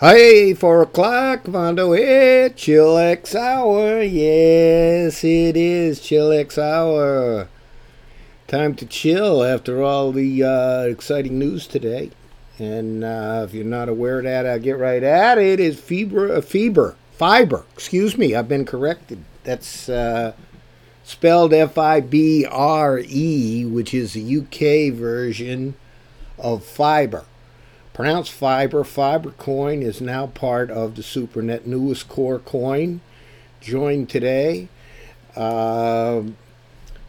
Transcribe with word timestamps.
Hey, 0.00 0.54
four 0.54 0.82
o'clock, 0.82 1.46
Mondo 1.46 1.92
hit, 1.92 2.56
Chillax 2.56 3.32
Hour. 3.36 4.02
Yes, 4.02 5.22
it 5.22 5.56
is 5.56 6.00
Chillax 6.00 6.58
Hour. 6.58 7.46
Time 8.48 8.74
to 8.74 8.86
chill 8.86 9.44
after 9.44 9.84
all 9.84 10.10
the 10.10 10.42
uh, 10.42 10.80
exciting 10.88 11.38
news 11.38 11.68
today. 11.68 12.10
And 12.58 13.04
uh, 13.04 13.46
if 13.46 13.54
you're 13.54 13.64
not 13.64 13.88
aware 13.88 14.18
of 14.18 14.24
that, 14.24 14.44
I'll 14.46 14.58
get 14.58 14.78
right 14.78 15.04
at 15.04 15.38
it. 15.38 15.60
it. 15.60 15.60
Is 15.60 15.78
fever, 15.78 16.34
uh, 16.34 16.40
fever, 16.40 16.96
fiber. 17.12 17.64
Excuse 17.74 18.18
me, 18.18 18.34
I've 18.34 18.48
been 18.48 18.64
corrected. 18.64 19.24
That's 19.44 19.88
uh, 19.88 20.32
spelled 21.04 21.52
F-I-B-R-E, 21.54 22.44
which 23.66 23.94
is 23.94 24.14
the 24.14 24.38
UK 24.38 24.92
version 24.92 25.76
of 26.36 26.64
fiber. 26.64 27.26
Pronounced 27.94 28.32
Fiber, 28.32 28.82
Fiber 28.82 29.30
Coin 29.30 29.80
is 29.80 30.00
now 30.00 30.26
part 30.26 30.68
of 30.68 30.96
the 30.96 31.02
SuperNet 31.02 31.64
newest 31.64 32.08
core 32.08 32.40
coin. 32.40 33.00
Joined 33.60 34.10
today. 34.10 34.66
Uh, 35.36 36.22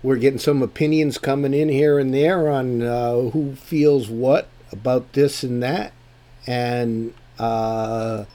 we're 0.04 0.18
getting 0.18 0.38
some 0.38 0.62
opinions 0.62 1.18
coming 1.18 1.56
in 1.56 1.70
here 1.70 1.98
and 1.98 2.14
there 2.14 2.48
on 2.48 2.84
uh, 2.84 3.16
who 3.32 3.56
feels 3.56 4.10
what 4.10 4.48
about 4.72 5.12
this 5.14 5.42
and 5.42 5.64
that. 5.64 5.92
And, 6.46 7.16
uh, 7.40 8.26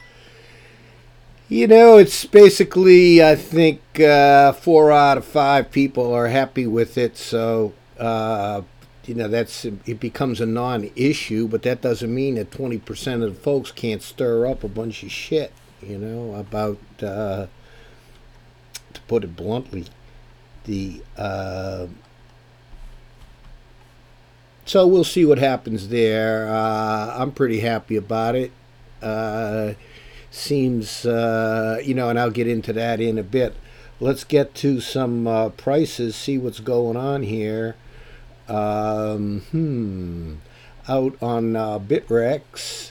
you 1.48 1.68
know, 1.68 1.98
it's 1.98 2.24
basically, 2.24 3.22
I 3.22 3.36
think, 3.36 3.80
uh, 4.00 4.50
four 4.54 4.90
out 4.90 5.18
of 5.18 5.24
five 5.24 5.70
people 5.70 6.12
are 6.12 6.26
happy 6.26 6.66
with 6.66 6.98
it. 6.98 7.16
So, 7.16 7.74
uh, 7.96 8.62
you 9.10 9.16
know 9.16 9.26
that's 9.26 9.64
it 9.64 9.98
becomes 9.98 10.40
a 10.40 10.46
non-issue 10.46 11.48
but 11.48 11.62
that 11.62 11.80
doesn't 11.80 12.14
mean 12.14 12.36
that 12.36 12.52
20% 12.52 13.24
of 13.24 13.34
the 13.34 13.40
folks 13.40 13.72
can't 13.72 14.02
stir 14.02 14.46
up 14.46 14.62
a 14.62 14.68
bunch 14.68 15.02
of 15.02 15.10
shit 15.10 15.52
you 15.82 15.98
know 15.98 16.36
about 16.36 16.78
uh, 17.02 17.46
to 18.92 19.00
put 19.08 19.24
it 19.24 19.34
bluntly 19.34 19.86
the 20.64 21.02
uh, 21.16 21.88
so 24.64 24.86
we'll 24.86 25.02
see 25.02 25.24
what 25.24 25.38
happens 25.38 25.88
there. 25.88 26.48
Uh, 26.48 27.16
i'm 27.18 27.32
pretty 27.32 27.58
happy 27.58 27.96
about 27.96 28.36
it. 28.36 28.52
Uh, 29.02 29.72
seems 30.30 31.04
uh, 31.04 31.80
you 31.82 31.94
know 31.94 32.10
and 32.10 32.20
i'll 32.20 32.30
get 32.30 32.46
into 32.46 32.72
that 32.74 33.00
in 33.00 33.18
a 33.18 33.24
bit. 33.24 33.56
Let's 33.98 34.22
get 34.22 34.54
to 34.56 34.80
some 34.80 35.26
uh, 35.26 35.48
prices 35.48 36.14
see 36.14 36.38
what's 36.38 36.60
going 36.60 36.96
on 36.96 37.24
here 37.24 37.74
um, 38.50 39.40
hmm. 39.50 40.34
Out 40.88 41.16
on 41.22 41.54
uh, 41.54 41.78
Bittrex, 41.78 42.90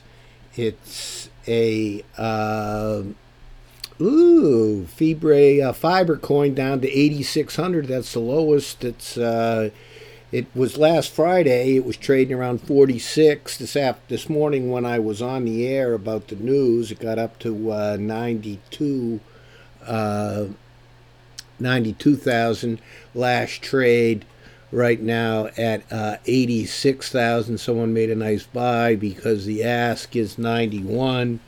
it's 0.56 1.30
a 1.48 2.04
uh, 2.18 3.04
ooh 4.00 4.86
Fibre 4.86 5.68
uh, 5.68 5.74
Fiber 5.74 6.16
coin 6.16 6.54
down 6.54 6.80
to 6.82 6.88
8,600. 6.88 7.88
That's 7.88 8.14
the 8.14 8.20
lowest. 8.20 8.86
It's 8.86 9.18
uh, 9.18 9.72
it 10.32 10.48
was 10.56 10.78
last 10.78 11.12
Friday. 11.12 11.76
It 11.76 11.86
was 11.86 11.98
trading 11.98 12.38
around 12.38 12.62
46. 12.62 13.58
This 13.58 13.76
after 13.76 14.02
this 14.08 14.30
morning 14.30 14.72
when 14.72 14.86
I 14.86 15.00
was 15.00 15.22
on 15.22 15.44
the 15.44 15.68
air 15.68 15.94
about 15.94 16.28
the 16.30 16.36
news, 16.36 16.92
it 16.92 17.00
got 17.00 17.20
up 17.20 17.38
to 17.40 17.72
uh, 17.72 17.98
92. 18.00 19.20
Uh, 19.86 20.46
92,000 21.60 22.80
last 23.14 23.62
trade 23.62 24.26
right 24.72 25.02
now 25.02 25.48
at 25.58 25.84
uh, 25.92 26.18
86,000. 26.26 27.58
Someone 27.58 27.94
made 27.94 28.10
a 28.10 28.16
nice 28.16 28.44
buy 28.46 28.96
because 28.96 29.46
the 29.46 29.64
ask 29.64 30.16
is 30.16 30.38
91. 30.38 31.40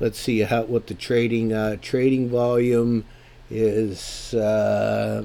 Let's 0.00 0.18
see 0.18 0.40
how 0.40 0.62
what 0.62 0.86
the 0.86 0.94
trading 0.94 1.52
uh, 1.52 1.76
trading 1.80 2.28
volume 2.28 3.04
is. 3.50 4.32
Uh, 4.34 5.24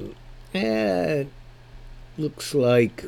eh, 0.53 1.25
looks 2.17 2.55
like 2.55 3.05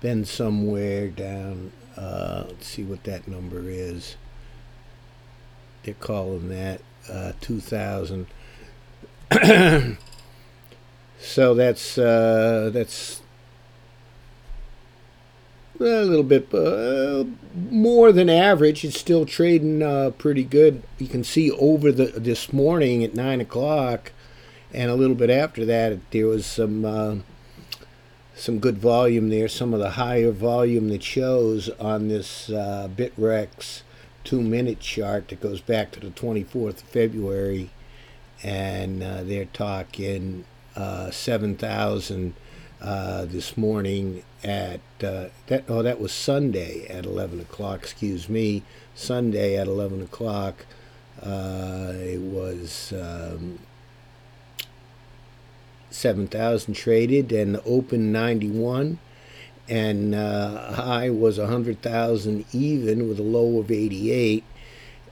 been 0.00 0.24
somewhere 0.24 1.08
down. 1.08 1.72
Uh, 1.96 2.44
let's 2.48 2.66
see 2.66 2.82
what 2.82 3.04
that 3.04 3.28
number 3.28 3.68
is. 3.68 4.16
They're 5.82 5.94
calling 5.94 6.48
that 6.48 6.80
uh, 7.10 7.32
2,000. 7.40 8.26
So 11.22 11.54
that's 11.54 11.96
uh, 11.96 12.70
that's 12.72 13.22
a 15.78 15.84
little 15.84 16.24
bit 16.24 16.52
uh, 16.52 17.24
more 17.70 18.10
than 18.10 18.28
average. 18.28 18.84
It's 18.84 18.98
still 18.98 19.24
trading 19.24 19.82
uh, 19.82 20.10
pretty 20.18 20.42
good. 20.42 20.82
You 20.98 21.06
can 21.06 21.22
see 21.22 21.50
over 21.52 21.92
the 21.92 22.06
this 22.06 22.52
morning 22.52 23.04
at 23.04 23.14
nine 23.14 23.40
o'clock, 23.40 24.12
and 24.74 24.90
a 24.90 24.96
little 24.96 25.14
bit 25.14 25.30
after 25.30 25.64
that, 25.64 25.98
there 26.10 26.26
was 26.26 26.44
some 26.44 26.84
uh, 26.84 27.16
some 28.34 28.58
good 28.58 28.78
volume 28.78 29.28
there. 29.28 29.48
Some 29.48 29.72
of 29.72 29.78
the 29.78 29.90
higher 29.90 30.32
volume 30.32 30.88
that 30.88 31.04
shows 31.04 31.68
on 31.80 32.08
this 32.08 32.50
uh, 32.50 32.88
Bittrex 32.94 33.82
two-minute 34.24 34.80
chart 34.80 35.28
that 35.28 35.40
goes 35.40 35.60
back 35.60 35.90
to 35.92 36.00
the 36.00 36.10
24th 36.10 36.82
of 36.82 36.88
February, 36.88 37.70
and 38.42 39.02
uh, 39.02 39.22
they're 39.22 39.46
talking 39.46 40.44
uh, 40.76 41.10
7,000 41.10 42.34
uh, 42.80 43.24
this 43.26 43.56
morning 43.56 44.24
at 44.42 44.80
uh, 45.04 45.26
that. 45.46 45.64
Oh, 45.68 45.82
that 45.82 46.00
was 46.00 46.12
Sunday 46.12 46.86
at 46.88 47.06
11 47.06 47.40
o'clock. 47.40 47.80
Excuse 47.80 48.28
me, 48.28 48.62
Sunday 48.94 49.56
at 49.56 49.66
11 49.66 50.02
o'clock. 50.02 50.66
Uh, 51.22 51.92
it 51.94 52.20
was 52.20 52.92
um, 52.92 53.60
7,000 55.90 56.74
traded 56.74 57.30
and 57.30 57.60
open 57.64 58.10
91 58.10 58.98
and 59.68 60.14
uh, 60.14 60.72
high 60.72 61.10
was 61.10 61.38
100,000 61.38 62.44
even 62.52 63.08
with 63.08 63.20
a 63.20 63.22
low 63.22 63.60
of 63.60 63.70
88 63.70 64.42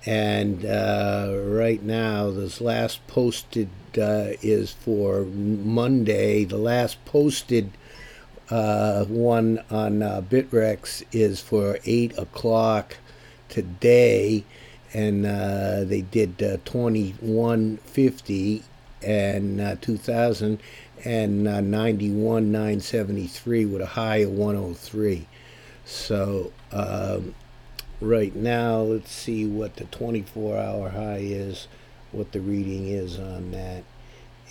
and 0.06 0.64
uh, 0.64 1.32
right 1.44 1.82
now 1.82 2.30
this 2.30 2.60
last 2.60 3.06
posted 3.06 3.68
uh, 3.98 4.32
is 4.42 4.72
for 4.72 5.24
Monday. 5.24 6.44
The 6.44 6.58
last 6.58 7.04
posted 7.04 7.70
uh, 8.50 9.04
one 9.04 9.62
on 9.70 10.02
uh, 10.02 10.22
Bittrex 10.22 11.04
is 11.12 11.40
for 11.40 11.78
8 11.84 12.18
o'clock 12.18 12.96
today, 13.48 14.44
and 14.92 15.24
uh, 15.24 15.84
they 15.84 16.02
did 16.02 16.42
uh, 16.42 16.56
2150 16.64 18.64
and 19.02 19.60
uh, 19.60 19.76
2000 19.80 20.60
and 21.04 21.48
uh, 21.48 21.60
91 21.60 22.52
973 22.52 23.64
with 23.64 23.80
a 23.80 23.86
high 23.86 24.18
of 24.18 24.30
103. 24.30 25.26
So 25.84 26.52
um, 26.72 27.34
right 28.00 28.34
now, 28.34 28.80
let's 28.80 29.12
see 29.12 29.46
what 29.46 29.76
the 29.76 29.84
24 29.84 30.58
hour 30.58 30.88
high 30.90 31.22
is 31.22 31.68
what 32.12 32.32
the 32.32 32.40
reading 32.40 32.88
is 32.88 33.18
on 33.18 33.50
that 33.52 33.84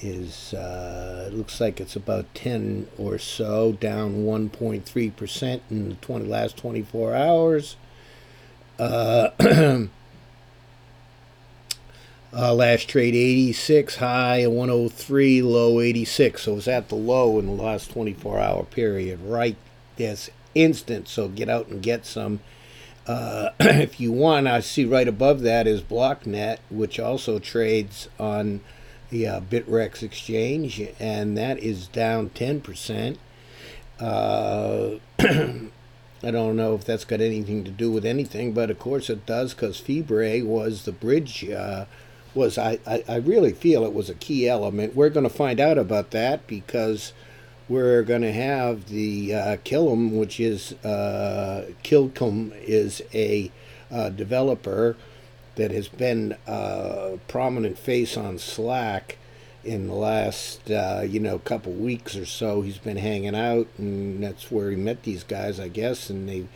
is 0.01 0.53
uh, 0.53 1.25
it 1.27 1.33
looks 1.33 1.59
like 1.59 1.81
it's 1.81 1.95
about 1.95 2.33
10 2.33 2.87
or 2.97 3.17
so 3.17 3.73
down 3.73 4.23
1.3% 4.23 5.61
in 5.69 5.89
the 5.89 5.95
20 5.95 6.25
last 6.25 6.55
24 6.57 7.15
hours. 7.15 7.75
Uh, 8.77 9.29
uh, 12.33 12.53
last 12.53 12.87
trade 12.87 13.13
86 13.13 13.97
high 13.97 14.47
103 14.47 15.41
low 15.41 15.81
86 15.81 16.43
so 16.43 16.53
it 16.53 16.55
was 16.55 16.67
at 16.69 16.87
the 16.87 16.95
low 16.95 17.39
in 17.39 17.47
the 17.47 17.51
last 17.51 17.91
24 17.91 18.39
hour 18.39 18.63
period 18.63 19.19
right 19.21 19.57
this 19.99 20.29
instant. 20.55 21.07
So 21.07 21.27
get 21.27 21.49
out 21.49 21.67
and 21.67 21.81
get 21.81 22.05
some 22.05 22.39
uh, 23.09 23.49
if 23.59 23.99
you 23.99 24.11
want, 24.11 24.47
I 24.47 24.59
see 24.59 24.85
right 24.85 25.07
above 25.07 25.41
that 25.41 25.65
is 25.65 25.81
BlockNet, 25.81 26.59
which 26.69 26.99
also 26.99 27.39
trades 27.39 28.07
on 28.19 28.61
the 29.09 29.25
uh, 29.25 29.39
Bittrex 29.41 30.03
exchange, 30.03 30.79
and 30.99 31.35
that 31.35 31.57
is 31.57 31.87
down 31.87 32.29
10%. 32.29 33.17
Uh, 33.99 34.99
I 35.19 36.31
don't 36.31 36.55
know 36.55 36.75
if 36.75 36.85
that's 36.85 37.05
got 37.05 37.19
anything 37.19 37.63
to 37.63 37.71
do 37.71 37.91
with 37.91 38.05
anything, 38.05 38.53
but 38.53 38.69
of 38.69 38.77
course 38.77 39.09
it 39.09 39.25
does 39.25 39.55
because 39.55 39.79
Fibre 39.79 40.45
was 40.45 40.85
the 40.85 40.91
bridge. 40.91 41.49
Uh, 41.49 41.85
was 42.35 42.59
I, 42.59 42.77
I, 42.85 43.03
I 43.07 43.15
really 43.15 43.53
feel 43.53 43.85
it 43.85 43.93
was 43.93 44.11
a 44.11 44.15
key 44.15 44.47
element. 44.47 44.95
We're 44.95 45.09
going 45.09 45.27
to 45.27 45.35
find 45.35 45.59
out 45.59 45.79
about 45.79 46.11
that 46.11 46.45
because 46.45 47.13
we're 47.69 48.01
going 48.01 48.23
to 48.23 48.33
have 48.33 48.87
the 48.87 49.33
uh, 49.35 49.57
which 49.57 50.39
is 50.39 50.73
uh, 50.83 51.67
Kilcom, 51.83 52.51
is 52.63 53.01
a 53.13 53.51
uh, 53.91 54.09
developer 54.09 54.97
that 55.55 55.71
has 55.71 55.87
been 55.87 56.35
a 56.47 56.51
uh, 56.51 57.17
prominent 57.27 57.77
face 57.77 58.17
on 58.17 58.39
Slack 58.39 59.17
in 59.63 59.87
the 59.87 59.93
last 59.93 60.71
uh, 60.71 61.03
you 61.05 61.19
know 61.19 61.37
couple 61.39 61.71
weeks 61.71 62.15
or 62.15 62.25
so. 62.25 62.61
He's 62.61 62.77
been 62.77 62.97
hanging 62.97 63.35
out, 63.35 63.67
and 63.77 64.23
that's 64.23 64.49
where 64.49 64.71
he 64.71 64.75
met 64.75 65.03
these 65.03 65.23
guys, 65.23 65.59
I 65.59 65.67
guess, 65.67 66.09
and 66.09 66.27
they 66.27 66.47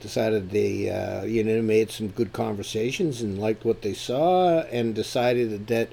decided 0.00 0.50
they 0.50 0.90
uh, 0.90 1.24
you 1.24 1.44
know 1.44 1.62
made 1.62 1.90
some 1.90 2.08
good 2.08 2.32
conversations 2.32 3.22
and 3.22 3.38
liked 3.38 3.64
what 3.64 3.82
they 3.82 3.94
saw 3.94 4.60
and 4.62 4.94
decided 4.94 5.66
that 5.68 5.90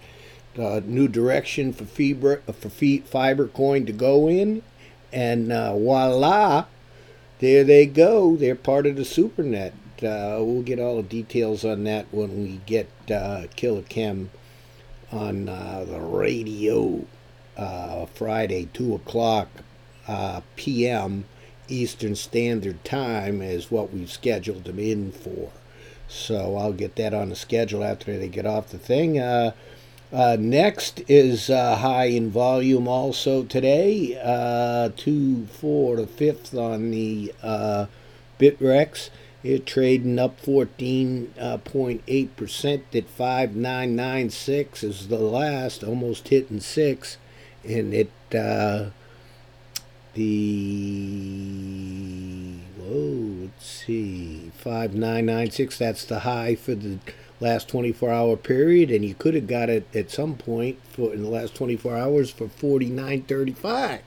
uh, 0.57 0.81
new 0.85 1.07
direction 1.07 1.73
for 1.73 1.85
fiber 1.85 2.37
for 2.51 2.69
fiber 2.69 3.47
coin 3.47 3.85
to 3.85 3.91
go 3.91 4.27
in 4.29 4.61
and 5.11 5.51
uh, 5.51 5.75
voila 5.77 6.65
there 7.39 7.63
they 7.63 7.85
go 7.85 8.35
they're 8.35 8.55
part 8.55 8.85
of 8.85 8.95
the 8.95 9.01
supernet 9.01 9.73
uh, 10.03 10.37
we'll 10.39 10.61
get 10.61 10.79
all 10.79 10.97
the 10.97 11.03
details 11.03 11.63
on 11.63 11.83
that 11.85 12.05
when 12.11 12.43
we 12.43 12.59
get 12.65 12.89
uh, 13.09 13.43
Killer 13.55 13.83
Chem 13.83 14.31
on 15.11 15.47
uh, 15.47 15.85
the 15.87 15.99
radio 15.99 17.05
uh, 17.55 18.05
Friday, 18.07 18.67
2 18.73 18.95
o'clock 18.95 19.47
uh, 20.07 20.41
p.m. 20.55 21.25
Eastern 21.67 22.15
Standard 22.15 22.83
Time 22.83 23.41
is 23.41 23.71
what 23.71 23.93
we've 23.93 24.11
scheduled 24.11 24.65
them 24.65 24.79
in 24.79 25.11
for. 25.11 25.51
So 26.07 26.57
I'll 26.57 26.73
get 26.73 26.95
that 26.97 27.13
on 27.13 27.29
the 27.29 27.35
schedule 27.35 27.83
after 27.83 28.17
they 28.17 28.27
get 28.27 28.45
off 28.45 28.69
the 28.69 28.77
thing. 28.77 29.17
Uh, 30.13 30.23
uh, 30.23 30.37
next 30.39 31.01
is 31.07 31.49
uh, 31.49 31.75
high 31.77 32.05
in 32.05 32.29
volume 32.29 32.87
also 32.87 33.43
today, 33.43 34.15
uh, 34.23 34.89
2 34.95 35.47
4 35.47 35.95
to 35.97 36.03
5th 36.03 36.57
on 36.57 36.91
the 36.91 37.33
uh, 37.41 37.87
Bittrex. 38.39 39.09
It 39.43 39.65
trading 39.65 40.19
up 40.19 40.39
14.8% 40.41 42.95
at 42.95 43.09
5996 43.09 44.83
is 44.83 45.07
the 45.09 45.17
last, 45.17 45.83
almost 45.83 46.29
hitting 46.29 46.61
6 46.61 47.17
and 47.65 47.93
it 47.93 48.11
uh, 48.33 48.85
the 50.13 50.93
whoa 52.77 53.43
let's 53.43 53.65
see 53.65 54.51
5996 54.57 55.77
that's 55.77 56.05
the 56.05 56.19
high 56.19 56.55
for 56.55 56.75
the 56.75 56.99
last 57.43 57.67
24 57.67 58.09
hour 58.09 58.37
period 58.37 58.89
and 58.89 59.03
you 59.03 59.13
could 59.13 59.35
have 59.35 59.47
got 59.47 59.69
it 59.69 59.85
at 59.93 60.09
some 60.09 60.35
point 60.35 60.79
for 60.89 61.13
in 61.13 61.21
the 61.21 61.29
last 61.29 61.53
24 61.55 61.97
hours 61.97 62.31
for 62.31 62.47
49.35 62.47 63.99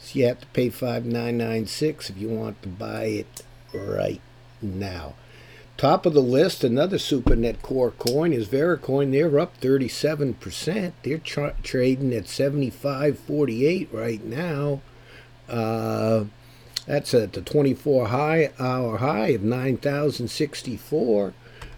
so 0.00 0.18
you 0.18 0.26
have 0.26 0.40
to 0.40 0.46
pay 0.48 0.70
5996 0.70 2.10
if 2.10 2.16
you 2.16 2.28
want 2.28 2.60
to 2.62 2.68
buy 2.68 3.04
it 3.04 3.42
right 3.72 4.20
now 4.62 5.14
Top 5.76 6.06
of 6.06 6.14
the 6.14 6.22
list, 6.22 6.62
another 6.62 6.98
SuperNet 6.98 7.60
Core 7.60 7.90
coin 7.90 8.32
is 8.32 8.46
Vericoin. 8.46 9.10
They're 9.10 9.40
up 9.40 9.60
37%. 9.60 10.92
They're 11.02 11.18
tra- 11.18 11.56
trading 11.64 12.14
at 12.14 12.26
75.48 12.26 13.88
right 13.92 14.24
now. 14.24 14.80
Uh, 15.48 16.26
that's 16.86 17.12
at 17.12 17.32
the 17.32 17.42
24 17.42 18.06
high 18.08 18.50
hour 18.58 18.98
high 18.98 19.28
of 19.28 19.42
9,064. 19.42 21.34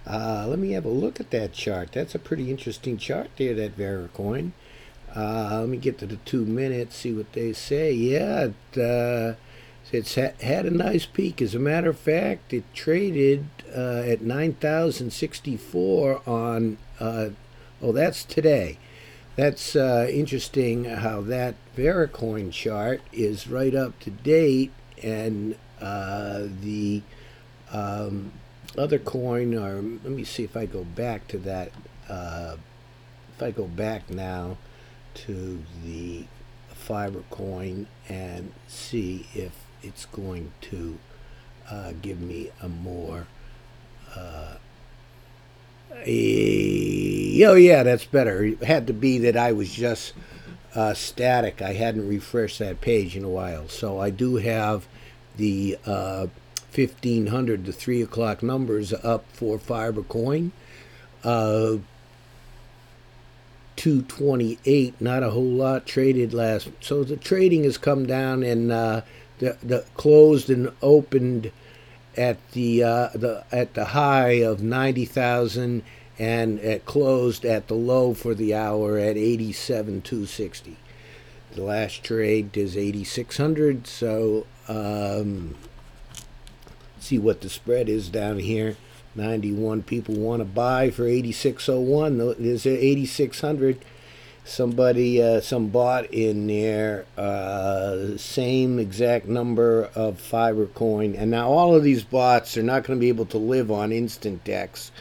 Uh, 0.06 0.47
let 0.47 0.58
me 0.58 0.73
have 0.73 0.85
a 0.85 0.91
look 0.91 1.19
at 1.19 1.31
that 1.31 1.53
chart. 1.53 1.93
That's 1.93 2.14
a 2.14 2.19
pretty 2.19 2.50
interesting 2.50 2.97
chart 2.97 3.31
there, 3.37 3.55
that 3.55 3.76
Vericoin. 3.76 4.53
Uh, 5.14 5.61
let 5.61 5.69
me 5.69 5.79
get 5.79 5.99
to 5.99 6.06
the 6.06 6.17
two 6.17 6.44
minutes, 6.44 6.97
see 6.97 7.12
what 7.12 7.32
they 7.32 7.53
say. 7.53 7.93
Yeah, 7.93 8.50
it, 8.75 8.79
uh, 8.79 9.35
it's 9.91 10.14
had 10.14 10.67
a 10.67 10.70
nice 10.70 11.06
peak. 11.06 11.43
As 11.43 11.55
a 11.55 11.58
matter 11.58 11.91
of 11.91 11.99
fact, 11.99 12.53
it 12.53 12.64
traded 12.75 13.47
uh, 13.75 14.05
at 14.06 14.20
9,064 14.20 16.29
on, 16.29 16.79
uh, 17.00 17.31
oh, 17.82 17.93
that's 17.93 18.25
today. 18.25 18.79
That's 19.37 19.76
uh, 19.76 20.08
interesting 20.11 20.85
how 20.85 21.20
that 21.23 21.55
Vericoin 21.76 22.53
chart 22.53 23.00
is 23.12 23.49
right 23.49 23.75
up 23.75 23.99
to 24.00 24.11
date, 24.11 24.73
and 25.03 25.56
uh, 25.81 26.44
the 26.61 27.03
um, 27.70 28.32
other 28.78 28.99
coin, 28.99 29.55
or 29.55 29.75
let 29.76 30.12
me 30.12 30.25
see 30.25 30.44
if 30.44 30.56
I 30.56 30.67
go 30.67 30.84
back 30.84 31.28
to 31.28 31.38
that. 31.38 31.73
Uh, 32.08 32.56
if 33.34 33.43
I 33.43 33.50
go 33.50 33.67
back 33.67 34.08
now 34.08 34.56
to 35.14 35.62
the 35.84 36.25
fiber 36.69 37.23
coin 37.31 37.87
and 38.08 38.52
see 38.69 39.26
if 39.34 39.52
it's 39.82 40.05
going 40.06 40.52
to 40.61 40.99
uh, 41.70 41.93
give 42.00 42.20
me 42.20 42.50
a 42.62 42.69
more 42.69 43.26
uh, 44.14 44.56
a, 46.05 47.44
oh 47.44 47.55
yeah 47.55 47.82
that's 47.82 48.05
better 48.05 48.44
it 48.44 48.62
had 48.62 48.87
to 48.87 48.93
be 48.93 49.19
that 49.19 49.37
i 49.37 49.50
was 49.50 49.72
just 49.72 50.12
uh, 50.75 50.93
static 50.94 51.62
i 51.62 51.72
hadn't 51.72 52.06
refreshed 52.06 52.58
that 52.58 52.81
page 52.81 53.17
in 53.17 53.25
a 53.25 53.29
while 53.29 53.69
so 53.69 53.99
i 53.99 54.11
do 54.11 54.37
have 54.37 54.87
the 55.37 55.76
1500 56.76 57.62
uh, 57.62 57.67
to 57.67 57.73
3 57.73 58.02
o'clock 58.02 58.43
numbers 58.43 58.93
up 58.93 59.25
for 59.32 59.58
fibercoin 59.58 60.50
uh, 61.25 61.76
228 63.76 65.00
not 65.00 65.23
a 65.23 65.31
whole 65.31 65.43
lot 65.43 65.87
traded 65.87 66.32
last 66.32 66.69
so 66.81 67.05
the 67.05 67.17
trading 67.17 67.64
has 67.64 67.78
come 67.78 68.06
down 68.06 68.43
and 68.43 68.73
uh, 68.73 69.00
the, 69.38 69.56
the 69.62 69.84
closed 69.94 70.49
and 70.49 70.73
opened 70.82 71.50
at 72.17 72.38
the 72.52 72.82
uh, 72.82 73.08
the 73.14 73.44
at 73.52 73.75
the 73.75 73.87
high 73.87 74.43
of 74.43 74.62
ninety 74.62 75.05
thousand 75.05 75.82
and 76.19 76.58
it 76.61 76.87
closed 76.87 77.44
at 77.44 77.69
the 77.69 77.75
low 77.75 78.14
for 78.14 78.34
the 78.34 78.55
hour 78.55 78.99
at 78.99 79.17
eighty 79.17 79.52
seven 79.52 80.00
two 80.00 80.26
sixty. 80.26 80.76
The 81.55 81.62
last 81.62 82.02
trade 82.02 82.56
is 82.56 82.76
eighty 82.76 83.05
six 83.05 83.37
hundred. 83.37 83.87
So 83.87 84.46
um, 84.69 85.55
see 86.98 87.19
what 87.19 87.40
the 87.40 87.48
spread 87.48 87.88
is 87.88 88.08
down 88.08 88.38
here. 88.38 88.76
Ninety 89.14 89.52
one 89.52 89.82
people 89.82 90.14
want 90.14 90.40
to 90.40 90.44
buy 90.44 90.90
for 90.90 91.06
eighty 91.06 91.32
six 91.32 91.69
oh 91.69 91.81
one. 91.81 92.19
There's 92.19 92.66
eighty 92.66 93.06
six 93.06 93.40
hundred 93.40 93.82
somebody 94.46 95.20
uh, 95.20 95.40
some 95.40 95.66
bought 95.69 96.04
in 96.12 96.46
there 96.46 97.04
uh, 97.19 98.16
same 98.16 98.78
exact 98.78 99.26
number 99.26 99.90
of 99.96 100.20
fiber 100.20 100.66
coin 100.66 101.16
and 101.16 101.31
now 101.31 101.48
all 101.48 101.75
of 101.75 101.82
these 101.82 102.04
bots 102.04 102.56
are 102.56 102.62
not 102.62 102.84
going 102.84 102.96
to 102.96 103.00
be 103.00 103.08
able 103.08 103.26
to 103.26 103.38
live 103.38 103.72
on 103.72 103.90
instant 103.90 104.43
dex 104.44 104.93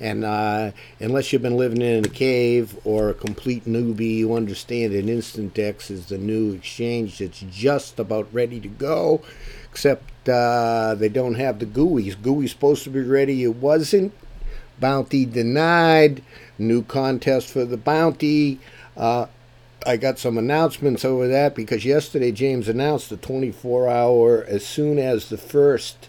and 0.00 0.24
uh, 0.24 0.70
unless 0.98 1.32
you've 1.32 1.42
been 1.42 1.56
living 1.56 1.80
in 1.80 2.04
a 2.04 2.08
cave 2.08 2.76
or 2.84 3.10
a 3.10 3.14
complete 3.14 3.64
newbie 3.66 4.16
you 4.16 4.34
understand 4.34 4.92
that 4.92 5.08
instant 5.08 5.54
dex 5.54 5.92
is 5.92 6.06
the 6.06 6.18
new 6.18 6.52
exchange 6.52 7.18
that's 7.18 7.44
just 7.50 8.00
about 8.00 8.26
ready 8.32 8.58
to 8.58 8.68
go 8.68 9.22
except 9.70 10.02
uh, 10.28 10.94
they 10.96 11.08
don't 11.08 11.34
have 11.34 11.58
the 11.58 11.66
GUIs. 11.66 12.20
GUI's 12.20 12.50
supposed 12.50 12.84
to 12.84 12.90
be 12.90 13.00
ready. 13.00 13.42
It 13.44 13.56
wasn't. 13.56 14.12
Bounty 14.80 15.26
denied. 15.26 16.22
New 16.58 16.82
contest 16.82 17.48
for 17.48 17.64
the 17.64 17.76
bounty. 17.76 18.60
Uh, 18.96 19.26
I 19.86 19.96
got 19.96 20.18
some 20.18 20.36
announcements 20.36 21.04
over 21.04 21.28
that 21.28 21.54
because 21.54 21.84
yesterday 21.84 22.32
James 22.32 22.68
announced 22.68 23.10
the 23.10 23.16
24 23.16 23.88
hour 23.88 24.44
as 24.44 24.66
soon 24.66 24.98
as 24.98 25.28
the 25.28 25.38
first 25.38 26.08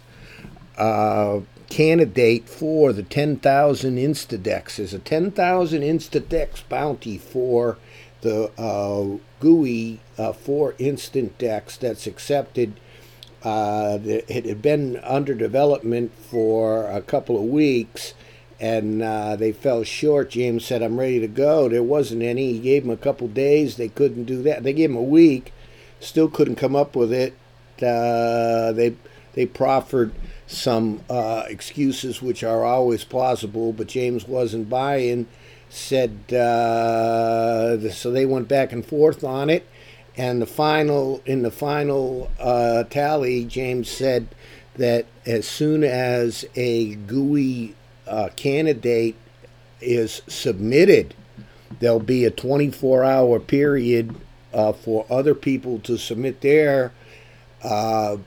uh, 0.77 1.41
candidate 1.69 2.49
for 2.49 2.91
the 2.91 3.03
10,000 3.03 3.97
Instadex. 3.97 4.79
Is 4.79 4.93
a 4.93 4.99
10,000 4.99 5.81
Instadex 5.81 6.67
bounty 6.67 7.17
for 7.17 7.77
the 8.21 8.51
uh, 8.57 9.17
GUI 9.39 9.99
uh, 10.17 10.33
for 10.33 10.75
Instant 10.77 11.37
Dex 11.37 11.77
that's 11.77 12.07
accepted. 12.07 12.79
Uh, 13.43 13.99
it 14.03 14.45
had 14.45 14.61
been 14.61 14.97
under 14.97 15.33
development 15.33 16.11
for 16.29 16.85
a 16.89 17.01
couple 17.01 17.37
of 17.37 17.43
weeks 17.43 18.13
and 18.59 19.01
uh, 19.01 19.35
they 19.35 19.51
fell 19.51 19.83
short. 19.83 20.31
James 20.31 20.65
said, 20.65 20.81
"I'm 20.83 20.99
ready 20.99 21.19
to 21.19 21.27
go." 21.27 21.69
There 21.69 21.83
wasn't 21.83 22.21
any. 22.21 22.53
He 22.53 22.59
gave 22.59 22.83
them 22.83 22.91
a 22.91 22.97
couple 22.97 23.27
days. 23.27 23.77
They 23.77 23.87
couldn't 23.87 24.25
do 24.25 24.41
that. 24.43 24.63
They 24.63 24.73
gave 24.73 24.89
him 24.89 24.97
a 24.97 25.01
week, 25.01 25.53
still 25.99 26.29
couldn't 26.29 26.55
come 26.57 26.75
up 26.75 26.95
with 26.95 27.13
it. 27.13 27.33
Uh, 27.81 28.73
they 28.73 28.95
they 29.33 29.45
proffered 29.45 30.11
some 30.47 31.01
uh, 31.09 31.43
excuses, 31.47 32.21
which 32.21 32.43
are 32.43 32.65
always 32.65 33.03
plausible, 33.03 33.71
but 33.71 33.87
James 33.87 34.27
wasn't 34.27 34.69
buying. 34.69 35.27
Said 35.69 36.33
uh, 36.33 37.89
so. 37.91 38.11
They 38.11 38.25
went 38.25 38.47
back 38.47 38.73
and 38.73 38.85
forth 38.85 39.23
on 39.23 39.49
it, 39.49 39.67
and 40.19 40.41
the 40.41 40.45
final 40.45 41.21
in 41.25 41.43
the 41.43 41.49
final 41.49 42.29
uh, 42.41 42.83
tally, 42.83 43.45
James 43.45 43.89
said 43.89 44.27
that 44.75 45.05
as 45.25 45.47
soon 45.47 45.81
as 45.81 46.43
a 46.57 46.95
GUI 46.95 47.73
uh, 48.05 48.27
candidate 48.35 49.15
is 49.79 50.21
submitted, 50.27 51.15
there'll 51.79 52.01
be 52.01 52.25
a 52.25 52.31
24 52.31 53.05
hour 53.05 53.39
period 53.39 54.13
uh, 54.53 54.73
for 54.73 55.05
other 55.09 55.33
people 55.33 55.79
to 55.79 55.97
submit 55.97 56.41
their 56.41 56.91
uh, 57.63 58.17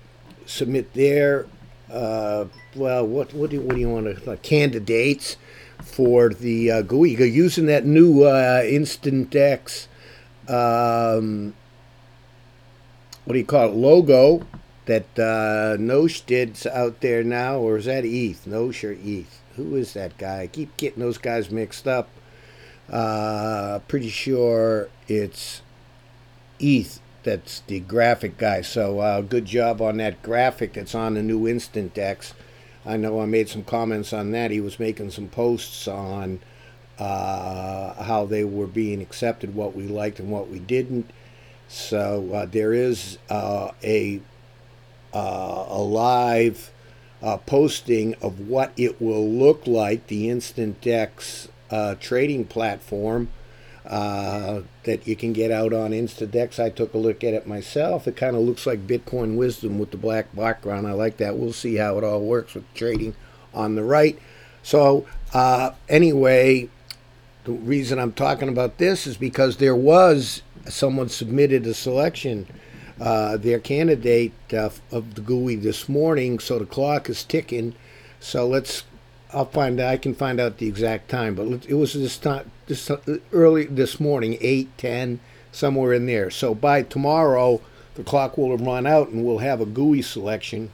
submit 0.46 0.94
their 0.94 1.46
uh, 1.92 2.46
well 2.74 3.06
what 3.06 3.34
what 3.34 3.50
do 3.50 3.60
what 3.60 3.74
do 3.74 3.80
you 3.82 3.90
want 3.90 4.06
to 4.06 4.32
uh, 4.32 4.36
candidates 4.36 5.36
for 5.82 6.30
the 6.30 6.82
GUI? 6.84 7.16
You're 7.16 7.26
using 7.26 7.66
that 7.66 7.84
new 7.84 8.26
Instant 8.26 9.28
Dex 9.28 9.88
um, 10.48 11.52
what 13.24 13.34
do 13.34 13.38
you 13.38 13.44
call 13.44 13.68
it 13.68 13.74
logo 13.74 14.46
that 14.86 15.06
uh, 15.18 15.76
Nosh 15.78 16.24
did 16.26 16.58
out 16.66 17.00
there 17.00 17.22
now, 17.22 17.58
or 17.58 17.76
is 17.76 17.84
that 17.84 18.04
ETH? 18.04 18.44
Nosh 18.46 18.82
or 18.82 18.92
ETH? 18.92 19.40
Who 19.56 19.76
is 19.76 19.92
that 19.94 20.18
guy? 20.18 20.42
I 20.42 20.46
keep 20.46 20.76
getting 20.76 21.00
those 21.00 21.18
guys 21.18 21.50
mixed 21.50 21.86
up. 21.86 22.08
Uh, 22.90 23.78
pretty 23.86 24.08
sure 24.08 24.88
it's 25.08 25.62
ETH 26.58 27.00
that's 27.22 27.60
the 27.66 27.80
graphic 27.80 28.36
guy. 28.38 28.62
So 28.62 29.00
uh, 29.00 29.20
good 29.20 29.44
job 29.44 29.80
on 29.80 29.98
that 29.98 30.22
graphic 30.22 30.74
that's 30.74 30.94
on 30.94 31.14
the 31.14 31.22
new 31.22 31.46
Instant 31.48 31.94
Dex. 31.94 32.34
I 32.84 32.96
know 32.96 33.20
I 33.20 33.26
made 33.26 33.48
some 33.48 33.62
comments 33.62 34.12
on 34.12 34.32
that. 34.32 34.50
He 34.50 34.60
was 34.60 34.80
making 34.80 35.10
some 35.10 35.28
posts 35.28 35.86
on 35.86 36.40
uh, 36.98 38.02
how 38.02 38.26
they 38.26 38.44
were 38.44 38.66
being 38.66 39.00
accepted, 39.00 39.54
what 39.54 39.74
we 39.74 39.86
liked 39.86 40.18
and 40.18 40.30
what 40.30 40.48
we 40.48 40.58
didn't. 40.58 41.10
So 41.72 42.28
uh, 42.34 42.44
there 42.44 42.74
is 42.74 43.16
uh, 43.30 43.70
a 43.82 44.20
uh, 45.14 45.64
a 45.68 45.80
live 45.80 46.70
uh, 47.22 47.38
posting 47.38 48.14
of 48.16 48.46
what 48.46 48.72
it 48.76 49.00
will 49.00 49.26
look 49.26 49.66
like, 49.66 50.06
the 50.08 50.28
Instant 50.28 50.82
Dex 50.82 51.48
uh, 51.70 51.94
trading 51.94 52.44
platform 52.44 53.30
that 53.84 55.06
you 55.06 55.16
can 55.16 55.32
get 55.32 55.50
out 55.50 55.72
on 55.72 55.92
Instadex. 55.92 56.62
I 56.62 56.68
took 56.68 56.92
a 56.92 56.98
look 56.98 57.24
at 57.24 57.32
it 57.32 57.46
myself. 57.46 58.06
It 58.06 58.16
kind 58.16 58.36
of 58.36 58.42
looks 58.42 58.66
like 58.66 58.86
Bitcoin 58.86 59.36
Wisdom 59.36 59.78
with 59.78 59.92
the 59.92 59.96
black 59.96 60.34
background. 60.36 60.86
I 60.86 60.92
like 60.92 61.16
that. 61.18 61.38
We'll 61.38 61.54
see 61.54 61.76
how 61.76 61.96
it 61.96 62.04
all 62.04 62.20
works 62.20 62.52
with 62.54 62.72
trading 62.74 63.14
on 63.54 63.76
the 63.76 63.82
right. 63.82 64.18
So, 64.62 65.06
anyway, 65.88 66.68
the 67.44 67.52
reason 67.52 67.98
I'm 67.98 68.12
talking 68.12 68.48
about 68.50 68.76
this 68.76 69.06
is 69.06 69.16
because 69.16 69.56
there 69.56 69.76
was 69.76 70.42
someone 70.68 71.08
submitted 71.08 71.66
a 71.66 71.74
selection, 71.74 72.46
uh, 73.00 73.36
their 73.36 73.58
candidate 73.58 74.32
uh, 74.52 74.70
of 74.90 75.14
the 75.14 75.20
GUI 75.20 75.56
this 75.56 75.88
morning. 75.88 76.38
So 76.38 76.58
the 76.58 76.66
clock 76.66 77.08
is 77.08 77.24
ticking. 77.24 77.74
So 78.20 78.46
let's 78.46 78.84
I'll 79.32 79.46
find 79.46 79.80
I 79.80 79.96
can 79.96 80.14
find 80.14 80.38
out 80.38 80.58
the 80.58 80.68
exact 80.68 81.08
time, 81.08 81.34
but 81.34 81.66
it 81.66 81.74
was 81.74 81.94
this 81.94 82.18
time 82.18 82.50
this 82.66 82.90
early 83.32 83.64
this 83.64 83.98
morning, 83.98 84.36
eight 84.40 84.76
ten, 84.76 85.20
somewhere 85.50 85.94
in 85.94 86.06
there. 86.06 86.30
So 86.30 86.54
by 86.54 86.82
tomorrow, 86.82 87.60
the 87.94 88.04
clock 88.04 88.36
will 88.36 88.50
have 88.50 88.66
run 88.66 88.86
out, 88.86 89.08
and 89.08 89.24
we'll 89.24 89.38
have 89.38 89.60
a 89.60 89.66
GUI 89.66 90.02
selection. 90.02 90.70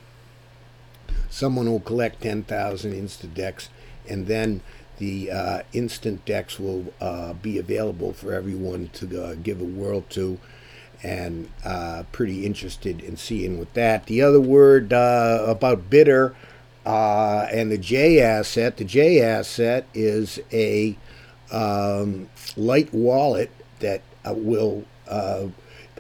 Someone 1.30 1.70
will 1.70 1.80
collect 1.80 2.22
ten 2.22 2.42
thousand 2.42 2.92
InstantDex, 2.92 3.68
and 4.08 4.26
then 4.26 4.60
the 4.98 5.30
uh, 5.30 5.62
InstantDex 5.72 6.58
will 6.60 6.92
uh, 7.00 7.32
be 7.32 7.58
available 7.58 8.12
for 8.12 8.32
everyone 8.32 8.90
to 8.94 9.22
uh, 9.22 9.34
give 9.36 9.60
a 9.60 9.64
whirl 9.64 10.02
to. 10.10 10.38
And 11.02 11.48
uh, 11.64 12.02
pretty 12.10 12.44
interested 12.44 13.00
in 13.00 13.16
seeing 13.16 13.58
with 13.58 13.72
that. 13.74 14.06
The 14.06 14.20
other 14.20 14.40
word 14.40 14.92
uh, 14.92 15.44
about 15.46 15.88
Bter 15.88 16.34
uh, 16.84 17.46
and 17.52 17.70
the 17.70 17.78
J 17.78 18.20
asset, 18.20 18.76
the 18.78 18.84
J 18.84 19.20
asset 19.22 19.86
is 19.94 20.40
a 20.52 20.96
um, 21.52 22.28
light 22.56 22.92
wallet 22.92 23.52
that 23.78 24.02
will 24.26 24.84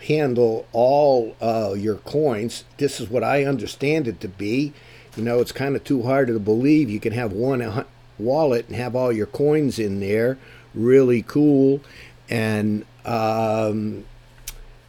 handle 0.02 0.66
all 0.72 1.36
your 1.76 1.96
coins. 1.98 2.64
This 2.78 3.00
is 3.00 3.08
what 3.08 3.22
I 3.22 3.44
understand 3.44 4.08
it 4.08 4.20
to 4.20 4.28
be. 4.28 4.72
You 5.16 5.22
know, 5.22 5.40
it's 5.40 5.52
kind 5.52 5.76
of 5.76 5.84
too 5.84 6.02
hard 6.02 6.26
to 6.26 6.40
believe 6.40 6.90
you 6.90 7.00
can 7.00 7.12
have 7.12 7.32
one 7.32 7.86
wallet 8.18 8.66
and 8.68 8.76
have 8.76 8.96
all 8.96 9.12
your 9.12 9.26
coins 9.26 9.78
in 9.78 10.00
there. 10.00 10.38
Really 10.74 11.22
cool. 11.22 11.80
And 12.28 12.84
um, 13.04 14.04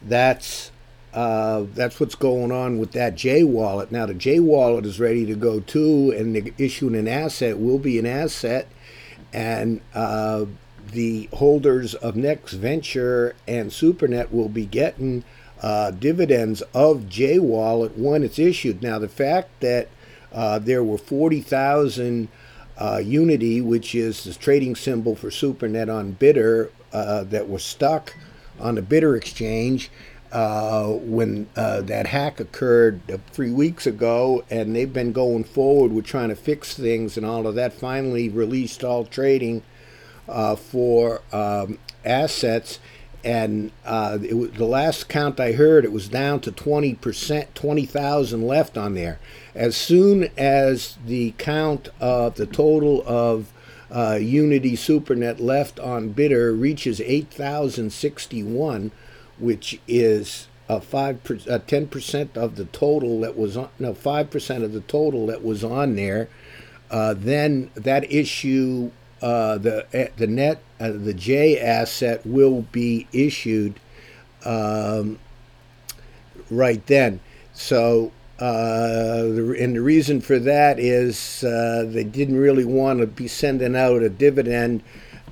that's 0.02 0.70
uh, 1.12 1.64
that's 1.74 1.98
what's 1.98 2.14
going 2.14 2.52
on 2.52 2.78
with 2.78 2.92
that 2.92 3.16
J 3.16 3.42
wallet. 3.42 3.90
Now 3.90 4.06
the 4.06 4.14
J 4.14 4.38
wallet 4.40 4.86
is 4.86 5.00
ready 5.00 5.26
to 5.26 5.34
go 5.34 5.60
too, 5.60 6.12
and 6.16 6.36
the 6.36 6.52
issuing 6.58 6.94
an 6.94 7.08
asset 7.08 7.58
will 7.58 7.78
be 7.78 7.98
an 7.98 8.06
asset, 8.06 8.68
and 9.32 9.80
uh, 9.94 10.44
the 10.92 11.28
holders 11.32 11.94
of 11.94 12.14
Next 12.14 12.52
Venture 12.52 13.34
and 13.48 13.70
SuperNet 13.70 14.30
will 14.30 14.48
be 14.48 14.66
getting 14.66 15.24
uh, 15.62 15.90
dividends 15.90 16.62
of 16.74 17.08
J 17.08 17.38
wallet 17.38 17.98
when 17.98 18.22
it's 18.22 18.38
issued. 18.38 18.82
Now 18.82 18.98
the 18.98 19.08
fact 19.08 19.60
that 19.60 19.88
uh, 20.32 20.60
there 20.60 20.84
were 20.84 20.98
forty 20.98 21.40
thousand 21.40 22.28
uh, 22.80 22.98
Unity, 23.04 23.60
which 23.60 23.94
is 23.94 24.24
the 24.24 24.34
trading 24.34 24.74
symbol 24.74 25.14
for 25.14 25.28
SuperNet 25.28 25.94
on 25.94 26.16
Bter, 26.18 26.70
that 26.90 27.48
was 27.48 27.62
stuck 27.62 28.16
on 28.58 28.74
the 28.74 28.82
Bter 28.82 29.16
exchange 29.16 29.90
uh, 30.32 30.86
when 30.86 31.48
uh, 31.56 31.80
that 31.82 32.06
hack 32.06 32.38
occurred 32.38 33.00
uh, 33.10 33.18
three 33.32 33.50
weeks 33.50 33.86
ago, 33.86 34.44
and 34.48 34.76
they've 34.76 34.92
been 34.92 35.12
going 35.12 35.42
forward 35.44 35.92
with 35.92 36.04
trying 36.04 36.28
to 36.28 36.36
fix 36.36 36.74
things 36.74 37.16
and 37.16 37.26
all 37.26 37.46
of 37.46 37.54
that. 37.56 37.72
Finally, 37.72 38.28
released 38.28 38.84
all 38.84 39.04
trading 39.04 39.62
uh, 40.28 40.54
for 40.54 41.22
um, 41.32 41.78
assets, 42.04 42.78
and 43.24 43.70
uh, 43.84 44.18
was, 44.20 44.50
the 44.52 44.64
last 44.64 45.08
count 45.08 45.38
I 45.40 45.52
heard, 45.52 45.84
it 45.84 45.92
was 45.92 46.08
down 46.08 46.40
to 46.40 46.52
twenty 46.52 46.94
percent, 46.94 47.54
twenty 47.54 47.86
thousand 47.86 48.46
left 48.46 48.78
on 48.78 48.94
there. 48.94 49.18
As 49.54 49.76
soon 49.76 50.30
as 50.36 50.96
the 51.04 51.34
count 51.38 51.88
of 52.00 52.36
the 52.36 52.46
total 52.46 53.02
of 53.06 53.52
uh, 53.90 54.18
Unity 54.20 54.76
SuperNet 54.76 55.40
left 55.40 55.80
on 55.80 56.14
Bter 56.14 56.58
reaches 56.58 57.00
eight 57.00 57.30
thousand 57.30 57.92
sixty-one 57.92 58.92
which 59.40 59.80
is 59.88 60.46
a 60.68 60.80
five 60.80 61.18
a 61.48 61.58
ten 61.58 61.88
percent 61.88 62.36
of 62.36 62.56
the 62.56 62.66
total 62.66 63.20
that 63.20 63.36
was 63.36 63.56
on 63.56 63.68
no 63.78 63.94
five 63.94 64.30
percent 64.30 64.62
of 64.62 64.72
the 64.72 64.82
total 64.82 65.26
that 65.26 65.42
was 65.42 65.64
on 65.64 65.96
there. 65.96 66.28
Uh, 66.90 67.14
then 67.16 67.70
that 67.74 68.10
issue, 68.12 68.90
uh, 69.22 69.58
the 69.58 69.86
eh, 69.92 70.08
the 70.16 70.26
net 70.26 70.62
uh, 70.78 70.90
the 70.90 71.14
J 71.14 71.58
asset 71.58 72.24
will 72.24 72.62
be 72.72 73.06
issued 73.12 73.80
um, 74.44 75.18
right 76.50 76.84
then. 76.86 77.20
So. 77.52 78.12
Uh, 78.42 79.52
and 79.58 79.76
the 79.76 79.82
reason 79.82 80.18
for 80.18 80.38
that 80.38 80.78
is 80.78 81.44
uh, 81.44 81.84
they 81.86 82.02
didn't 82.02 82.38
really 82.38 82.64
want 82.64 82.98
to 82.98 83.06
be 83.06 83.28
sending 83.28 83.76
out 83.76 84.00
a 84.00 84.08
dividend 84.08 84.82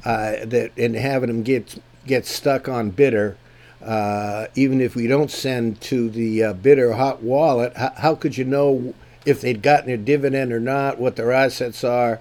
uh, 0.04 0.44
that 0.44 0.70
and 0.76 0.94
having 0.94 1.28
them 1.28 1.42
get 1.42 1.82
get 2.06 2.26
stuck 2.26 2.68
on 2.68 2.92
Bter 2.92 3.36
uh, 3.82 4.46
even 4.54 4.80
if 4.80 4.96
we 4.96 5.06
don't 5.06 5.30
send 5.30 5.80
to 5.80 6.10
the 6.10 6.40
Bter 6.40 6.96
hot 6.96 7.22
wallet, 7.22 7.72
how, 7.76 8.14
could 8.14 8.36
you 8.36 8.44
know 8.44 8.94
if 9.24 9.40
they'd 9.40 9.62
gotten 9.62 9.86
their 9.86 9.96
dividend 9.96 10.52
or 10.52 10.60
not, 10.60 10.98
what 10.98 11.16
their 11.16 11.32
assets 11.32 11.84
are? 11.84 12.20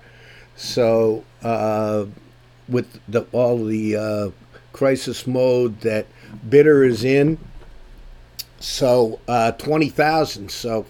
So, 0.58 1.24
uh, 1.44 2.06
with 2.68 3.00
the, 3.08 3.26
all 3.32 3.64
the 3.64 3.96
uh, 3.96 4.30
crisis 4.74 5.26
mode 5.26 5.80
that 5.82 6.08
Bter 6.50 6.86
is 6.86 7.04
in, 7.06 7.38
so 8.60 9.20
uh, 9.28 9.54
20,000. 9.54 10.52
So, 10.52 10.86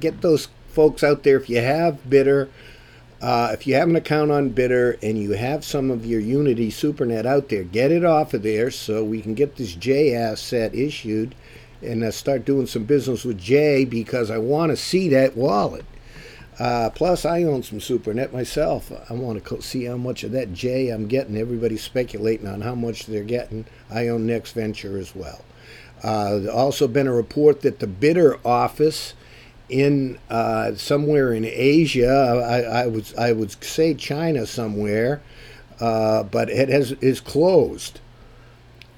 get 0.00 0.20
those 0.20 0.48
folks 0.68 1.04
out 1.04 1.22
there 1.22 1.36
if 1.36 1.48
you 1.48 1.60
have 1.60 2.02
Bter 2.08 2.48
uh, 3.22 3.50
if 3.52 3.68
you 3.68 3.74
have 3.76 3.88
an 3.88 3.94
account 3.94 4.32
on 4.32 4.50
Bter 4.50 4.98
and 5.00 5.16
you 5.16 5.30
have 5.30 5.64
some 5.64 5.92
of 5.92 6.04
your 6.04 6.18
Unity 6.18 6.70
SuperNet 6.70 7.24
out 7.24 7.48
there, 7.48 7.62
get 7.62 7.92
it 7.92 8.04
off 8.04 8.34
of 8.34 8.42
there 8.42 8.68
so 8.68 9.04
we 9.04 9.22
can 9.22 9.34
get 9.34 9.54
this 9.54 9.76
J 9.76 10.12
asset 10.12 10.74
issued 10.74 11.36
and 11.80 12.02
uh, 12.02 12.10
start 12.10 12.44
doing 12.44 12.66
some 12.66 12.82
business 12.82 13.24
with 13.24 13.38
J 13.38 13.84
because 13.84 14.28
I 14.28 14.38
want 14.38 14.70
to 14.70 14.76
see 14.76 15.08
that 15.10 15.36
wallet. 15.36 15.84
Uh, 16.58 16.90
plus, 16.90 17.24
I 17.24 17.44
own 17.44 17.62
some 17.62 17.78
SuperNet 17.78 18.32
myself. 18.32 18.92
I 19.08 19.14
want 19.14 19.42
to 19.44 19.62
see 19.62 19.84
how 19.84 19.96
much 19.96 20.22
of 20.22 20.32
that 20.32 20.52
J 20.52 20.90
I'm 20.90 21.08
getting. 21.08 21.36
Everybody's 21.36 21.82
speculating 21.82 22.46
on 22.46 22.60
how 22.60 22.74
much 22.74 23.06
they're 23.06 23.24
getting. 23.24 23.64
I 23.90 24.08
own 24.08 24.26
Next 24.26 24.52
Venture 24.52 24.98
as 24.98 25.14
well. 25.14 25.44
Uh, 26.04 26.50
also, 26.52 26.88
been 26.88 27.06
a 27.06 27.12
report 27.12 27.62
that 27.62 27.78
the 27.78 27.86
Bter 27.86 28.38
office 28.44 29.14
in 29.68 30.18
uh, 30.28 30.74
somewhere 30.74 31.32
in 31.32 31.44
Asia. 31.44 32.44
I, 32.46 32.82
I 32.82 32.86
would 32.86 33.06
I 33.18 33.32
would 33.32 33.64
say 33.64 33.94
China 33.94 34.46
somewhere, 34.46 35.22
uh, 35.80 36.22
but 36.24 36.50
it 36.50 36.68
has 36.68 36.92
is 37.00 37.20
closed, 37.20 38.00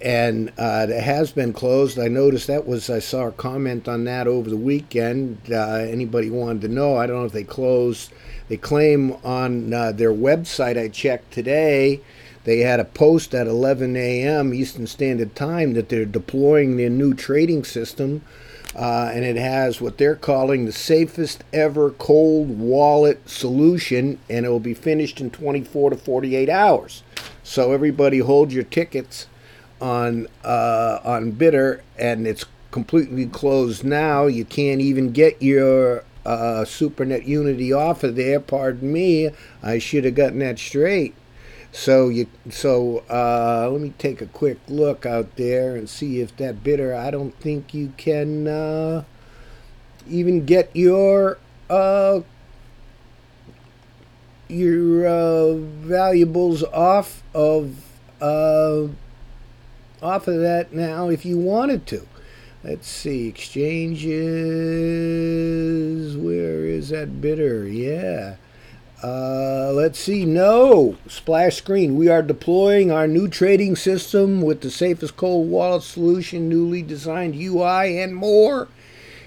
and 0.04 0.50
uh, 0.58 0.86
it 0.88 1.02
has 1.02 1.32
been 1.32 1.52
closed. 1.52 1.98
I 1.98 2.08
noticed 2.08 2.46
that 2.46 2.66
was 2.66 2.90
I 2.90 2.98
saw 2.98 3.28
a 3.28 3.32
comment 3.32 3.88
on 3.88 4.04
that 4.04 4.26
over 4.26 4.50
the 4.50 4.56
weekend. 4.56 5.38
Uh, 5.50 5.78
anybody 5.78 6.30
wanted 6.30 6.62
to 6.62 6.68
know? 6.68 6.96
I 6.96 7.06
don't 7.06 7.20
know 7.20 7.24
if 7.24 7.32
they 7.32 7.44
closed. 7.44 8.12
They 8.48 8.58
claim 8.58 9.12
on 9.24 9.72
uh, 9.72 9.92
their 9.92 10.12
website. 10.12 10.78
I 10.78 10.88
checked 10.88 11.32
today. 11.32 12.02
They 12.44 12.58
had 12.58 12.78
a 12.78 12.84
post 12.84 13.34
at 13.34 13.46
11 13.46 13.96
a.m. 13.96 14.52
Eastern 14.52 14.86
Standard 14.86 15.34
Time 15.34 15.72
that 15.72 15.88
they're 15.88 16.04
deploying 16.04 16.76
their 16.76 16.90
new 16.90 17.14
trading 17.14 17.64
system 17.64 18.20
uh, 18.76 19.10
and 19.14 19.24
it 19.24 19.36
has 19.36 19.80
what 19.80 19.98
they're 19.98 20.16
calling 20.16 20.64
the 20.64 20.72
safest 20.72 21.44
ever 21.52 21.90
cold 21.90 22.58
wallet 22.58 23.28
solution, 23.28 24.18
and 24.28 24.44
it 24.44 24.48
will 24.48 24.58
be 24.58 24.74
finished 24.74 25.20
in 25.20 25.30
24 25.30 25.90
to 25.90 25.96
48 25.96 26.48
hours. 26.48 27.02
So 27.44 27.72
everybody 27.72 28.18
hold 28.18 28.52
your 28.52 28.64
tickets 28.64 29.28
on 29.80 30.28
uh, 30.44 31.00
on 31.04 31.32
Bter, 31.32 31.80
and 31.98 32.26
it's 32.26 32.44
completely 32.70 33.26
closed 33.26 33.84
now. 33.84 34.26
You 34.26 34.44
can't 34.44 34.80
even 34.80 35.12
get 35.12 35.40
your 35.42 36.04
uh, 36.26 36.64
SuperNet 36.64 37.26
Unity 37.26 37.72
off 37.72 38.02
of 38.02 38.16
there. 38.16 38.40
Pardon 38.40 38.92
me. 38.92 39.30
I 39.62 39.78
should 39.78 40.04
have 40.04 40.14
gotten 40.14 40.40
that 40.40 40.58
straight. 40.58 41.14
So 41.72 42.08
you 42.08 42.28
so 42.50 43.04
uh, 43.10 43.68
let 43.70 43.80
me 43.80 43.92
take 43.98 44.20
a 44.20 44.26
quick 44.26 44.58
look 44.68 45.04
out 45.04 45.36
there 45.36 45.74
and 45.74 45.88
see 45.88 46.20
if 46.20 46.36
that 46.36 46.62
Bter. 46.62 46.96
I 46.96 47.10
don't 47.10 47.34
think 47.40 47.74
you 47.74 47.92
can 47.96 48.46
uh, 48.46 49.04
even 50.08 50.44
get 50.44 50.70
your 50.74 51.38
uh, 51.68 52.20
your 54.48 55.06
uh, 55.06 55.54
valuables 55.54 56.62
off 56.62 57.22
of 57.34 57.74
uh, 58.20 58.86
off 60.04 60.28
of 60.28 60.38
that 60.40 60.72
now 60.72 61.08
if 61.08 61.24
you 61.24 61.38
wanted 61.38 61.86
to. 61.86 62.06
Let's 62.62 62.86
see 62.86 63.26
exchanges. 63.26 64.12
Where 66.16 66.64
is 66.66 66.90
that 66.90 67.20
Bter? 67.20 67.66
Yeah. 67.72 68.36
Uh, 69.02 69.72
let's 69.74 69.98
see. 69.98 70.24
No. 70.24 70.96
Splash 71.08 71.56
screen. 71.56 71.96
We 71.96 72.08
are 72.08 72.22
deploying 72.22 72.90
our 72.90 73.06
new 73.06 73.28
trading 73.28 73.76
system 73.76 74.40
with 74.40 74.62
the 74.62 74.70
safest 74.70 75.16
cold 75.16 75.50
wallet 75.50 75.82
solution, 75.82 76.48
newly 76.48 76.80
designed 76.82 77.34
UI, 77.34 78.00
and 78.00 78.14
more. 78.14 78.68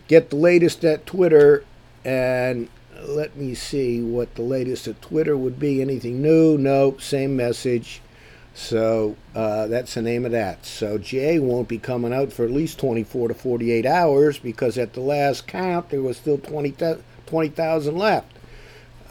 Get 0.08 0.30
the 0.32 0.36
latest 0.36 0.84
at 0.84 1.06
Twitter. 1.06 1.64
And 2.04 2.70
let 3.04 3.36
me 3.36 3.54
see 3.54 4.02
what 4.02 4.34
the 4.34 4.42
latest 4.42 4.88
at 4.88 5.00
Twitter 5.02 5.38
would 5.38 5.60
be. 5.60 5.80
Anything 5.82 6.24
new? 6.24 6.58
No. 6.58 6.98
Same 6.98 7.36
message. 7.36 8.02
So 8.58 9.16
uh, 9.36 9.68
that's 9.68 9.94
the 9.94 10.02
name 10.02 10.26
of 10.26 10.32
that. 10.32 10.66
So 10.66 10.98
J 10.98 11.38
won't 11.38 11.68
be 11.68 11.78
coming 11.78 12.12
out 12.12 12.34
for 12.34 12.44
at 12.44 12.50
least 12.50 12.80
24 12.80 13.28
to 13.28 13.34
48 13.36 13.86
hours 13.86 14.40
because 14.40 14.80
at 14.80 14.94
the 14.94 15.00
last 15.00 15.46
count 15.46 15.92
there 15.92 16.02
was 16.02 16.18
still 16.18 16.40
20,000 16.40 17.04
20, 17.28 17.52
left. 17.92 18.36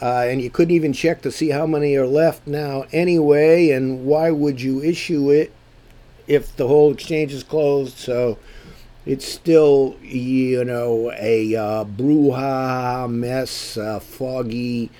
Uh, 0.02 0.26
and 0.28 0.42
you 0.42 0.50
couldn't 0.50 0.74
even 0.74 0.92
check 0.92 1.22
to 1.22 1.30
see 1.30 1.50
how 1.50 1.64
many 1.64 1.94
are 1.94 2.08
left 2.08 2.44
now 2.48 2.86
anyway. 2.90 3.70
And 3.70 4.04
why 4.04 4.32
would 4.32 4.60
you 4.60 4.82
issue 4.82 5.30
it 5.30 5.52
if 6.26 6.54
the 6.56 6.66
whole 6.66 6.92
exchange 6.92 7.32
is 7.32 7.44
closed? 7.44 7.96
So 7.98 8.38
it's 9.06 9.26
still, 9.26 9.96
you 10.02 10.64
know, 10.64 11.12
a 11.12 11.54
uh, 11.54 11.84
brouhaha 11.84 13.08
mess, 13.08 13.76
uh, 13.76 14.00
foggy, 14.00 14.90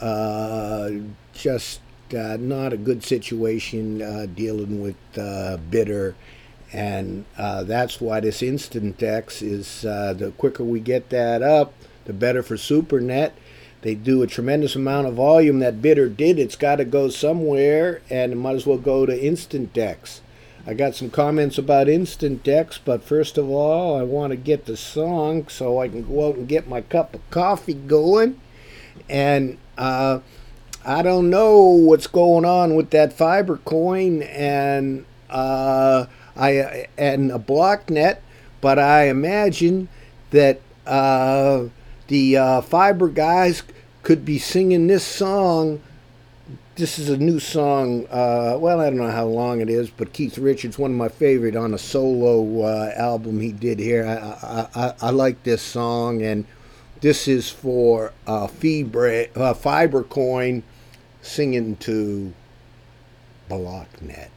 uh, 0.00 0.90
just 1.32 1.80
uh, 2.14 2.36
not 2.38 2.72
a 2.72 2.76
good 2.76 3.02
situation 3.02 4.02
uh, 4.02 4.26
dealing 4.34 4.80
with 4.80 4.96
uh, 5.16 5.58
Bter. 5.70 6.14
And 6.72 7.26
that's 7.36 8.00
why 8.00 8.20
this 8.20 8.42
Instant 8.42 9.02
X 9.02 9.42
is 9.42 9.82
the 9.82 10.32
quicker 10.38 10.64
we 10.64 10.80
get 10.80 11.10
that 11.10 11.42
up, 11.42 11.74
the 12.06 12.12
better 12.12 12.42
for 12.42 12.56
SuperNet 12.56 13.32
they 13.82 13.96
do 13.96 14.22
a 14.22 14.28
tremendous 14.28 14.76
amount 14.76 15.08
of 15.08 15.14
volume 15.14 15.58
that 15.58 15.82
Bter 15.82 16.08
did. 16.16 16.38
It's 16.38 16.56
got 16.56 16.76
to 16.76 16.84
go 16.84 17.08
somewhere, 17.08 18.00
and 18.08 18.32
it 18.32 18.36
might 18.36 18.54
as 18.54 18.66
well 18.66 18.78
go 18.78 19.04
to 19.06 19.24
Instant 19.24 19.72
Dex. 19.72 20.20
I 20.64 20.74
got 20.74 20.94
some 20.94 21.10
comments 21.10 21.58
about 21.58 21.88
Instant 21.88 22.44
Dex, 22.44 22.78
but 22.78 23.02
first 23.02 23.36
of 23.36 23.50
all, 23.50 23.98
I 23.98 24.04
want 24.04 24.30
to 24.30 24.36
get 24.36 24.66
the 24.66 24.76
song 24.76 25.48
so 25.48 25.80
I 25.80 25.88
can 25.88 26.06
go 26.06 26.28
out 26.28 26.36
and 26.36 26.46
get 26.46 26.68
my 26.68 26.80
cup 26.80 27.14
of 27.14 27.30
coffee 27.30 27.74
going. 27.74 28.40
And 29.08 29.58
uh, 29.76 30.20
I 30.84 31.02
don't 31.02 31.30
know 31.30 31.60
what's 31.60 32.06
going 32.06 32.44
on 32.44 32.74
with 32.74 32.90
that 32.90 33.12
fiber 33.12 33.58
coin 33.58 34.22
and 34.22 35.04
uh, 35.30 36.06
I 36.36 36.88
and 36.98 37.30
a 37.30 37.38
block 37.38 37.90
net, 37.90 38.22
but 38.60 38.78
I 38.78 39.08
imagine 39.08 39.88
that. 40.30 40.60
Uh, 40.86 41.68
the 42.12 42.36
uh, 42.36 42.60
Fiber 42.60 43.08
guys 43.08 43.62
could 44.02 44.22
be 44.22 44.38
singing 44.38 44.86
this 44.86 45.02
song. 45.02 45.80
This 46.76 46.98
is 46.98 47.08
a 47.08 47.16
new 47.16 47.40
song. 47.40 48.06
Uh, 48.08 48.58
well, 48.58 48.80
I 48.80 48.90
don't 48.90 48.98
know 48.98 49.10
how 49.10 49.24
long 49.24 49.62
it 49.62 49.70
is, 49.70 49.88
but 49.88 50.12
Keith 50.12 50.36
Richards, 50.36 50.78
one 50.78 50.90
of 50.90 50.96
my 50.98 51.08
favorite 51.08 51.56
on 51.56 51.72
a 51.72 51.78
solo 51.78 52.64
uh, 52.64 52.92
album 52.96 53.40
he 53.40 53.50
did 53.50 53.78
here. 53.78 54.04
I, 54.06 54.68
I, 54.74 54.94
I, 55.00 55.10
like 55.10 55.42
this 55.42 55.62
song, 55.62 56.20
and 56.20 56.44
this 57.00 57.28
is 57.28 57.48
for 57.48 58.12
uh, 58.26 58.46
Fibre, 58.46 59.28
uh, 59.34 59.54
Fibercoin 59.54 60.62
singing 61.22 61.76
to 61.76 62.34
Blocknet. 63.48 64.28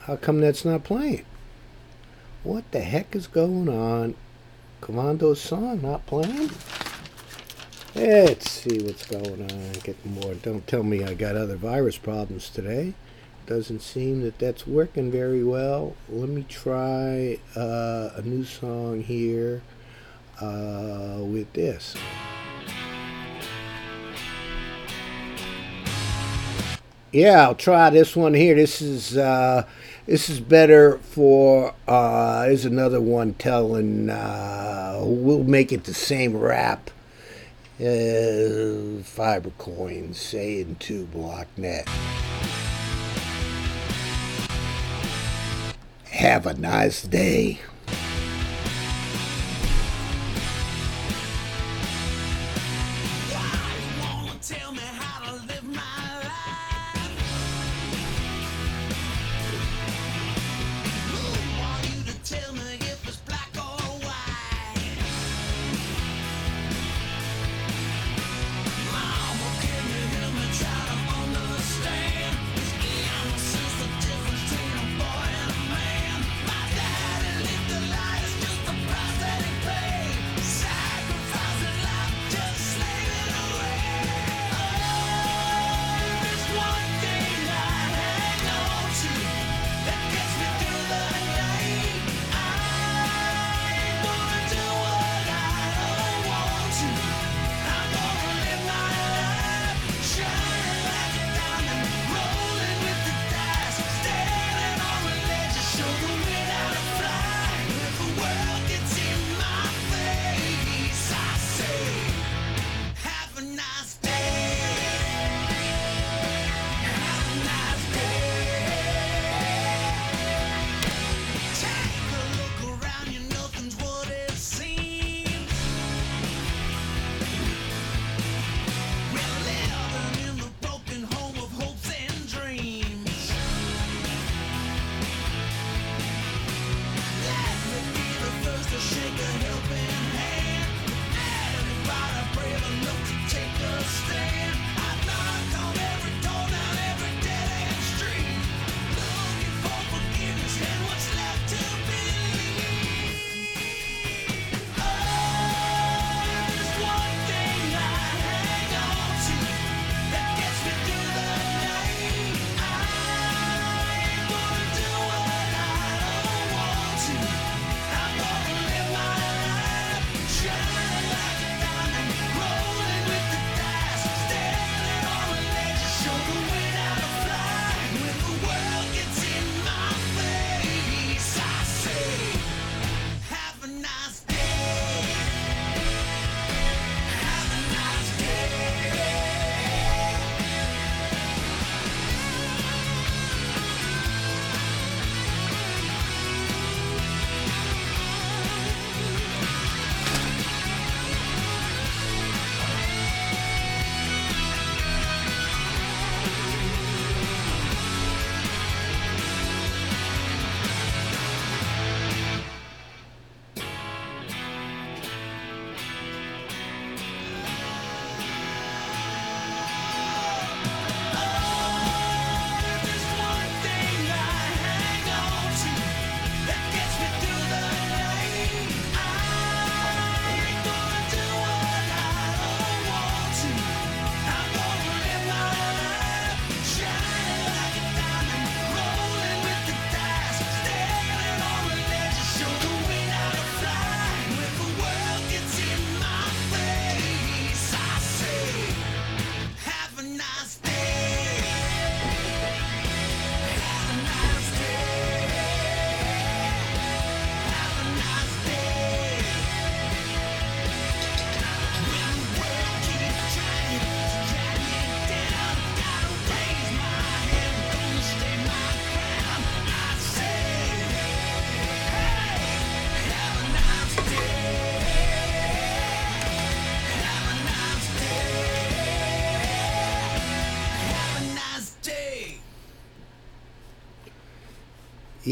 How 0.00 0.16
come 0.16 0.42
that's 0.42 0.66
not 0.66 0.84
playing? 0.84 1.24
What 2.42 2.70
the 2.72 2.80
heck 2.80 3.16
is 3.16 3.26
going 3.26 3.70
on? 3.70 4.14
Commando's 4.82 5.40
song 5.40 5.80
not 5.80 6.04
playing? 6.04 6.50
Let's 7.94 8.50
see 8.50 8.82
what's 8.82 9.06
going 9.06 9.50
on. 9.50 9.72
Get 9.82 10.04
more. 10.04 10.34
Don't 10.34 10.66
tell 10.66 10.82
me 10.82 11.04
I 11.04 11.14
got 11.14 11.36
other 11.36 11.56
virus 11.56 11.96
problems 11.96 12.50
today. 12.50 12.92
Doesn't 13.46 13.80
seem 13.80 14.22
that 14.22 14.38
that's 14.38 14.66
working 14.66 15.10
very 15.10 15.44
well. 15.44 15.94
Let 16.08 16.28
me 16.28 16.46
try 16.48 17.38
uh, 17.54 18.10
a 18.16 18.22
new 18.24 18.44
song 18.44 19.02
here 19.02 19.62
uh, 20.40 21.18
with 21.20 21.52
this. 21.52 21.94
Yeah, 27.12 27.42
I'll 27.42 27.54
try 27.54 27.90
this 27.90 28.16
one 28.16 28.34
here. 28.34 28.54
This 28.56 28.82
is 28.82 29.16
uh, 29.16 29.66
this 30.06 30.28
is 30.28 30.38
better 30.38 30.98
for, 30.98 31.74
uh, 31.88 32.46
another 32.64 33.00
one 33.00 33.32
telling, 33.34 34.10
uh, 34.10 35.00
we'll 35.02 35.44
make 35.44 35.72
it 35.72 35.84
the 35.84 35.94
same 35.94 36.36
rap. 36.36 36.90
Uh, 37.80 39.00
Fibercoin 39.00 40.14
saying 40.14 40.76
to 40.80 41.06
Blocknet. 41.06 41.88
Have 46.24 46.46
a 46.46 46.54
nice 46.54 47.02
day. 47.02 47.60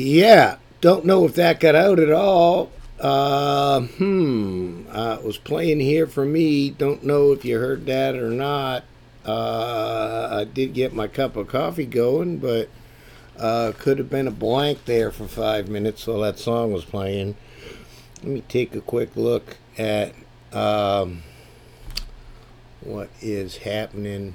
Yeah, 0.02 0.56
don't 0.80 1.04
know 1.04 1.24
if 1.26 1.36
that 1.36 1.60
got 1.60 1.76
out 1.76 2.00
at 2.00 2.10
all. 2.10 2.72
Uh, 2.98 3.82
hmm, 3.82 4.82
uh, 4.90 5.18
it 5.20 5.24
was 5.24 5.38
playing 5.38 5.78
here 5.78 6.08
for 6.08 6.24
me. 6.24 6.70
Don't 6.70 7.04
know 7.04 7.30
if 7.30 7.44
you 7.44 7.56
heard 7.60 7.86
that 7.86 8.16
or 8.16 8.28
not. 8.28 8.82
Uh, 9.24 10.40
I 10.40 10.44
did 10.44 10.74
get 10.74 10.92
my 10.92 11.06
cup 11.06 11.36
of 11.36 11.46
coffee 11.46 11.86
going, 11.86 12.38
but 12.38 12.68
uh, 13.38 13.74
could 13.78 13.98
have 13.98 14.10
been 14.10 14.26
a 14.26 14.32
blank 14.32 14.86
there 14.86 15.12
for 15.12 15.28
five 15.28 15.68
minutes 15.68 16.04
while 16.08 16.20
that 16.22 16.40
song 16.40 16.72
was 16.72 16.84
playing. 16.84 17.36
Let 18.24 18.32
me 18.32 18.42
take 18.48 18.74
a 18.74 18.80
quick 18.80 19.14
look 19.14 19.56
at 19.78 20.14
um, 20.52 21.22
what 22.80 23.08
is 23.20 23.58
happening 23.58 24.34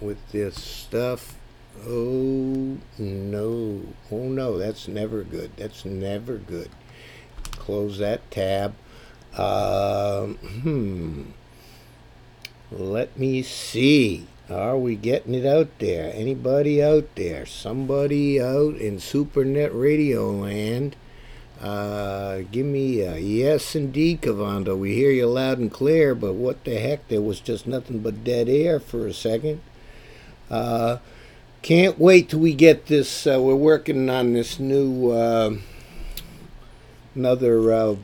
with 0.00 0.18
this 0.32 0.60
stuff. 0.60 1.36
Oh 1.86 2.78
no. 2.98 3.80
Oh 4.10 4.28
no, 4.28 4.58
that's 4.58 4.88
never 4.88 5.22
good. 5.22 5.52
That's 5.56 5.84
never 5.84 6.36
good. 6.36 6.70
Close 7.52 7.98
that 7.98 8.30
tab. 8.30 8.74
Um, 9.36 10.36
hmm. 10.36 11.22
Let 12.70 13.18
me 13.18 13.42
see. 13.42 14.26
Are 14.50 14.76
we 14.76 14.94
getting 14.94 15.34
it 15.34 15.46
out 15.46 15.78
there? 15.78 16.12
Anybody 16.14 16.82
out 16.82 17.14
there? 17.14 17.46
Somebody 17.46 18.40
out 18.40 18.76
in 18.76 18.98
SuperNet 18.98 19.70
Radio 19.72 20.30
land? 20.30 20.96
Uh, 21.60 22.42
give 22.52 22.66
me 22.66 23.00
a 23.00 23.16
yes, 23.16 23.74
indeed, 23.74 24.20
Cavando. 24.20 24.76
We 24.76 24.94
hear 24.94 25.10
you 25.10 25.26
loud 25.26 25.58
and 25.58 25.72
clear, 25.72 26.14
but 26.14 26.34
what 26.34 26.64
the 26.64 26.78
heck? 26.78 27.08
There 27.08 27.22
was 27.22 27.40
just 27.40 27.66
nothing 27.66 28.00
but 28.00 28.22
dead 28.22 28.48
air 28.48 28.78
for 28.78 29.06
a 29.06 29.14
second. 29.14 29.62
Uh, 30.50 30.98
can't 31.64 31.98
wait 31.98 32.28
till 32.28 32.40
we 32.40 32.52
get 32.52 32.86
this. 32.86 33.26
Uh, 33.26 33.40
we're 33.40 33.54
working 33.54 34.10
on 34.10 34.34
this 34.34 34.60
new, 34.60 35.10
uh, 35.10 35.56
another, 37.14 37.72
uh, 37.72 37.96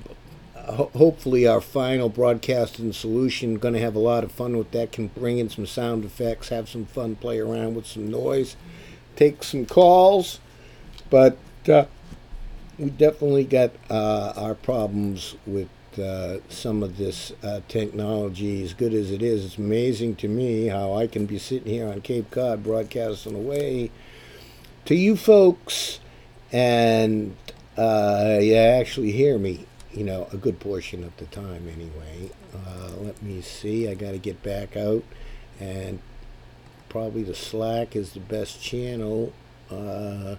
ho- 0.56 0.90
hopefully 0.96 1.46
our 1.46 1.60
final 1.60 2.08
broadcasting 2.08 2.90
solution. 2.94 3.58
Going 3.58 3.74
to 3.74 3.80
have 3.80 3.94
a 3.94 3.98
lot 3.98 4.24
of 4.24 4.32
fun 4.32 4.56
with 4.56 4.70
that. 4.70 4.92
Can 4.92 5.08
bring 5.08 5.38
in 5.38 5.50
some 5.50 5.66
sound 5.66 6.06
effects, 6.06 6.48
have 6.48 6.70
some 6.70 6.86
fun, 6.86 7.16
play 7.16 7.38
around 7.38 7.74
with 7.74 7.86
some 7.86 8.10
noise, 8.10 8.56
take 9.14 9.44
some 9.44 9.66
calls, 9.66 10.40
but 11.10 11.36
uh, 11.68 11.84
we 12.78 12.88
definitely 12.88 13.44
got 13.44 13.72
uh, 13.90 14.32
our 14.36 14.54
problems 14.54 15.36
with 15.46 15.68
uh, 15.98 16.38
some 16.48 16.83
of 16.83 16.96
this 16.96 17.33
uh, 17.42 17.61
technology, 17.68 18.62
as 18.62 18.74
good 18.74 18.94
as 18.94 19.11
it 19.11 19.22
is, 19.22 19.44
it's 19.44 19.59
amazing 19.59 20.16
to 20.16 20.29
me 20.29 20.66
how 20.66 20.94
I 20.94 21.07
can 21.07 21.26
be 21.26 21.38
sitting 21.38 21.72
here 21.72 21.88
on 21.88 22.00
Cape 22.00 22.31
Cod 22.31 22.62
broadcasting 22.62 23.35
away 23.35 23.90
to 24.85 24.94
you 24.94 25.16
folks, 25.16 26.00
and 26.53 27.37
uh, 27.76 28.38
you 28.40 28.57
actually 28.57 29.12
hear 29.12 29.38
me, 29.38 29.66
you 29.92 30.05
know, 30.05 30.29
a 30.33 30.37
good 30.37 30.61
portion 30.61 31.05
of 31.05 31.16
the 31.16 31.26
time 31.26 31.68
anyway. 31.68 32.31
Uh, 32.55 32.90
let 33.00 33.22
me 33.22 33.40
see, 33.40 33.88
I 33.88 33.94
got 33.94 34.12
to 34.12 34.18
get 34.18 34.42
back 34.42 34.76
out, 34.76 35.05
and 35.59 36.00
probably 36.88 37.22
the 37.22 37.35
Slack 37.35 37.94
is 37.96 38.12
the 38.12 38.20
best 38.20 38.62
channel. 38.62 39.33
Uh, 39.70 40.37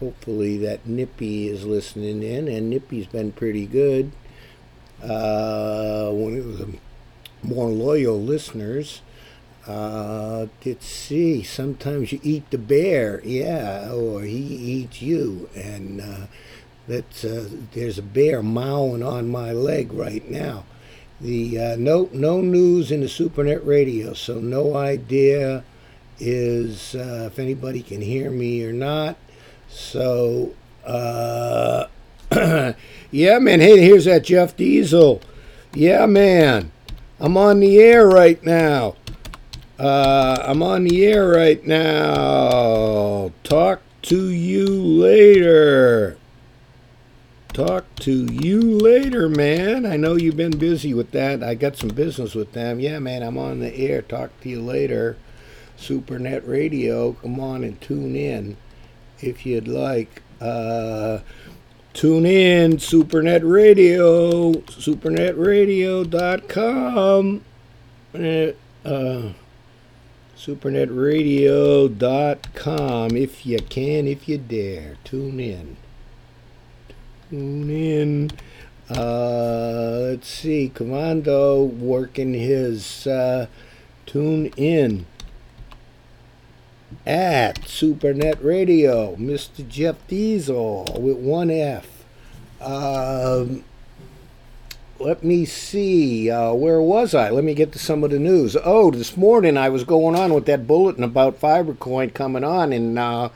hopefully 0.00 0.58
that 0.58 0.86
Nippy 0.86 1.48
is 1.48 1.64
listening 1.64 2.22
in, 2.22 2.48
and 2.48 2.68
Nippy's 2.68 3.06
been 3.06 3.32
pretty 3.32 3.66
good 3.66 4.12
uh, 5.04 6.10
one 6.10 6.36
of 6.36 6.58
the 6.58 6.78
more 7.42 7.68
loyal 7.68 8.20
listeners. 8.20 9.02
Uh, 9.66 10.46
let's 10.64 10.86
see. 10.86 11.42
Sometimes 11.42 12.12
you 12.12 12.20
eat 12.22 12.50
the 12.50 12.58
bear, 12.58 13.22
yeah, 13.24 13.90
or 13.92 14.22
he 14.22 14.36
eats 14.36 15.00
you, 15.02 15.48
and 15.54 16.00
uh, 16.00 16.26
that's 16.86 17.24
uh, 17.24 17.48
there's 17.72 17.98
a 17.98 18.02
bear 18.02 18.42
mowing 18.42 19.02
on 19.02 19.28
my 19.30 19.52
leg 19.52 19.92
right 19.92 20.28
now. 20.30 20.64
The 21.20 21.58
uh, 21.58 21.76
no 21.76 22.10
no 22.12 22.40
news 22.42 22.90
in 22.92 23.00
the 23.00 23.06
SuperNet 23.06 23.64
radio, 23.64 24.12
so 24.12 24.38
no 24.40 24.76
idea 24.76 25.64
is 26.20 26.94
uh, 26.94 27.30
if 27.32 27.38
anybody 27.38 27.82
can 27.82 28.02
hear 28.02 28.30
me 28.30 28.64
or 28.64 28.72
not. 28.72 29.16
So 29.68 30.54
uh, 30.84 31.86
yeah, 33.10 33.38
man. 33.38 33.60
Hey, 33.60 33.80
here's 33.80 34.06
that 34.06 34.24
Jeff 34.24 34.56
Diesel. 34.56 35.20
Yeah, 35.72 36.06
man. 36.06 36.72
I'm 37.20 37.36
on 37.36 37.60
the 37.60 37.78
air 37.78 38.08
right 38.08 38.42
now. 38.42 38.96
Uh, 39.78 40.42
I'm 40.44 40.62
on 40.62 40.84
the 40.84 41.04
air 41.04 41.28
right 41.28 41.64
now. 41.64 43.30
Talk 43.44 43.82
to 44.02 44.28
you 44.30 44.66
later. 44.66 46.16
Talk 47.52 47.84
to 48.00 48.24
you 48.24 48.60
later, 48.60 49.28
man. 49.28 49.86
I 49.86 49.96
know 49.96 50.16
you've 50.16 50.36
been 50.36 50.58
busy 50.58 50.92
with 50.92 51.12
that. 51.12 51.40
I 51.40 51.54
got 51.54 51.76
some 51.76 51.90
business 51.90 52.34
with 52.34 52.52
them. 52.52 52.80
Yeah, 52.80 52.98
man, 52.98 53.22
I'm 53.22 53.38
on 53.38 53.60
the 53.60 53.72
air. 53.76 54.02
Talk 54.02 54.40
to 54.40 54.48
you 54.48 54.60
later. 54.60 55.16
Supernet 55.78 56.48
Radio. 56.48 57.12
Come 57.12 57.38
on 57.38 57.62
and 57.62 57.80
tune 57.80 58.16
in 58.16 58.56
if 59.20 59.46
you'd 59.46 59.68
like. 59.68 60.22
Uh, 60.40 61.20
Tune 61.94 62.26
in, 62.26 62.76
Supernet 62.78 63.48
Radio, 63.48 64.52
supernetradio.com. 64.52 67.44
Uh, 68.12 68.52
supernetradio.com 70.36 73.16
if 73.16 73.46
you 73.46 73.60
can, 73.60 74.08
if 74.08 74.28
you 74.28 74.38
dare. 74.38 74.96
Tune 75.04 75.38
in. 75.38 75.76
Tune 77.30 77.70
in. 77.70 78.32
Uh, 78.90 80.08
let's 80.10 80.28
see, 80.28 80.72
Commando 80.74 81.62
working 81.62 82.34
his 82.34 83.06
uh, 83.06 83.46
tune 84.04 84.46
in 84.56 85.06
at 87.06 87.60
Supernet 87.62 88.42
Radio, 88.42 89.14
Mr. 89.16 89.66
Jeff 89.68 89.96
Diesel 90.08 90.86
with 90.98 91.18
one 91.18 91.50
F. 91.50 92.04
Um, 92.60 93.64
let 94.98 95.22
me 95.22 95.44
see. 95.44 96.30
Uh, 96.30 96.54
where 96.54 96.80
was 96.80 97.14
I? 97.14 97.28
Let 97.30 97.44
me 97.44 97.52
get 97.52 97.72
to 97.72 97.78
some 97.78 98.04
of 98.04 98.10
the 98.10 98.18
news. 98.18 98.56
Oh, 98.64 98.90
this 98.90 99.16
morning 99.16 99.58
I 99.58 99.68
was 99.68 99.84
going 99.84 100.16
on 100.16 100.32
with 100.32 100.46
that 100.46 100.66
bulletin 100.66 101.04
about 101.04 101.40
Fibercoin 101.40 102.14
coming 102.14 102.44
on, 102.44 102.72
and 102.72 102.98
uh, 102.98 103.28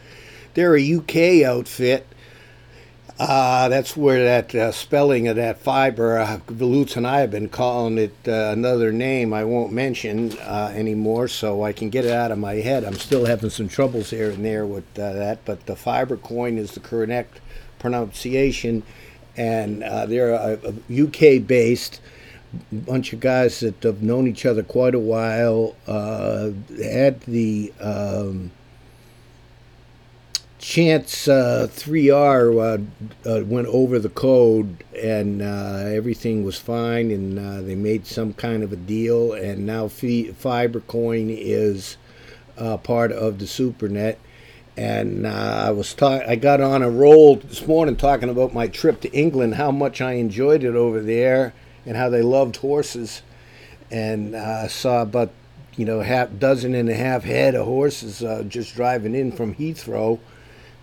they're 0.55 0.77
a 0.77 0.95
UK 0.97 1.45
outfit 1.47 2.07
uh, 3.19 3.69
that's 3.69 3.97
where 3.97 4.25
that 4.25 4.55
uh, 4.55 4.71
spelling 4.71 5.27
of 5.27 5.35
that 5.37 5.59
fiber, 5.59 6.19
uh, 6.19 6.39
and 6.49 7.07
I 7.07 7.21
have 7.21 7.31
been 7.33 7.49
calling 7.49 7.99
it 7.99 8.15
uh, 8.29 8.51
another 8.53 8.93
name 8.93 9.35
I 9.35 9.43
won't 9.43 9.73
mention 9.73 10.39
uh, 10.39 10.73
anymore, 10.73 11.27
so 11.27 11.65
I 11.65 11.73
can 11.73 11.91
get 11.91 12.05
it 12.05 12.13
out 12.13 12.31
of 12.31 12.39
my 12.39 12.55
head. 12.55 12.85
I'm 12.85 12.95
still 12.95 13.25
having 13.27 13.51
some 13.51 13.69
troubles 13.69 14.11
here 14.11 14.31
and 14.31 14.45
there 14.45 14.65
with 14.65 14.85
uh, 14.97 15.13
that, 15.15 15.45
but 15.45 15.67
the 15.67 15.75
fiber 15.75 16.17
coin 16.17 16.59
is 16.59 16.73
the 16.73 16.81
correct 16.81 17.41
pronunciation, 17.81 18.85
and 19.37 19.83
uh, 19.83 20.07
they're 20.07 20.35
a, 20.35 20.59
a 20.63 21.05
UK 21.05 21.45
based 21.45 22.01
bunch 22.73 23.13
of 23.13 23.21
guys 23.21 23.61
that 23.61 23.83
have 23.83 24.01
known 24.01 24.29
each 24.29 24.47
other 24.47 24.63
quite 24.63 24.95
a 24.95 24.99
while, 25.01 25.75
had 25.87 27.21
the. 27.23 27.73
Um, 27.81 28.53
Chance 30.69 31.29
uh, 31.29 31.67
3R 31.71 32.85
uh, 33.25 33.31
uh, 33.31 33.43
went 33.47 33.69
over 33.69 33.99
the 33.99 34.11
code 34.11 34.85
and 34.95 35.41
uh, 35.41 35.85
everything 35.87 36.45
was 36.45 36.59
fine, 36.59 37.11
and 37.11 37.39
uh, 37.39 37.63
they 37.63 37.75
made 37.75 38.07
some 38.07 38.35
kind 38.35 38.63
of 38.63 38.71
a 38.71 38.77
deal. 38.77 39.33
And 39.33 39.65
now 39.65 39.89
Fi- 39.89 40.31
Fibercoin 40.33 41.35
is 41.35 41.97
uh, 42.59 42.77
part 42.77 43.13
of 43.13 43.39
the 43.39 43.47
SuperNet. 43.47 44.17
And 44.77 45.27
I 45.27 45.71
was 45.71 45.95
ta- 45.95 46.21
I 46.29 46.37
got 46.37 46.61
on 46.61 46.83
a 46.83 46.91
roll 46.91 47.37
this 47.37 47.67
morning 47.67 47.97
talking 47.97 48.29
about 48.29 48.53
my 48.53 48.67
trip 48.69 49.01
to 49.01 49.13
England, 49.13 49.55
how 49.55 49.71
much 49.71 50.03
I 50.03 50.13
enjoyed 50.13 50.65
it 50.65 50.75
over 50.75 51.01
there, 51.01 51.55
and 51.87 51.97
how 51.97 52.11
they 52.11 52.21
loved 52.21 52.57
horses. 52.57 53.23
And 53.91 54.37
I 54.37 54.67
saw 54.67 55.01
about 55.01 55.31
you 55.79 55.87
know 55.87 56.03
half 56.03 56.39
dozen 56.39 56.75
and 56.75 56.91
a 56.91 56.95
half 56.95 57.25
head 57.25 57.55
of 57.55 57.65
horses 57.65 58.23
just 58.49 58.75
driving 58.75 59.15
in 59.15 59.33
from 59.33 59.55
Heathrow 59.55 60.19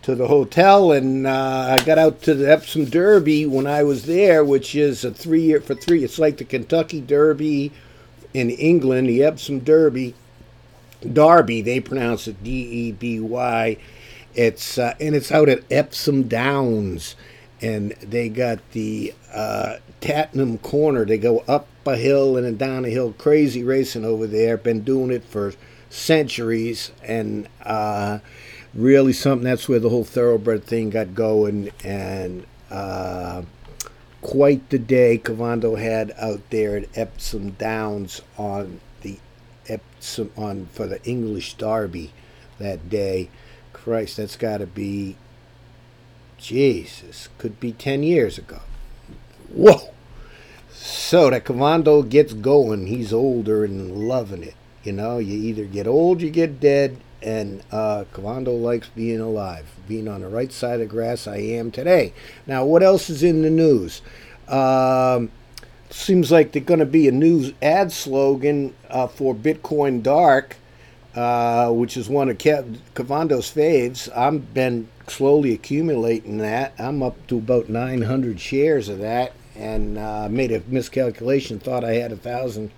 to 0.06 0.14
the 0.14 0.28
hotel, 0.28 0.92
and 0.92 1.26
uh, 1.26 1.78
I 1.80 1.84
got 1.84 1.98
out 1.98 2.22
to 2.24 2.36
the 2.36 2.52
Epsom 2.52 2.86
Derby 2.86 3.48
when 3.48 3.66
I 3.66 3.82
was 3.82 4.06
there, 4.06 4.46
which 4.46 4.76
is 4.76 5.04
a 5.04 5.10
three 5.10 5.42
year 5.42 5.60
for 5.60 5.74
three. 5.74 6.04
It's 6.04 6.20
like 6.20 6.38
the 6.38 6.44
Kentucky 6.44 7.02
Derby 7.02 7.72
in 8.32 8.52
England, 8.52 9.10
the 9.10 9.24
Epsom 9.24 9.62
Derby. 9.62 10.14
Derby, 11.12 11.62
they 11.62 11.80
pronounce 11.80 12.28
it 12.28 12.44
D 12.44 12.52
E 12.52 12.92
B 12.92 13.20
Y. 13.20 13.78
It's 14.36 14.78
uh, 14.78 14.94
and 15.00 15.16
it's 15.16 15.32
out 15.32 15.50
at 15.50 15.64
Epsom 15.72 16.28
Downs, 16.28 17.16
and 17.60 17.94
they 17.94 18.30
got 18.30 18.60
the 18.74 19.12
uh, 19.34 19.78
Tattenham 20.02 20.62
Corner. 20.62 21.06
They 21.06 21.18
go 21.18 21.40
up 21.48 21.68
a 21.88 21.98
hill 21.98 22.38
and 22.38 22.46
then 22.46 22.58
down 22.58 22.86
a 22.86 22.90
hill. 22.90 23.14
Crazy 23.18 23.64
racing 23.64 24.06
over 24.06 24.28
there. 24.28 24.56
Been 24.56 24.82
doing 24.82 25.10
it 25.10 25.24
for 25.24 25.54
centuries, 25.90 26.92
and 27.02 27.48
uh, 27.64 28.20
really 28.76 29.14
something. 29.14 29.46
That's 29.46 29.70
where 29.70 29.80
the 29.80 29.90
whole 29.90 30.04
thoroughbred 30.04 30.66
thing 30.66 30.90
got 30.90 31.16
going, 31.16 31.72
and 31.84 32.46
uh, 32.70 33.44
quite 34.22 34.70
the 34.70 34.80
day 34.80 35.18
Cavando 35.18 35.80
had 35.80 36.14
out 36.20 36.42
there 36.50 36.78
at 36.78 36.90
Epsom 36.96 37.52
Downs 37.52 38.22
on 38.38 38.82
the 39.02 39.18
Epsom 39.68 40.32
on 40.36 40.68
for 40.68 40.88
the 40.88 41.04
English 41.04 41.56
Derby 41.56 42.12
that 42.60 42.90
day. 42.90 43.30
Christ, 43.74 44.18
that's 44.18 44.36
got 44.36 44.58
to 44.58 44.68
be 44.68 45.16
Jesus, 46.38 47.30
could 47.38 47.60
be 47.60 47.72
ten 47.72 48.04
years 48.04 48.38
ago. 48.38 48.62
Whoa! 49.50 49.94
So 50.72 51.30
that 51.30 51.46
Cavando 51.46 52.08
gets 52.08 52.34
going. 52.34 52.88
He's 52.88 53.14
older 53.14 53.64
and 53.64 54.08
loving 54.08 54.44
it. 54.44 54.56
You 54.84 54.92
know, 54.92 55.18
you 55.18 55.36
either 55.36 55.66
get 55.66 55.88
old, 55.88 56.22
you 56.22 56.30
get 56.30 56.60
dead, 56.60 56.98
and 57.22 57.64
uh, 57.72 58.06
Cavando 58.14 58.60
likes 58.62 58.90
being 58.90 59.20
alive, 59.20 59.66
being 59.88 60.08
on 60.08 60.22
the 60.22 60.28
right 60.28 60.52
side 60.52 60.80
of 60.80 60.90
grass. 60.90 61.28
I 61.28 61.38
am 61.38 61.72
today. 61.72 62.14
Now, 62.46 62.66
what 62.66 62.84
else 62.84 63.10
is 63.10 63.24
in 63.24 63.42
the 63.42 63.50
news? 63.50 64.02
Um, 64.48 65.32
seems 65.90 66.32
like 66.32 66.52
there's 66.52 66.66
going 66.66 66.80
to 66.80 66.86
be 66.86 67.08
a 67.08 67.12
new 67.12 67.54
ad 67.62 67.92
slogan 67.92 68.76
uh, 68.90 69.08
for 69.08 69.34
Bitcoin 69.34 70.04
Dark, 70.04 70.58
uh, 71.16 71.72
which 71.72 71.98
is 71.98 72.10
one 72.10 72.30
of 72.30 72.38
Kev- 72.38 72.78
Cavando's 72.94 73.52
faves. 73.52 74.16
I've 74.16 74.54
been 74.54 74.90
slowly 75.08 75.54
accumulating 75.54 76.38
that. 76.40 76.74
I'm 76.78 77.02
up 77.02 77.26
to 77.28 77.38
about 77.38 77.70
900 77.70 78.40
shares 78.40 78.90
of 78.90 79.00
that, 79.00 79.34
and 79.56 79.98
uh, 79.98 80.28
made 80.30 80.52
a 80.52 80.62
miscalculation. 80.68 81.60
Thought 81.60 81.84
I 81.84 81.94
had 81.94 82.12
a 82.12 82.18
thousand, 82.18 82.72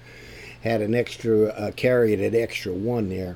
had 0.61 0.81
an 0.81 0.95
extra 0.95 1.47
uh, 1.47 1.71
carried 1.71 2.21
an 2.21 2.35
extra 2.35 2.71
one 2.71 3.09
there 3.09 3.35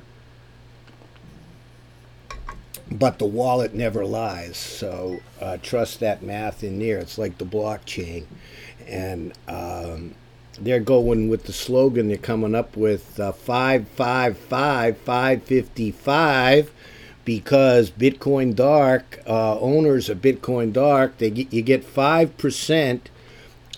but 2.92 3.18
the 3.18 3.24
wallet 3.24 3.74
never 3.74 4.04
lies. 4.04 4.56
So 4.56 5.20
uh, 5.40 5.58
trust 5.62 6.00
that 6.00 6.22
math 6.22 6.62
in 6.62 6.78
there. 6.78 6.98
It's 6.98 7.18
like 7.18 7.38
the 7.38 7.44
blockchain, 7.44 8.24
and 8.86 9.32
um, 9.48 10.14
they're 10.60 10.80
going 10.80 11.28
with 11.28 11.44
the 11.44 11.52
slogan 11.52 12.08
they're 12.08 12.16
coming 12.16 12.54
up 12.54 12.76
with 12.76 13.18
uh, 13.18 13.32
five 13.32 13.88
five 13.88 14.36
five 14.36 14.98
five 14.98 15.42
fifty 15.42 15.90
five. 15.90 16.70
Because 17.24 17.88
Bitcoin 17.92 18.56
Dark 18.56 19.20
uh, 19.28 19.56
owners 19.60 20.08
of 20.08 20.18
Bitcoin 20.18 20.72
Dark, 20.72 21.18
they 21.18 21.30
get, 21.30 21.52
you 21.52 21.62
get 21.62 21.84
five 21.84 22.36
percent. 22.36 23.10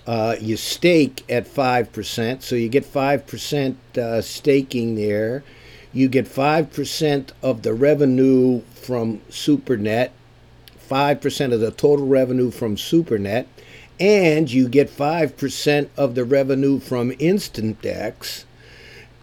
Uh, 0.06 0.36
you 0.40 0.56
stake 0.56 1.24
at 1.30 1.46
five 1.46 1.92
percent, 1.92 2.42
so 2.42 2.56
you 2.56 2.70
get 2.70 2.86
five 2.86 3.26
percent 3.26 3.78
uh, 3.98 4.22
staking 4.22 4.94
there 4.94 5.44
you 5.94 6.08
get 6.08 6.26
5% 6.26 7.30
of 7.40 7.62
the 7.62 7.72
revenue 7.72 8.62
from 8.74 9.20
SuperNet, 9.30 10.10
5% 10.90 11.52
of 11.52 11.60
the 11.60 11.70
total 11.70 12.06
revenue 12.06 12.50
from 12.50 12.76
SuperNet, 12.76 13.46
and 14.00 14.50
you 14.50 14.68
get 14.68 14.90
5% 14.90 15.88
of 15.96 16.16
the 16.16 16.24
revenue 16.24 16.80
from 16.80 17.12
InstantDex 17.12 18.44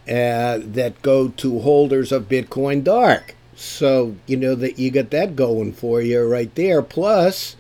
uh, 0.07 0.59
that 0.63 1.01
go 1.01 1.27
to 1.27 1.59
holders 1.59 2.11
of 2.13 2.29
Bitcoin 2.29 2.83
Dark. 2.83 3.35
So, 3.55 4.15
you 4.25 4.37
know, 4.37 4.55
that 4.55 4.79
you 4.79 4.89
get 4.89 5.11
that 5.11 5.35
going 5.35 5.73
for 5.73 6.01
you 6.01 6.23
right 6.23 6.53
there. 6.55 6.81
Plus, 6.81 7.57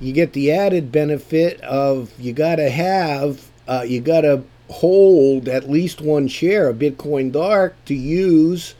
you 0.00 0.12
get 0.12 0.32
the 0.32 0.50
added 0.50 0.90
benefit 0.90 1.60
of 1.60 2.18
you 2.18 2.32
got 2.32 2.56
to 2.56 2.70
have, 2.70 3.46
uh, 3.68 3.84
you 3.86 4.00
got 4.00 4.22
to 4.22 4.42
hold 4.68 5.48
at 5.48 5.70
least 5.70 6.00
one 6.00 6.28
share 6.28 6.68
of 6.68 6.78
Bitcoin 6.78 7.32
Dark 7.32 7.74
to 7.86 7.94
use 7.94 8.74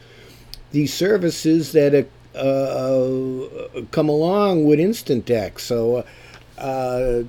the 0.71 0.85
services 0.87 1.71
that 1.71 2.07
uh, 2.35 2.37
uh 2.37 3.81
come 3.91 4.07
along 4.07 4.65
with 4.65 4.79
Instant 4.79 5.25
InstantDex. 5.25 5.59
So, 5.59 6.05
uh, 6.57 7.23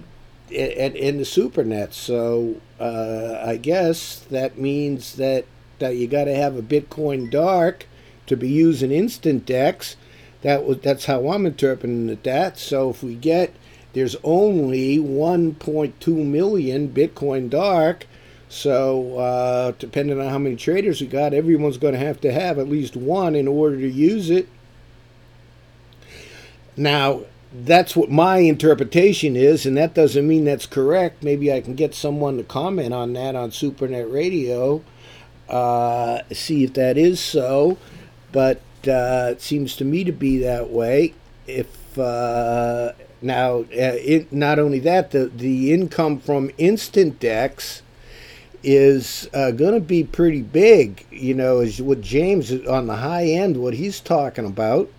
and, 0.54 0.96
and 0.96 1.20
the 1.20 1.24
SuperNet. 1.24 1.92
So, 1.92 2.60
uh, 2.78 3.40
I 3.44 3.56
guess 3.56 4.18
that 4.30 4.58
means 4.58 5.14
that, 5.14 5.44
that 5.78 5.96
you 5.96 6.08
got 6.08 6.24
to 6.24 6.34
have 6.34 6.56
a 6.56 6.62
Bitcoin 6.62 7.30
Dark 7.30 7.86
to 8.26 8.36
be 8.36 8.48
using 8.48 8.90
InstantDex. 8.90 9.96
That 10.42 10.64
was 10.64 10.78
that's 10.78 11.04
how 11.04 11.28
I'm 11.28 11.46
interpreting 11.46 12.08
it. 12.08 12.22
That 12.24 12.58
so 12.58 12.90
if 12.90 13.02
we 13.02 13.14
get 13.14 13.52
there's 13.92 14.16
only 14.22 14.98
1.2 14.98 16.24
million 16.24 16.88
Bitcoin 16.88 17.50
Dark 17.50 18.06
so, 18.50 19.16
uh, 19.16 19.72
depending 19.78 20.20
on 20.20 20.28
how 20.28 20.38
many 20.38 20.56
traders 20.56 21.00
we 21.00 21.06
got, 21.06 21.32
everyone's 21.32 21.78
going 21.78 21.92
to 21.94 22.00
have 22.00 22.20
to 22.22 22.32
have 22.32 22.58
at 22.58 22.68
least 22.68 22.96
one 22.96 23.36
in 23.36 23.46
order 23.46 23.76
to 23.76 23.88
use 23.88 24.28
it. 24.28 24.48
Now, 26.76 27.22
that's 27.52 27.94
what 27.94 28.10
my 28.10 28.38
interpretation 28.38 29.36
is, 29.36 29.66
and 29.66 29.76
that 29.76 29.94
doesn't 29.94 30.26
mean 30.26 30.46
that's 30.46 30.66
correct. 30.66 31.22
Maybe 31.22 31.52
I 31.52 31.60
can 31.60 31.76
get 31.76 31.94
someone 31.94 32.38
to 32.38 32.42
comment 32.42 32.92
on 32.92 33.12
that 33.12 33.36
on 33.36 33.50
Supernet 33.50 34.12
Radio, 34.12 34.82
uh, 35.48 36.22
see 36.32 36.64
if 36.64 36.74
that 36.74 36.98
is 36.98 37.20
so. 37.20 37.78
But 38.32 38.62
uh, 38.88 39.30
it 39.30 39.42
seems 39.42 39.76
to 39.76 39.84
me 39.84 40.02
to 40.02 40.12
be 40.12 40.38
that 40.38 40.70
way. 40.70 41.14
If 41.46 41.96
uh, 41.96 42.94
now, 43.22 43.60
uh, 43.60 43.64
it, 43.70 44.32
not 44.32 44.58
only 44.58 44.80
that, 44.80 45.12
the 45.12 45.26
the 45.26 45.72
income 45.72 46.18
from 46.18 46.48
InstantDex 46.50 47.82
is 48.62 49.28
uh, 49.32 49.50
going 49.50 49.74
to 49.74 49.80
be 49.80 50.04
pretty 50.04 50.42
big. 50.42 51.06
You 51.10 51.34
know, 51.34 51.60
is 51.60 51.80
what 51.80 52.00
James 52.00 52.52
on 52.66 52.86
the 52.86 52.96
high 52.96 53.26
end, 53.26 53.56
what 53.56 53.74
he's 53.74 54.00
talking 54.00 54.46
about. 54.46 54.90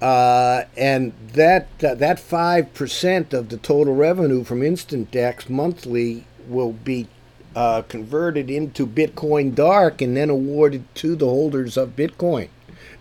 Uh, 0.00 0.64
and 0.76 1.12
that 1.34 1.68
uh, 1.84 1.94
that 1.94 2.18
five 2.18 2.72
percent 2.72 3.34
of 3.34 3.50
the 3.50 3.58
total 3.58 3.94
revenue 3.94 4.44
from 4.44 4.62
Instant 4.62 5.10
Dex 5.10 5.48
monthly 5.48 6.24
will 6.48 6.72
be 6.72 7.06
uh, 7.54 7.82
converted 7.82 8.50
into 8.50 8.86
Bitcoin 8.86 9.54
Dark 9.54 10.00
and 10.00 10.16
then 10.16 10.30
awarded 10.30 10.84
to 10.96 11.14
the 11.16 11.26
holders 11.26 11.76
of 11.76 11.96
Bitcoin 11.96 12.48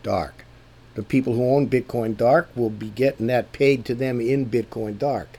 Dark. 0.03 0.45
The 0.95 1.03
people 1.03 1.33
who 1.33 1.55
own 1.55 1.69
Bitcoin 1.69 2.17
Dark 2.17 2.49
will 2.55 2.69
be 2.69 2.89
getting 2.89 3.27
that 3.27 3.53
paid 3.53 3.85
to 3.85 3.95
them 3.95 4.19
in 4.19 4.47
Bitcoin 4.47 4.99
Dark 4.99 5.38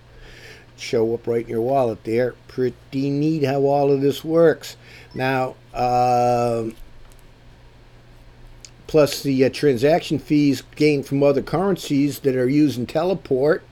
show 0.81 1.15
up 1.15 1.27
right 1.27 1.45
in 1.45 1.51
your 1.51 1.61
wallet 1.61 2.05
there. 2.05 2.35
Pretty 2.49 3.11
neat 3.11 3.45
how 3.45 3.63
all 3.63 3.93
of 3.93 4.01
this 4.01 4.25
works. 4.25 4.77
Now, 5.15 5.57
uh, 5.75 6.71
plus 8.87 9.23
the 9.23 9.45
uh, 9.45 9.51
transaction 9.51 10.19
fees 10.19 10.63
gained 10.75 11.07
from 11.07 11.23
other 11.23 11.43
currencies 11.43 12.21
that 12.21 12.35
are 12.35 12.49
using 12.49 12.87
teleport 12.87 13.63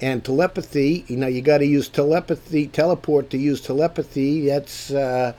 and 0.00 0.24
telepathy. 0.24 1.04
You 1.08 1.16
know, 1.16 1.26
you 1.26 1.42
got 1.42 1.58
to 1.58 1.66
use 1.66 1.88
telepathy, 1.88 2.66
teleport 2.68 3.30
to 3.30 3.38
use 3.38 3.60
telepathy. 3.60 4.46
That's 4.46 4.90
uh, 4.90 5.32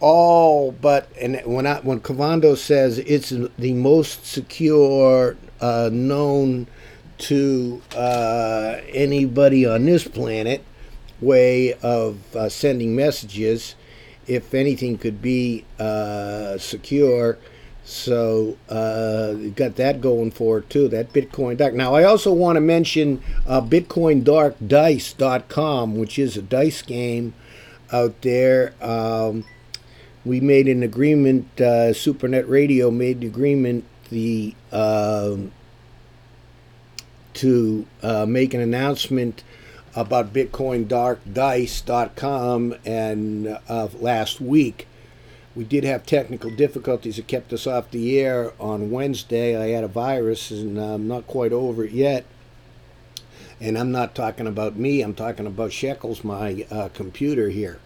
all 0.00 0.72
but, 0.72 1.08
and 1.20 1.40
when 1.44 1.66
I, 1.66 1.80
when 1.80 2.00
Cavando 2.00 2.56
says 2.56 2.98
it's 2.98 3.30
the 3.30 3.74
most 3.74 4.26
secure 4.26 5.36
uh, 5.60 5.90
known 5.92 6.66
to 7.20 7.82
uh, 7.94 8.76
anybody 8.88 9.66
on 9.66 9.84
this 9.84 10.06
planet 10.06 10.64
way 11.20 11.74
of 11.74 12.34
uh, 12.34 12.48
sending 12.48 12.96
messages 12.96 13.74
if 14.26 14.54
anything 14.54 14.96
could 14.96 15.20
be 15.20 15.66
uh, 15.78 16.56
secure. 16.58 17.36
So 17.84 18.56
uh, 18.68 19.34
got 19.56 19.76
that 19.76 20.00
going 20.00 20.30
for 20.30 20.58
it 20.58 20.70
too 20.70 20.88
that 20.88 21.12
bitcoin 21.12 21.56
dark. 21.56 21.74
Now 21.74 21.94
i 21.94 22.04
also 22.04 22.32
want 22.32 22.56
to 22.56 22.60
mention 22.60 23.22
uh, 23.46 23.60
bitcoindarkdice.com 23.60 25.96
which 25.96 26.18
is 26.18 26.36
a 26.36 26.42
dice 26.42 26.82
game 26.82 27.34
out 27.92 28.20
there. 28.22 28.74
Um, 28.80 29.44
we 30.24 30.40
made 30.40 30.68
an 30.68 30.82
agreement 30.82 31.48
uh, 31.56 31.92
supernet 31.92 32.48
radio 32.48 32.90
made 32.90 33.20
the 33.20 33.26
agreement 33.26 33.84
the 34.10 34.54
um, 34.70 35.52
to 37.34 37.86
uh, 38.02 38.26
make 38.26 38.54
an 38.54 38.60
announcement 38.60 39.44
about 39.94 40.32
BitcoinDarkDice.com 40.32 42.74
and 42.84 43.58
uh, 43.68 43.88
last 43.98 44.40
week. 44.40 44.88
We 45.56 45.64
did 45.64 45.82
have 45.84 46.06
technical 46.06 46.50
difficulties 46.50 47.16
that 47.16 47.26
kept 47.26 47.52
us 47.52 47.66
off 47.66 47.90
the 47.90 48.20
air 48.20 48.52
on 48.60 48.90
Wednesday. 48.90 49.60
I 49.60 49.70
had 49.74 49.82
a 49.82 49.88
virus 49.88 50.52
and 50.52 50.78
I'm 50.78 51.08
not 51.08 51.26
quite 51.26 51.52
over 51.52 51.84
it 51.84 51.90
yet. 51.90 52.24
And 53.60 53.76
I'm 53.76 53.90
not 53.90 54.14
talking 54.14 54.46
about 54.46 54.76
me, 54.76 55.02
I'm 55.02 55.14
talking 55.14 55.46
about 55.46 55.72
Shekels, 55.72 56.22
my 56.24 56.64
uh, 56.70 56.88
computer 56.94 57.50
here. 57.50 57.78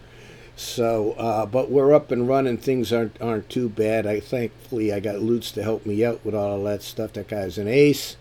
So, 0.55 1.11
uh, 1.13 1.45
but 1.45 1.69
we're 1.69 1.93
up 1.93 2.11
and 2.11 2.29
running. 2.29 2.57
Things 2.57 2.93
aren't 2.93 3.21
aren't 3.21 3.49
too 3.49 3.67
bad. 3.67 4.07
I 4.07 4.21
thankfully 4.21 4.93
I 4.93 5.01
got 5.01 5.19
Lutz 5.19 5.51
to 5.51 5.63
help 5.63 5.85
me 5.85 6.05
out 6.05 6.23
with 6.23 6.33
all 6.33 6.59
of 6.59 6.63
that 6.63 6.81
stuff. 6.81 7.11
That 7.13 7.27
guy's 7.27 7.57
an 7.57 7.67
ace. 7.67 8.15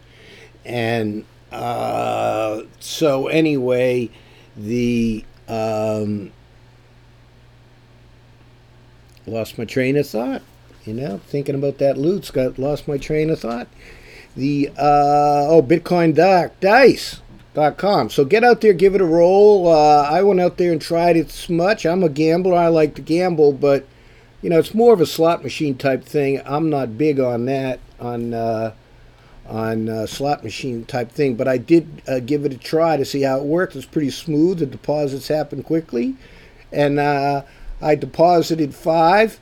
And 0.64 1.24
uh, 1.52 2.62
so, 2.80 3.28
anyway, 3.28 4.10
the. 4.56 5.24
Um, 5.46 6.32
lost 9.26 9.58
my 9.58 9.64
train 9.64 9.96
of 9.96 10.06
thought. 10.06 10.42
You 10.84 10.94
know, 10.94 11.18
thinking 11.26 11.54
about 11.54 11.78
that 11.78 11.96
Lutz, 11.96 12.30
got 12.30 12.58
lost 12.58 12.88
my 12.88 12.98
train 12.98 13.30
of 13.30 13.40
thought. 13.40 13.68
The 14.36 14.70
uh, 14.76 15.46
oh, 15.48 15.62
Bitcoin 15.62 16.14
Dark 16.14 16.58
Dice. 16.60 17.20
Dot 17.54 17.76
com. 17.76 18.10
So 18.10 18.24
get 18.24 18.42
out 18.42 18.62
there, 18.62 18.72
give 18.72 18.96
it 18.96 19.00
a 19.00 19.04
roll. 19.04 19.68
Uh, 19.68 20.02
I 20.10 20.24
went 20.24 20.40
out 20.40 20.56
there 20.56 20.72
and 20.72 20.82
tried 20.82 21.16
it 21.16 21.46
much. 21.48 21.86
I'm 21.86 22.02
a 22.02 22.08
gambler. 22.08 22.56
I 22.56 22.66
like 22.66 22.96
to 22.96 23.00
gamble, 23.00 23.52
but 23.52 23.86
you 24.42 24.50
know 24.50 24.58
it's 24.58 24.74
more 24.74 24.92
of 24.92 25.00
a 25.00 25.06
slot 25.06 25.44
machine 25.44 25.76
type 25.76 26.02
thing. 26.02 26.42
I'm 26.44 26.68
not 26.68 26.98
big 26.98 27.20
on 27.20 27.44
that 27.44 27.78
on 28.00 28.34
uh, 28.34 28.72
on 29.46 29.88
uh, 29.88 30.06
slot 30.06 30.42
machine 30.42 30.84
type 30.84 31.10
thing, 31.10 31.34
but 31.34 31.46
I 31.46 31.58
did 31.58 32.02
uh, 32.08 32.20
give 32.20 32.44
it 32.44 32.52
a 32.52 32.58
try 32.58 32.96
to 32.96 33.04
see 33.04 33.22
how 33.22 33.38
it 33.38 33.44
worked. 33.44 33.76
It's 33.76 33.84
pretty 33.84 34.10
smooth. 34.10 34.58
The 34.58 34.66
deposits 34.66 35.28
happen 35.28 35.62
quickly, 35.62 36.16
and 36.72 36.98
uh, 36.98 37.42
I 37.80 37.94
deposited 37.94 38.74
five 38.74 39.38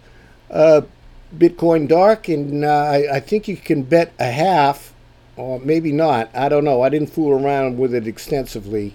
uh, 0.50 0.82
Bitcoin 1.36 1.88
Dark, 1.88 2.28
and 2.28 2.66
I, 2.66 3.16
I 3.16 3.20
think 3.20 3.48
you 3.48 3.56
can 3.56 3.84
bet 3.84 4.12
a 4.18 4.30
half 4.30 4.92
or 5.36 5.60
maybe 5.60 5.92
not. 5.92 6.30
I 6.34 6.48
don't 6.48 6.64
know. 6.64 6.82
I 6.82 6.88
didn't 6.88 7.10
fool 7.10 7.32
around 7.32 7.78
with 7.78 7.94
it 7.94 8.06
extensively. 8.06 8.94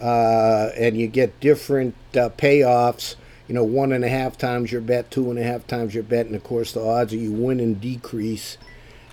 Uh, 0.00 0.70
and 0.76 0.96
you 0.96 1.06
get 1.06 1.38
different 1.40 1.94
uh, 2.14 2.30
payoffs. 2.30 3.16
You 3.48 3.54
know, 3.54 3.64
one 3.64 3.92
and 3.92 4.04
a 4.04 4.08
half 4.08 4.38
times 4.38 4.70
your 4.72 4.80
bet, 4.80 5.10
two 5.10 5.28
and 5.30 5.38
a 5.38 5.42
half 5.42 5.66
times 5.66 5.94
your 5.94 6.04
bet, 6.04 6.26
and 6.26 6.34
of 6.36 6.44
course 6.44 6.72
the 6.72 6.80
odds 6.80 7.12
of 7.12 7.20
you 7.20 7.32
winning 7.32 7.74
decrease 7.74 8.56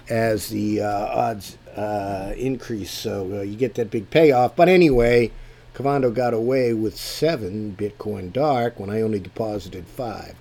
as 0.10 0.50
the 0.50 0.82
uh, 0.82 1.06
odds 1.08 1.58
uh, 1.76 2.34
increase. 2.38 2.91
So 2.91 3.39
uh, 3.39 3.41
you 3.41 3.56
get 3.56 3.76
that 3.76 3.91
big 3.91 4.10
payoff. 4.10 4.56
But 4.56 4.70
anyway, 4.70 5.32
Cavando 5.74 6.13
got 6.13 6.34
away 6.34 6.74
with 6.74 6.98
seven 6.98 7.76
Bitcoin 7.78 8.34
Dark 8.34 8.80
when 8.80 8.89
I 8.89 9.02
only 9.02 9.20
deposited 9.20 9.88
five. 9.88 10.36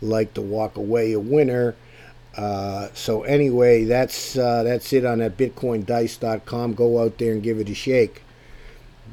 Like 0.00 0.34
to 0.34 0.42
walk 0.42 0.76
away 0.76 1.12
a 1.12 1.20
winner 1.20 1.74
uh, 2.38 2.88
so 2.94 3.24
anyway, 3.24 3.82
that's 3.84 4.38
uh, 4.38 4.62
that's 4.62 4.92
it 4.92 5.04
on 5.04 5.18
that 5.18 5.36
BitcoinDice.com. 5.36 6.74
Go 6.74 7.02
out 7.02 7.18
there 7.18 7.32
and 7.32 7.42
give 7.42 7.58
it 7.58 7.68
a 7.68 7.74
shake. 7.74 8.22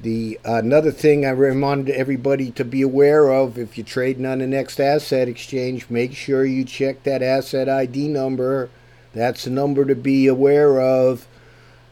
The 0.03 0.39
another 0.45 0.91
thing 0.91 1.25
I 1.25 1.31
remind 1.31 1.89
everybody 1.89 2.51
to 2.51 2.63
be 2.63 2.83
aware 2.83 3.31
of: 3.31 3.57
if 3.57 3.79
you're 3.79 3.85
trading 3.85 4.27
on 4.27 4.39
the 4.39 4.45
NXT 4.45 4.79
asset 4.79 5.27
exchange, 5.27 5.89
make 5.89 6.13
sure 6.13 6.45
you 6.45 6.63
check 6.63 7.01
that 7.03 7.23
asset 7.23 7.67
ID 7.67 8.09
number. 8.09 8.69
That's 9.15 9.47
a 9.47 9.49
number 9.49 9.85
to 9.85 9.95
be 9.95 10.27
aware 10.27 10.79
of. 10.79 11.27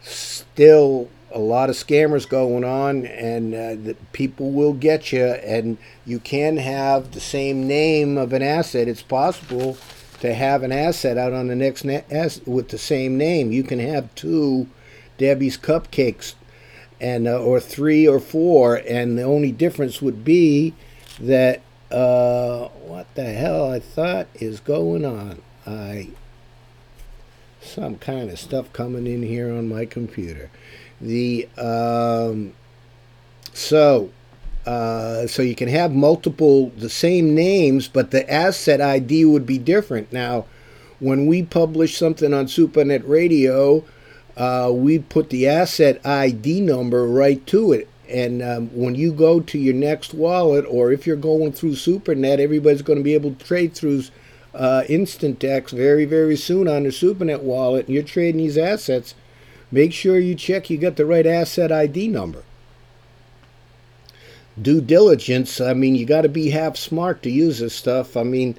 Still, 0.02 1.10
a 1.32 1.40
lot 1.40 1.70
of 1.70 1.76
scammers 1.76 2.28
going 2.28 2.64
on, 2.64 3.06
and 3.06 3.56
uh, 3.90 3.94
people 4.12 4.52
will 4.52 4.74
get 4.74 5.12
you. 5.12 5.24
And 5.24 5.78
you 6.06 6.20
can 6.20 6.58
have 6.58 7.14
the 7.14 7.22
same 7.22 7.66
name 7.66 8.18
of 8.18 8.34
an 8.34 8.44
asset. 8.44 8.88
It's 8.88 9.02
possible 9.02 9.78
to 10.20 10.34
have 10.34 10.64
an 10.64 10.72
asset 10.72 11.18
out 11.18 11.34
on 11.34 11.48
the 11.48 11.56
NXT 11.56 11.86
net 11.86 12.40
with 12.46 12.70
the 12.70 12.78
same 12.78 13.18
name. 13.18 13.52
You 13.52 13.64
can 13.64 13.80
have 13.80 14.14
two 14.16 14.68
Debbie's 15.18 15.58
cupcakes 15.58 16.36
and 17.02 17.28
uh, 17.28 17.42
or 17.42 17.60
three 17.60 18.08
or 18.08 18.20
four 18.20 18.76
and 18.76 19.18
the 19.18 19.24
only 19.24 19.52
difference 19.52 20.02
would 20.02 20.24
be 20.24 20.74
that 21.20 21.62
uh, 21.92 22.70
what 22.70 23.14
the 23.16 23.26
hell 23.26 23.70
I 23.70 23.80
thought 23.80 24.28
is 24.36 24.60
going 24.60 25.06
on. 25.06 25.42
I 25.66 26.10
some 27.64 27.98
kind 27.98 28.30
of 28.30 28.40
stuff 28.40 28.72
coming 28.74 29.08
in 29.08 29.24
here 29.24 29.52
on 29.52 29.68
my 29.68 29.86
computer. 29.86 30.50
The 31.02 31.48
um, 31.58 32.54
so 33.54 34.12
uh, 34.66 35.28
so 35.28 35.42
you 35.42 35.56
can 35.56 35.68
have 35.68 35.94
multiple, 35.94 36.70
the 36.78 36.90
same 36.90 37.36
names, 37.36 37.88
but 37.88 38.12
the 38.12 38.32
asset 38.32 38.80
ID 38.80 39.26
would 39.26 39.46
be 39.46 39.58
different. 39.58 40.14
Now, 40.14 40.46
when 41.00 41.26
we 41.26 41.44
publish 41.44 41.98
something 41.98 42.34
on 42.34 42.46
SuperNet 42.46 43.08
Radio, 43.08 43.84
uh, 44.38 44.72
we 44.74 45.00
put 45.00 45.30
the 45.30 45.48
asset 45.48 46.06
ID 46.06 46.62
number 46.62 47.06
right 47.06 47.46
to 47.48 47.74
it. 47.74 47.90
And 48.10 48.42
um, 48.42 48.70
when 48.70 48.96
you 48.96 49.12
go 49.12 49.40
to 49.42 49.58
your 49.58 49.74
NXT 49.74 50.14
wallet, 50.14 50.66
or 50.70 50.92
if 50.92 51.06
you're 51.06 51.16
going 51.16 51.52
through 51.52 51.74
SuperNet, 51.74 52.40
everybody's 52.40 52.82
going 52.82 53.00
to 53.00 53.04
be 53.04 53.16
able 53.16 53.34
to 53.34 53.46
trade 53.46 53.74
through 53.74 54.04
uh, 54.54 54.84
InstantDex 54.88 55.72
very, 55.72 56.06
very 56.06 56.36
soon 56.36 56.68
on 56.68 56.84
the 56.84 56.90
SuperNet 56.90 57.42
wallet, 57.42 57.88
and 57.88 57.96
you're 57.96 58.04
trading 58.04 58.40
these 58.40 58.58
assets. 58.58 59.16
Make 59.72 59.94
sure 59.94 60.20
you 60.20 60.36
check 60.36 60.70
you 60.70 60.78
got 60.78 60.96
the 60.96 61.06
right 61.06 61.26
asset 61.26 61.72
ID 61.72 62.08
number 62.08 62.44
due 64.62 64.82
diligence. 64.82 65.60
I 65.60 65.74
mean, 65.74 65.96
you 65.96 66.06
got 66.06 66.22
to 66.22 66.30
be 66.30 66.50
half 66.50 66.78
smart 66.78 67.24
to 67.24 67.30
use 67.30 67.60
this 67.60 67.74
stuff. 67.74 68.16
I 68.16 68.24
mean, 68.24 68.58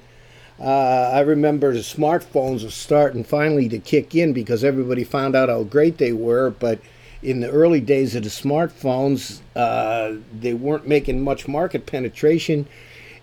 uh, 0.59 1.11
I 1.13 1.21
remember 1.21 1.73
the 1.73 1.79
smartphones 1.79 2.63
were 2.63 2.71
starting 2.71 3.23
finally 3.23 3.69
to 3.69 3.79
kick 3.79 4.15
in 4.15 4.33
because 4.33 4.63
everybody 4.63 5.03
found 5.03 5.35
out 5.35 5.49
how 5.49 5.63
great 5.63 5.97
they 5.97 6.13
were. 6.13 6.49
But 6.49 6.79
in 7.21 7.39
the 7.39 7.49
early 7.49 7.81
days 7.81 8.15
of 8.15 8.23
the 8.23 8.29
smartphones, 8.29 9.41
uh, 9.55 10.15
they 10.37 10.53
weren't 10.53 10.87
making 10.87 11.23
much 11.23 11.47
market 11.47 11.85
penetration. 11.85 12.67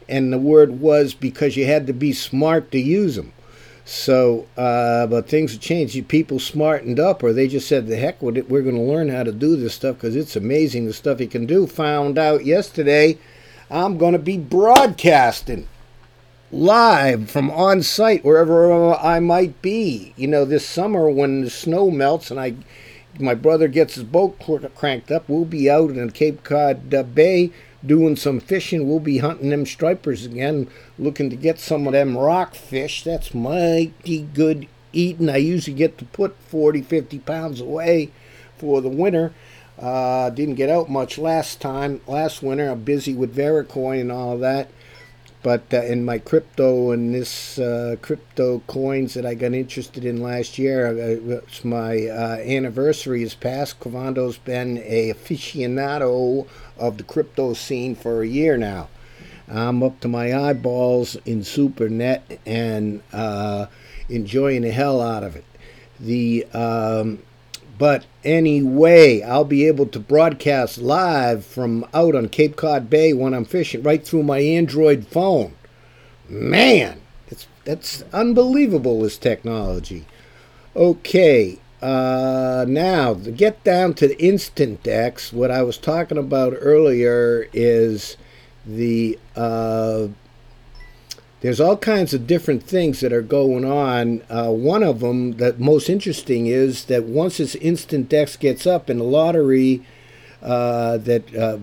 And 0.09 0.33
the 0.33 0.39
word 0.39 0.81
was 0.81 1.15
because 1.15 1.57
you 1.57 1.67
had 1.67 1.87
to 1.87 1.93
be 1.93 2.13
smart 2.13 2.71
to 2.73 2.79
use 2.79 3.17
them. 3.17 3.33
So, 3.85 4.47
uh, 4.57 5.07
but 5.09 5.29
things 5.29 5.53
have 5.53 5.61
changed. 5.61 6.07
People 6.07 6.39
smartened 6.39 7.01
up, 7.01 7.23
or 7.23 7.33
they 7.33 7.49
just 7.49 7.67
said, 7.67 7.89
"The 7.89 7.97
heck 7.97 8.23
with 8.23 8.37
it. 8.37 8.49
We're 8.49 8.63
going 8.63 8.77
to 8.77 8.81
learn 8.81 9.09
how 9.09 9.25
to 9.25 9.33
do 9.33 9.57
this 9.57 9.75
stuff 9.75 9.97
because 9.97 10.15
it's 10.15 10.37
amazing 10.37 10.87
the 10.87 10.93
stuff 10.93 11.21
you 11.21 11.27
can 11.27 11.47
do." 11.47 11.67
Found 11.67 12.17
out 12.17 12.47
yesterday, 12.47 13.19
I'm 13.71 13.99
going 13.99 14.13
to 14.13 14.21
be 14.21 14.39
broadcasting 14.39 15.67
live 16.53 17.31
from 17.31 17.51
on 17.51 17.83
site 17.83 18.25
wherever 18.25 18.95
I 18.95 19.19
might 19.21 19.61
be. 19.63 20.13
You 20.17 20.29
know, 20.29 20.45
this 20.45 20.67
summer 20.67 21.11
when 21.11 21.43
the 21.43 21.51
snow 21.51 21.91
melts 21.91 22.31
and 22.31 22.39
I, 22.39 22.55
my 23.19 23.35
brother 23.35 23.69
gets 23.69 23.95
his 23.95 24.05
boat 24.05 24.39
cranked 24.77 25.11
up, 25.11 25.29
we'll 25.29 25.47
be 25.47 25.71
out 25.71 25.91
in 25.91 26.11
Cape 26.11 26.45
Cod 26.45 26.95
uh, 26.95 27.03
Bay 27.03 27.51
doing 27.85 28.17
some 28.17 28.41
fishing. 28.41 28.89
We'll 28.89 29.01
be 29.01 29.19
hunting 29.19 29.51
them 29.51 29.67
stripers 29.67 30.25
again, 30.25 30.69
looking 30.99 31.31
to 31.31 31.37
get 31.37 31.59
some 31.59 31.87
of 31.87 31.93
them 31.93 32.17
rockfish. 32.17 33.05
That's 33.05 33.35
mighty 33.35 34.23
good 34.35 34.69
eating. 34.93 35.29
I 35.29 35.39
usually 35.39 35.77
get 35.77 35.99
to 35.99 36.05
put 36.07 36.37
40, 36.49 36.83
50 36.83 37.19
pounds 37.21 37.61
away 37.61 38.11
for 38.57 38.81
the 38.81 38.89
winter. 38.89 39.33
Uh, 39.79 40.31
didn't 40.31 40.55
get 40.55 40.71
out 40.71 40.89
much 40.89 41.19
last 41.19 41.61
time, 41.61 42.01
last 42.07 42.43
winter. 42.43 42.71
I'm 42.71 42.83
busy 42.83 43.15
with 43.15 43.35
Vericoin 43.35 44.03
and 44.03 44.13
all 44.13 44.35
of 44.35 44.41
that. 44.41 44.69
But 45.43 45.75
uh, 45.75 45.83
in 45.83 46.05
my 46.05 46.19
crypto 46.19 46.93
and 46.93 47.13
this 47.13 47.59
uh, 47.59 47.97
crypto 48.01 48.61
coins 48.69 49.15
that 49.15 49.27
I 49.27 49.35
got 49.35 49.55
interested 49.55 50.05
in 50.05 50.23
last 50.23 50.57
year, 50.57 50.87
uh, 50.87 51.37
it's 51.43 51.65
my 51.65 52.07
uh, 52.07 52.37
anniversary 52.37 53.25
is 53.25 53.35
past. 53.35 53.81
Cavando's 53.81 54.39
been 54.39 54.79
a 54.85 55.13
aficionado 55.13 56.47
of 56.79 56.97
the 56.97 57.03
crypto 57.03 57.55
scene 57.55 57.97
for 57.97 58.23
a 58.23 58.27
year 58.27 58.57
now. 58.57 58.89
I'm 59.49 59.83
up 59.83 59.99
to 60.01 60.09
my 60.09 60.33
eyeballs 60.33 61.17
in 61.27 61.41
SuperNet 61.41 62.39
and 62.47 63.03
uh, 63.13 63.67
enjoying 64.09 64.63
the 64.63 64.71
hell 64.71 65.01
out 65.01 65.25
of 65.25 65.35
it. 65.35 65.45
The 65.99 66.47
um, 66.55 67.19
but 67.83 68.07
anyway, 68.23 69.23
I'll 69.23 69.45
be 69.45 69.67
able 69.67 69.87
to 69.87 69.99
broadcast 69.99 70.79
live 70.79 71.45
from 71.45 71.85
out 71.93 72.15
on 72.15 72.29
Cape 72.29 72.55
Cod 72.55 72.89
Bay 72.89 73.13
when 73.13 73.35
I'm 73.35 73.45
fishing, 73.45 73.83
right 73.83 74.07
through 74.07 74.23
my 74.23 74.39
Android 74.39 75.09
phone. 75.09 75.55
Man, 76.29 77.01
it's 77.27 77.49
that's 77.65 78.05
unbelievable. 78.13 79.03
This 79.03 79.19
technology. 79.19 80.07
Okay, 80.77 81.59
uh, 81.83 82.67
now 82.69 83.15
to 83.15 83.33
get 83.33 83.65
down 83.65 83.95
to 83.95 84.07
the 84.07 84.15
InstantDex, 84.15 85.33
what 85.33 85.51
I 85.51 85.63
was 85.63 85.77
talking 85.77 86.19
about 86.19 86.55
earlier 86.61 87.49
is 87.53 88.17
the 88.65 89.19
uh, 89.35 90.07
there's 91.43 91.61
all 91.61 91.77
kinds 91.77 92.15
of 92.15 92.27
different 92.27 92.63
things 92.63 93.01
that 93.01 93.13
are 93.13 93.21
going 93.21 93.65
on. 93.65 94.23
Uh, 94.31 94.51
one 94.51 94.85
of 94.85 95.01
them 95.01 95.33
that 95.33 95.59
most 95.59 95.91
interesting 95.91 96.47
is 96.47 96.85
that 96.85 97.03
once 97.03 97.39
this 97.39 97.57
instant 97.57 98.09
dex 98.09 98.37
gets 98.37 98.65
up 98.65 98.89
in 98.89 98.99
the 98.99 99.05
lottery, 99.05 99.85
uh, 100.41 100.99
that 100.99 101.35
uh, 101.35 101.59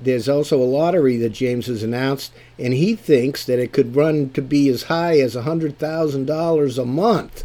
there's 0.00 0.26
also 0.26 0.58
a 0.58 0.64
lottery 0.64 1.18
that 1.18 1.30
James 1.30 1.66
has 1.66 1.82
announced, 1.82 2.32
and 2.58 2.72
he 2.72 2.96
thinks 2.96 3.44
that 3.44 3.58
it 3.58 3.72
could 3.72 3.94
run 3.94 4.30
to 4.30 4.40
be 4.40 4.70
as 4.70 4.84
high 4.84 5.20
as 5.20 5.36
$100,000 5.36 6.78
a 6.78 6.86
month 6.86 7.44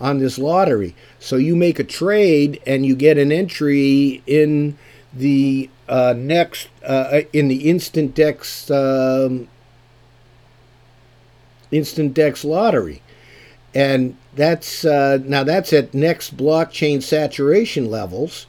on 0.00 0.18
this 0.18 0.36
lottery. 0.36 0.96
So 1.20 1.36
you 1.36 1.54
make 1.54 1.78
a 1.78 1.84
trade 1.84 2.60
and 2.66 2.84
you 2.84 2.96
get 2.96 3.18
an 3.18 3.30
entry 3.30 4.20
in 4.26 4.76
the 5.14 5.70
uh, 5.88 6.12
next 6.16 6.68
uh, 6.84 7.20
in 7.32 7.46
the 7.46 7.66
InstantDex 7.66 8.70
um, 9.26 9.48
InstantDex 11.72 12.44
lottery. 12.44 13.02
And 13.74 14.16
that's 14.34 14.84
uh, 14.84 15.18
now 15.24 15.44
that's 15.44 15.72
at 15.72 15.92
NXT 15.92 16.34
blockchain 16.34 17.02
saturation 17.02 17.90
levels, 17.90 18.46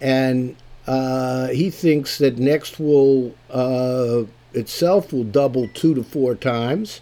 and 0.00 0.56
uh, 0.86 1.48
he 1.48 1.70
thinks 1.70 2.18
that 2.18 2.36
NXT 2.36 2.80
will 2.80 3.34
uh, 3.50 4.24
itself 4.52 5.12
will 5.12 5.24
double 5.24 5.68
two 5.72 5.94
to 5.94 6.02
four 6.02 6.34
times, 6.34 7.00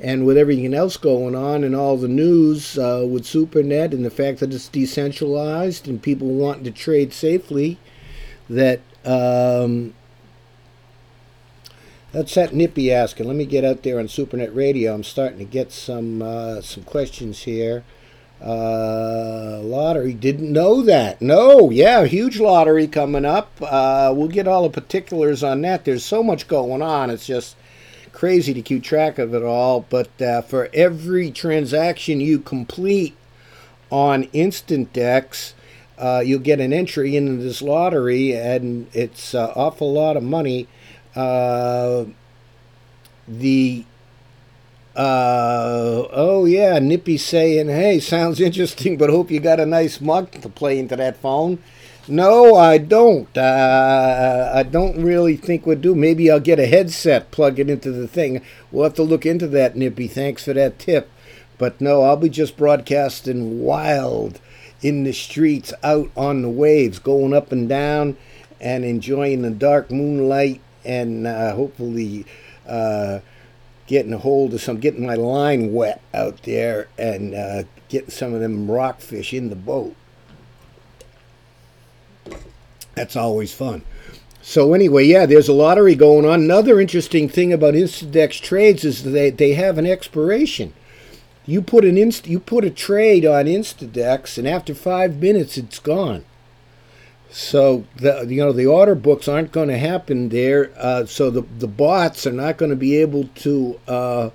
and 0.00 0.26
with 0.26 0.36
everything 0.36 0.74
else 0.74 0.96
going 0.96 1.34
on 1.34 1.64
and 1.64 1.74
all 1.74 1.96
the 1.96 2.08
news 2.08 2.76
uh, 2.78 3.06
with 3.08 3.24
SuperNet 3.24 3.92
and 3.92 4.04
the 4.04 4.10
fact 4.10 4.40
that 4.40 4.52
it's 4.52 4.68
decentralized 4.68 5.88
and 5.88 6.02
people 6.02 6.28
wanting 6.28 6.64
to 6.64 6.70
trade 6.70 7.12
safely, 7.12 7.78
that 8.50 8.80
um, 9.04 9.94
that's 12.12 12.34
that 12.34 12.54
nippy 12.54 12.92
asking. 12.92 13.26
Let 13.26 13.36
me 13.36 13.46
get 13.46 13.64
out 13.64 13.82
there 13.82 13.98
on 13.98 14.06
SuperNet 14.06 14.54
Radio. 14.54 14.94
I'm 14.94 15.04
starting 15.04 15.38
to 15.38 15.44
get 15.44 15.72
some 15.72 16.22
uh, 16.22 16.60
some 16.60 16.84
questions 16.84 17.42
here. 17.42 17.84
Uh, 18.40 19.60
lottery 19.62 20.12
didn't 20.14 20.52
know 20.52 20.80
that. 20.82 21.20
No, 21.20 21.70
yeah, 21.70 22.04
huge 22.04 22.38
lottery 22.38 22.86
coming 22.86 23.24
up. 23.24 23.50
Uh, 23.60 24.12
we'll 24.14 24.28
get 24.28 24.46
all 24.46 24.62
the 24.62 24.80
particulars 24.80 25.42
on 25.42 25.60
that. 25.62 25.84
There's 25.84 26.04
so 26.04 26.22
much 26.22 26.46
going 26.46 26.80
on. 26.80 27.10
It's 27.10 27.26
just 27.26 27.56
crazy 28.12 28.54
to 28.54 28.62
keep 28.62 28.84
track 28.84 29.18
of 29.18 29.34
it 29.34 29.42
all. 29.42 29.84
But 29.88 30.22
uh, 30.22 30.42
for 30.42 30.70
every 30.72 31.30
transaction 31.30 32.20
you 32.20 32.38
complete 32.38 33.16
on 33.90 34.24
InstantDex, 34.26 35.54
uh, 35.98 36.22
you'll 36.24 36.38
get 36.38 36.60
an 36.60 36.72
entry 36.72 37.16
into 37.16 37.42
this 37.42 37.60
lottery, 37.60 38.36
and 38.36 38.86
it's 38.92 39.34
an 39.34 39.50
awful 39.56 39.92
lot 39.92 40.16
of 40.16 40.22
money. 40.22 40.68
Uh, 41.18 42.04
the 43.26 43.84
uh, 44.94 46.06
oh 46.12 46.44
yeah, 46.44 46.78
Nippy 46.78 47.16
saying, 47.18 47.66
"Hey, 47.68 47.98
sounds 47.98 48.40
interesting, 48.48 48.96
but 48.96 49.10
hope 49.10 49.30
you 49.30 49.40
got 49.40 49.58
a 49.58 49.66
nice 49.66 50.00
mug 50.00 50.30
to 50.30 50.48
play 50.48 50.78
into 50.78 50.94
that 50.94 51.16
phone." 51.16 51.58
No, 52.06 52.54
I 52.54 52.78
don't. 52.78 53.36
Uh, 53.36 54.52
I 54.54 54.62
don't 54.62 55.02
really 55.02 55.36
think 55.36 55.66
we'll 55.66 55.78
do. 55.78 55.94
Maybe 55.94 56.30
I'll 56.30 56.40
get 56.40 56.60
a 56.60 56.66
headset, 56.66 57.32
plug 57.32 57.58
it 57.58 57.68
into 57.68 57.90
the 57.90 58.08
thing. 58.08 58.40
We'll 58.70 58.84
have 58.84 58.94
to 58.94 59.02
look 59.02 59.26
into 59.26 59.48
that, 59.48 59.76
Nippy. 59.76 60.06
Thanks 60.06 60.44
for 60.44 60.54
that 60.54 60.78
tip. 60.78 61.10
But 61.58 61.80
no, 61.80 62.02
I'll 62.02 62.16
be 62.16 62.28
just 62.28 62.56
broadcasting 62.56 63.60
wild 63.60 64.40
in 64.80 65.02
the 65.02 65.12
streets, 65.12 65.74
out 65.82 66.10
on 66.16 66.42
the 66.42 66.48
waves, 66.48 67.00
going 67.00 67.34
up 67.34 67.50
and 67.50 67.68
down, 67.68 68.16
and 68.60 68.84
enjoying 68.84 69.42
the 69.42 69.50
dark 69.50 69.90
moonlight, 69.90 70.60
and 70.88 71.26
uh, 71.26 71.54
hopefully. 71.54 72.26
Uh, 72.66 73.20
getting 73.88 74.12
a 74.12 74.18
hold 74.18 74.52
of 74.52 74.60
some, 74.60 74.78
getting 74.78 75.06
my 75.06 75.14
line 75.14 75.72
wet 75.72 76.00
out 76.14 76.42
there 76.42 76.88
and 76.98 77.34
uh, 77.34 77.62
getting 77.88 78.10
some 78.10 78.34
of 78.34 78.40
them 78.40 78.70
rockfish 78.70 79.32
in 79.32 79.48
the 79.48 79.56
boat. 79.56 79.96
That's 82.94 83.16
always 83.16 83.52
fun. 83.52 83.82
So 84.42 84.74
anyway, 84.74 85.04
yeah, 85.04 85.26
there's 85.26 85.48
a 85.48 85.52
lottery 85.52 85.94
going 85.94 86.24
on. 86.24 86.42
Another 86.42 86.80
interesting 86.80 87.28
thing 87.28 87.52
about 87.52 87.74
Instadex 87.74 88.40
trades 88.40 88.84
is 88.84 89.04
they 89.04 89.30
they 89.30 89.54
have 89.54 89.78
an 89.78 89.86
expiration. 89.86 90.74
You 91.46 91.62
put 91.62 91.84
an 91.84 91.96
inst 91.96 92.26
you 92.26 92.40
put 92.40 92.64
a 92.64 92.70
trade 92.70 93.24
on 93.24 93.46
Instadex, 93.46 94.36
and 94.36 94.46
after 94.46 94.74
five 94.74 95.16
minutes, 95.16 95.56
it's 95.56 95.78
gone. 95.78 96.24
So 97.30 97.84
the 97.96 98.26
you 98.26 98.42
know 98.42 98.52
the 98.52 98.66
order 98.66 98.94
books 98.94 99.28
aren't 99.28 99.52
going 99.52 99.68
to 99.68 99.78
happen 99.78 100.30
there. 100.30 100.72
Uh, 100.76 101.04
so 101.04 101.30
the 101.30 101.42
the 101.58 101.68
bots 101.68 102.26
are 102.26 102.32
not 102.32 102.56
going 102.56 102.70
to 102.70 102.76
be 102.76 102.96
able 102.96 103.24
to 103.36 103.78
uh, 103.86 104.30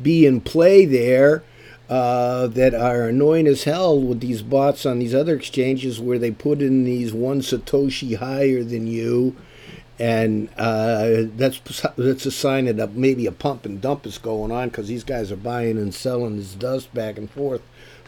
be 0.00 0.26
in 0.26 0.40
play 0.40 0.84
there. 0.84 1.42
Uh, 1.88 2.46
that 2.48 2.74
are 2.74 3.08
annoying 3.08 3.46
as 3.46 3.64
hell 3.64 3.98
with 3.98 4.20
these 4.20 4.42
bots 4.42 4.84
on 4.84 4.98
these 4.98 5.14
other 5.14 5.34
exchanges 5.34 5.98
where 5.98 6.18
they 6.18 6.30
put 6.30 6.60
in 6.60 6.84
these 6.84 7.14
one 7.14 7.40
satoshi 7.40 8.14
higher 8.14 8.62
than 8.62 8.86
you, 8.86 9.34
and 9.98 10.50
uh, 10.58 11.22
that's 11.34 11.62
that's 11.96 12.26
a 12.26 12.30
sign 12.30 12.66
that 12.66 12.92
maybe 12.92 13.24
a 13.24 13.32
pump 13.32 13.64
and 13.64 13.80
dump 13.80 14.04
is 14.04 14.18
going 14.18 14.52
on 14.52 14.68
because 14.68 14.88
these 14.88 15.02
guys 15.02 15.32
are 15.32 15.36
buying 15.36 15.78
and 15.78 15.94
selling 15.94 16.36
this 16.36 16.52
dust 16.52 16.92
back 16.92 17.16
and 17.16 17.30
forth, 17.30 17.62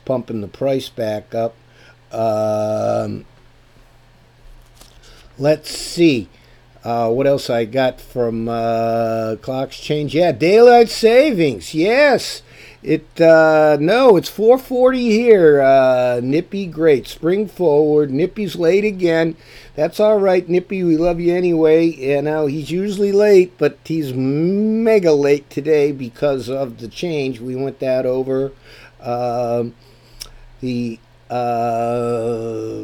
pumping 0.05 0.43
the 0.43 0.49
price 0.49 0.91
back 0.91 1.35
up. 1.35 1.55
Um, 2.13 3.25
Let's 5.41 5.75
see. 5.75 6.29
Uh, 6.85 7.09
what 7.09 7.27
else 7.27 7.49
I 7.49 7.65
got 7.65 7.99
from 7.99 8.47
uh, 8.47 9.37
clocks 9.41 9.81
change? 9.81 10.15
Yeah, 10.15 10.33
daylight 10.33 10.91
savings. 10.91 11.75
Yes, 11.75 12.43
it. 12.83 13.19
Uh, 13.19 13.79
no, 13.81 14.19
it's 14.19 14.31
4:40 14.31 14.99
here. 14.99 15.63
Uh, 15.63 16.21
Nippy, 16.23 16.67
great. 16.67 17.09
Spring 17.09 17.49
forward. 17.49 18.11
Nippy's 18.11 18.57
late 18.57 18.85
again. 18.85 19.35
That's 19.77 19.99
all 19.99 20.19
right, 20.19 20.47
Nippy. 20.47 20.85
We 20.85 20.99
love 20.99 21.21
you 21.21 21.35
anyway. 21.35 21.87
You 21.87 22.21
know 22.21 22.45
he's 22.45 22.71
usually 22.71 23.13
late, 23.13 23.57
but 23.57 23.79
he's 23.83 24.13
mega 24.13 25.13
late 25.13 25.49
today 25.49 25.91
because 25.91 26.51
of 26.51 26.81
the 26.81 26.89
change. 26.89 27.41
We 27.41 27.57
went 27.57 27.79
that 27.79 28.05
over. 28.05 28.53
Um, 29.01 29.75
the 30.61 30.99
uh, 31.31 32.83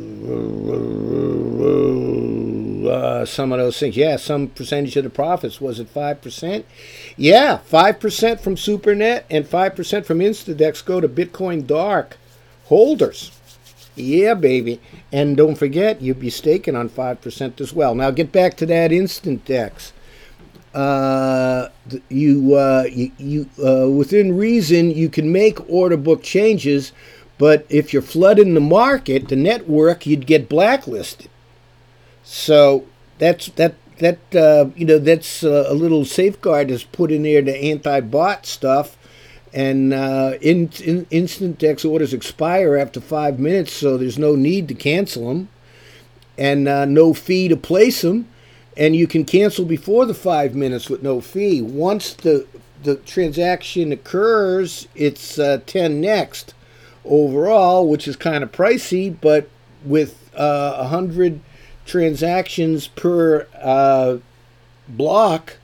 uh, 2.88 3.24
some 3.24 3.52
of 3.52 3.58
those 3.58 3.78
things. 3.78 3.96
Yeah, 3.96 4.16
some 4.16 4.48
percentage 4.48 4.96
of 4.96 5.04
the 5.04 5.10
profits. 5.10 5.60
Was 5.60 5.80
it 5.80 5.92
5%? 5.92 6.64
Yeah, 7.16 7.60
5% 7.70 8.40
from 8.40 8.56
SuperNet 8.56 9.24
and 9.30 9.44
5% 9.44 10.04
from 10.04 10.18
Instadex 10.18 10.84
go 10.84 11.00
to 11.00 11.08
Bitcoin 11.08 11.66
Dark 11.66 12.16
holders. 12.66 13.32
Yeah, 13.94 14.34
baby. 14.34 14.80
And 15.10 15.36
don't 15.36 15.56
forget, 15.56 16.02
you'd 16.02 16.20
be 16.20 16.30
staking 16.30 16.76
on 16.76 16.88
5% 16.88 17.60
as 17.60 17.72
well. 17.72 17.94
Now, 17.94 18.10
get 18.10 18.30
back 18.30 18.56
to 18.58 18.66
that 18.66 18.90
InstantDex. 18.90 19.92
Uh, 20.74 21.70
you, 22.10 22.54
uh, 22.54 22.84
you, 22.90 23.10
you 23.16 23.48
uh, 23.66 23.88
within 23.88 24.36
reason, 24.36 24.90
you 24.90 25.08
can 25.08 25.32
make 25.32 25.70
order 25.70 25.96
book 25.96 26.22
changes, 26.22 26.92
but 27.38 27.64
if 27.70 27.94
you're 27.94 28.02
flooding 28.02 28.52
the 28.52 28.60
market, 28.60 29.28
the 29.28 29.36
network, 29.36 30.04
you'd 30.04 30.26
get 30.26 30.50
blacklisted. 30.50 31.30
So 32.26 32.84
that's 33.18 33.46
that 33.50 33.76
that 33.98 34.18
uh, 34.34 34.70
you 34.74 34.84
know 34.84 34.98
that's 34.98 35.44
uh, 35.44 35.66
a 35.68 35.74
little 35.74 36.04
safeguard 36.04 36.72
is 36.72 36.82
put 36.82 37.12
in 37.12 37.22
there 37.22 37.40
to 37.40 37.56
anti-bot 37.56 38.44
stuff, 38.46 38.98
and 39.54 39.94
uh, 39.94 40.34
in, 40.40 40.70
in 40.82 41.06
InstantDex 41.06 41.88
orders 41.88 42.12
expire 42.12 42.76
after 42.76 43.00
five 43.00 43.38
minutes, 43.38 43.72
so 43.72 43.96
there's 43.96 44.18
no 44.18 44.34
need 44.34 44.66
to 44.66 44.74
cancel 44.74 45.28
them, 45.28 45.48
and 46.36 46.66
uh, 46.66 46.84
no 46.84 47.14
fee 47.14 47.46
to 47.46 47.56
place 47.56 48.02
them, 48.02 48.26
and 48.76 48.96
you 48.96 49.06
can 49.06 49.24
cancel 49.24 49.64
before 49.64 50.04
the 50.04 50.12
five 50.12 50.52
minutes 50.52 50.90
with 50.90 51.04
no 51.04 51.20
fee. 51.20 51.62
Once 51.62 52.12
the 52.12 52.44
the 52.82 52.96
transaction 52.96 53.92
occurs, 53.92 54.88
it's 54.96 55.38
uh, 55.38 55.60
ten 55.64 56.02
NXT 56.02 56.54
overall, 57.04 57.88
which 57.88 58.08
is 58.08 58.16
kind 58.16 58.42
of 58.42 58.50
pricey, 58.50 59.14
but 59.20 59.48
with 59.84 60.28
uh, 60.34 60.74
a 60.78 60.88
hundred 60.88 61.40
transactions 61.86 62.88
per 62.88 63.46
uh, 63.62 64.18
block. 64.88 65.56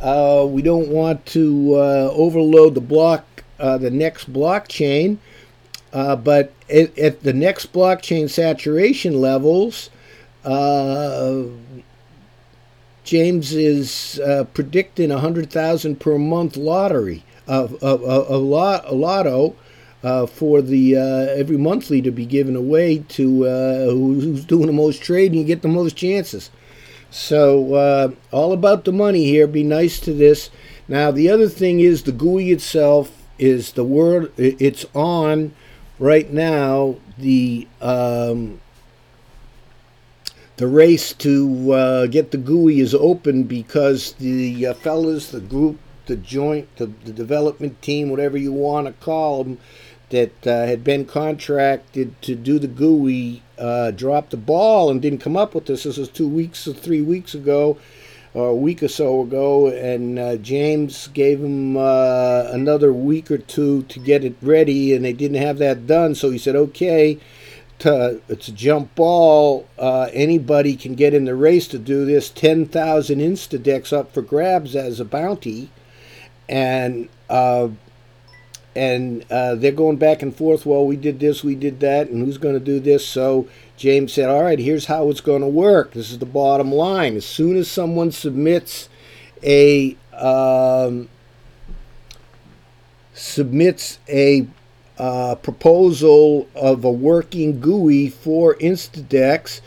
Uh, 0.00 0.46
we 0.48 0.62
don't 0.62 0.88
want 0.88 1.24
to 1.26 1.74
uh, 1.74 2.10
overload 2.12 2.74
the 2.74 2.80
block, 2.80 3.44
uh, 3.58 3.76
the 3.78 3.90
NXT 3.90 4.30
blockchain, 4.30 5.18
uh, 5.92 6.16
but 6.16 6.52
at, 6.70 6.96
at, 6.98 7.22
the 7.22 7.32
NXT 7.32 7.68
blockchain 7.68 8.30
saturation 8.30 9.20
levels, 9.20 9.90
uh, 10.44 11.42
James 13.04 13.52
is 13.52 14.20
predicting 14.54 15.10
a 15.10 15.18
hundred 15.18 15.50
thousand 15.50 16.00
per 16.00 16.16
month 16.16 16.56
lottery 16.56 17.24
of 17.46 17.82
a, 17.82 17.86
a, 17.86 18.36
a, 18.36 18.38
lot 18.38 18.84
a 18.86 18.94
lotto 18.94 19.56
uh, 20.02 20.26
for 20.26 20.62
the 20.62 20.96
uh, 20.96 21.34
every 21.36 21.56
monthly 21.56 22.00
to 22.02 22.10
be 22.10 22.24
given 22.24 22.56
away 22.56 22.98
to 23.08 23.46
uh, 23.46 23.84
who's 23.90 24.44
doing 24.44 24.66
the 24.66 24.72
most 24.72 25.02
trading. 25.02 25.38
You 25.38 25.44
get 25.44 25.62
the 25.62 25.68
most 25.68 25.96
chances. 25.96 26.50
So 27.10 27.74
uh, 27.74 28.10
all 28.30 28.52
about 28.52 28.84
the 28.84 28.92
money 28.92 29.24
here. 29.24 29.46
Be 29.46 29.64
nice 29.64 29.98
to 30.00 30.12
this. 30.12 30.50
Now 30.88 31.10
the 31.10 31.28
other 31.28 31.48
thing 31.48 31.80
is 31.80 32.02
the 32.02 32.12
GUI 32.12 32.50
itself 32.50 33.12
is 33.38 33.72
the 33.72 33.84
word. 33.84 34.32
It's 34.36 34.86
on 34.94 35.52
right 35.98 36.32
now. 36.32 36.96
The 37.18 37.68
um, 37.80 38.60
the 40.56 40.66
race 40.66 41.14
to 41.14 41.72
uh, 41.72 42.06
get 42.06 42.32
the 42.32 42.36
GUI 42.36 42.80
is 42.80 42.94
open 42.94 43.44
because 43.44 44.12
the 44.14 44.66
uh, 44.66 44.74
fellas, 44.74 45.30
the 45.30 45.40
group, 45.40 45.78
the 46.04 46.16
joint, 46.16 46.76
the, 46.76 46.84
the 46.86 47.12
development 47.12 47.80
team, 47.80 48.10
whatever 48.10 48.36
you 48.36 48.52
want 48.52 48.86
to 48.86 48.92
call 49.04 49.42
them, 49.42 49.58
that 50.10 50.46
uh, 50.46 50.66
had 50.66 50.84
been 50.84 51.04
contracted 51.04 52.20
to 52.22 52.34
do 52.34 52.58
the 52.58 52.68
GUI 52.68 53.42
uh, 53.58 53.90
dropped 53.92 54.30
the 54.30 54.36
ball 54.36 54.90
and 54.90 55.00
didn't 55.00 55.20
come 55.20 55.36
up 55.36 55.54
with 55.54 55.66
this. 55.66 55.84
This 55.84 55.96
was 55.96 56.08
two 56.08 56.28
weeks 56.28 56.66
or 56.66 56.72
three 56.72 57.02
weeks 57.02 57.34
ago, 57.34 57.78
or 58.34 58.48
a 58.48 58.54
week 58.54 58.82
or 58.82 58.88
so 58.88 59.22
ago, 59.22 59.68
and 59.68 60.18
uh, 60.18 60.36
James 60.36 61.08
gave 61.08 61.40
him 61.40 61.76
uh, 61.76 62.48
another 62.50 62.92
week 62.92 63.30
or 63.30 63.38
two 63.38 63.82
to 63.84 63.98
get 63.98 64.24
it 64.24 64.36
ready, 64.42 64.94
and 64.94 65.04
they 65.04 65.12
didn't 65.12 65.40
have 65.42 65.58
that 65.58 65.86
done. 65.86 66.14
So 66.14 66.30
he 66.30 66.38
said, 66.38 66.56
"Okay." 66.56 67.18
To, 67.80 68.20
it's 68.28 68.46
a 68.46 68.52
jump 68.52 68.94
ball. 68.94 69.66
Uh, 69.78 70.10
anybody 70.12 70.76
can 70.76 70.94
get 70.94 71.14
in 71.14 71.24
the 71.24 71.34
race 71.34 71.66
to 71.68 71.78
do 71.78 72.04
this. 72.04 72.28
10,000 72.28 73.20
Instadex 73.20 73.90
up 73.90 74.12
for 74.12 74.20
grabs 74.20 74.76
as 74.76 75.00
a 75.00 75.04
bounty 75.06 75.70
and 76.50 77.08
uh, 77.30 77.68
and 78.74 79.24
uh, 79.30 79.54
they're 79.56 79.72
going 79.72 79.96
back 79.96 80.22
and 80.22 80.34
forth. 80.34 80.64
Well, 80.64 80.86
we 80.86 80.96
did 80.96 81.20
this, 81.20 81.42
we 81.42 81.54
did 81.54 81.80
that, 81.80 82.08
and 82.08 82.24
who's 82.24 82.38
going 82.38 82.54
to 82.54 82.60
do 82.60 82.78
this? 82.80 83.06
So 83.06 83.48
James 83.76 84.12
said, 84.12 84.28
"All 84.28 84.42
right, 84.42 84.58
here's 84.58 84.86
how 84.86 85.08
it's 85.10 85.20
going 85.20 85.42
to 85.42 85.48
work. 85.48 85.92
This 85.92 86.10
is 86.10 86.18
the 86.18 86.26
bottom 86.26 86.72
line. 86.72 87.16
As 87.16 87.26
soon 87.26 87.56
as 87.56 87.68
someone 87.68 88.12
submits 88.12 88.88
a 89.42 89.96
um, 90.12 91.08
submits 93.14 93.98
a 94.08 94.46
uh, 94.98 95.34
proposal 95.36 96.48
of 96.54 96.84
a 96.84 96.90
working 96.90 97.60
GUI 97.60 98.10
for 98.10 98.54
Instadex, 98.56 99.60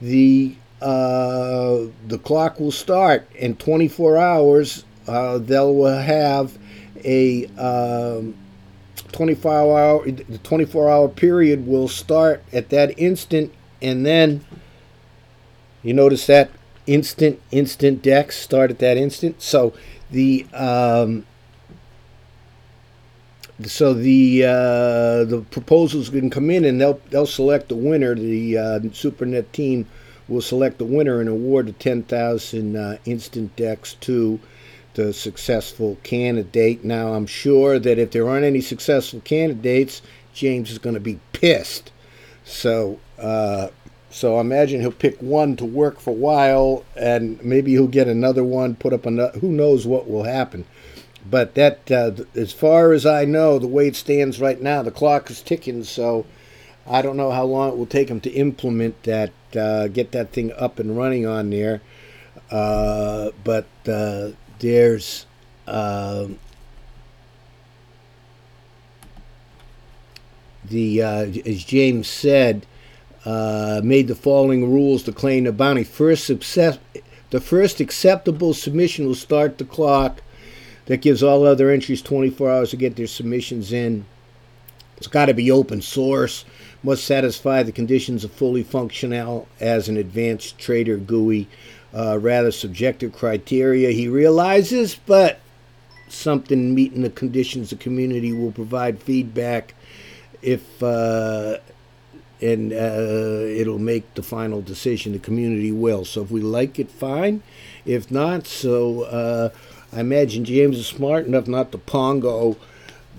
the 0.00 0.56
uh, 0.80 1.86
the 2.06 2.18
clock 2.22 2.60
will 2.60 2.72
start 2.72 3.28
in 3.34 3.56
24 3.56 4.16
hours. 4.16 4.84
Uh, 5.06 5.38
they'll 5.38 5.84
have 5.84 6.56
a 7.04 7.46
um, 7.56 8.34
24 9.12 9.78
hour 9.78 10.04
the 10.10 10.38
24 10.38 10.90
hour 10.90 11.08
period 11.08 11.66
will 11.66 11.88
start 11.88 12.42
at 12.52 12.68
that 12.70 12.98
instant, 12.98 13.52
and 13.80 14.04
then 14.04 14.44
you 15.82 15.94
notice 15.94 16.26
that 16.26 16.50
instant 16.86 17.40
InstantDex 17.50 18.32
start 18.32 18.70
at 18.70 18.78
that 18.80 18.96
instant. 18.96 19.40
So 19.42 19.74
the 20.10 20.46
um, 20.52 21.26
so 23.66 23.92
the 23.92 24.44
uh, 24.44 25.24
the 25.24 25.44
proposals 25.50 26.10
can 26.10 26.30
come 26.30 26.50
in 26.50 26.64
and 26.64 26.80
they'll 26.80 27.00
they'll 27.10 27.26
select 27.26 27.68
the 27.68 27.76
winner. 27.76 28.14
The 28.14 28.58
uh, 28.58 28.78
SuperNet 28.80 29.52
team 29.52 29.86
will 30.28 30.42
select 30.42 30.78
the 30.78 30.84
winner 30.84 31.20
and 31.20 31.28
award 31.28 31.66
the 31.66 31.72
ten 31.72 32.02
thousand 32.02 32.76
uh, 32.76 32.98
InstantDex 33.04 33.98
to 34.00 34.40
the 34.98 35.12
successful 35.12 35.96
candidate. 36.02 36.84
Now 36.84 37.14
I'm 37.14 37.26
sure 37.26 37.78
that 37.78 37.98
if 38.00 38.10
there 38.10 38.28
aren't 38.28 38.44
any 38.44 38.60
successful 38.60 39.20
candidates, 39.20 40.02
James 40.34 40.72
is 40.72 40.78
going 40.78 40.94
to 40.94 41.00
be 41.00 41.20
pissed. 41.32 41.92
So 42.44 42.98
uh, 43.16 43.68
so 44.10 44.36
I 44.36 44.40
imagine 44.40 44.80
he'll 44.80 44.90
pick 44.90 45.20
one 45.20 45.54
to 45.56 45.64
work 45.64 46.00
for 46.00 46.10
a 46.10 46.14
while, 46.14 46.84
and 46.96 47.42
maybe 47.44 47.72
he'll 47.72 47.86
get 47.86 48.08
another 48.08 48.42
one, 48.42 48.74
put 48.74 48.92
up 48.92 49.06
another. 49.06 49.38
Who 49.38 49.50
knows 49.50 49.86
what 49.86 50.10
will 50.10 50.24
happen? 50.24 50.64
But 51.30 51.54
that, 51.54 51.90
uh, 51.90 52.24
as 52.34 52.52
far 52.52 52.92
as 52.92 53.06
I 53.06 53.24
know, 53.24 53.58
the 53.58 53.66
way 53.68 53.86
it 53.86 53.96
stands 53.96 54.40
right 54.40 54.60
now, 54.60 54.82
the 54.82 54.90
clock 54.90 55.30
is 55.30 55.42
ticking. 55.42 55.84
So 55.84 56.26
I 56.88 57.02
don't 57.02 57.18
know 57.18 57.30
how 57.30 57.44
long 57.44 57.68
it 57.68 57.76
will 57.76 57.86
take 57.86 58.08
him 58.08 58.20
to 58.22 58.30
implement 58.30 59.02
that, 59.04 59.32
uh, 59.54 59.88
get 59.88 60.10
that 60.12 60.32
thing 60.32 60.52
up 60.52 60.78
and 60.80 60.96
running 60.96 61.26
on 61.26 61.50
there. 61.50 61.82
Uh, 62.50 63.30
but 63.44 63.66
uh, 63.86 64.30
there's 64.60 65.26
um, 65.66 66.38
the 70.64 71.02
uh, 71.02 71.26
as 71.46 71.64
James 71.64 72.08
said, 72.08 72.66
uh, 73.24 73.80
made 73.82 74.08
the 74.08 74.14
following 74.14 74.70
rules 74.70 75.02
to 75.04 75.12
claim 75.12 75.44
the 75.44 75.52
bounty. 75.52 75.84
First, 75.84 76.24
success, 76.24 76.78
the 77.30 77.40
first 77.40 77.80
acceptable 77.80 78.54
submission 78.54 79.06
will 79.06 79.14
start 79.14 79.58
the 79.58 79.64
clock 79.64 80.22
that 80.86 81.02
gives 81.02 81.22
all 81.22 81.44
other 81.44 81.70
entries 81.70 82.00
24 82.00 82.50
hours 82.50 82.70
to 82.70 82.76
get 82.76 82.96
their 82.96 83.06
submissions 83.06 83.72
in. 83.72 84.06
It's 84.96 85.06
got 85.06 85.26
to 85.26 85.34
be 85.34 85.50
open 85.50 85.80
source, 85.82 86.44
must 86.82 87.04
satisfy 87.04 87.62
the 87.62 87.72
conditions 87.72 88.24
of 88.24 88.32
fully 88.32 88.62
functional 88.62 89.46
as 89.60 89.88
an 89.88 89.96
advanced 89.96 90.58
trader 90.58 90.96
GUI, 90.96 91.46
uh, 91.94 92.18
rather 92.20 92.50
subjective 92.50 93.12
criteria 93.12 93.90
he 93.90 94.08
realizes, 94.08 94.94
but 95.06 95.40
something 96.08 96.74
meeting 96.74 97.02
the 97.02 97.10
conditions 97.10 97.70
the 97.70 97.76
community 97.76 98.32
will 98.32 98.52
provide 98.52 99.02
feedback 99.02 99.74
if 100.42 100.82
uh, 100.82 101.58
and 102.40 102.72
uh, 102.72 102.76
it'll 102.76 103.78
make 103.78 104.14
the 104.14 104.22
final 104.22 104.62
decision. 104.62 105.12
The 105.12 105.18
community 105.18 105.72
will. 105.72 106.04
So 106.04 106.22
if 106.22 106.30
we 106.30 106.40
like 106.40 106.78
it 106.78 106.90
fine. 106.90 107.42
If 107.84 108.10
not 108.10 108.46
so 108.46 109.02
uh, 109.02 109.50
I 109.92 110.00
imagine 110.00 110.44
James 110.44 110.78
is 110.78 110.86
smart 110.86 111.26
enough 111.26 111.48
not 111.48 111.72
to 111.72 111.78
pongo 111.78 112.56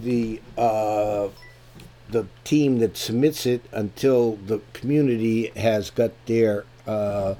the 0.01 0.41
uh, 0.57 1.30
the 2.09 2.28
team 2.43 2.80
that 2.80 2.97
submits 2.97 3.45
it 3.45 3.63
until 3.72 4.36
the 4.36 4.61
community 4.74 5.47
has 5.55 5.89
got 5.89 6.11
their 6.26 6.65
uh, 6.88 7.36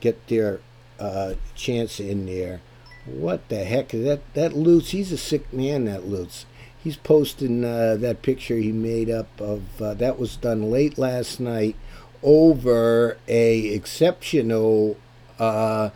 get 0.00 0.26
their 0.28 0.60
uh, 0.98 1.34
chance 1.54 2.00
in 2.00 2.26
there. 2.26 2.60
What 3.04 3.48
the 3.48 3.64
heck 3.64 3.94
is 3.94 4.04
that? 4.04 4.34
That 4.34 4.52
Lutz, 4.54 4.90
he's 4.90 5.12
a 5.12 5.18
sick 5.18 5.52
man. 5.52 5.84
That 5.84 6.06
Lutz. 6.06 6.46
He's 6.82 6.96
posting 6.96 7.64
uh, 7.64 7.96
that 7.96 8.22
picture 8.22 8.56
he 8.56 8.70
made 8.70 9.10
up 9.10 9.28
of 9.40 9.82
uh, 9.82 9.94
that 9.94 10.18
was 10.20 10.36
done 10.36 10.70
late 10.70 10.98
last 10.98 11.40
night 11.40 11.74
over 12.22 13.18
a 13.26 13.58
exceptional. 13.68 14.96
Uh, 15.38 15.90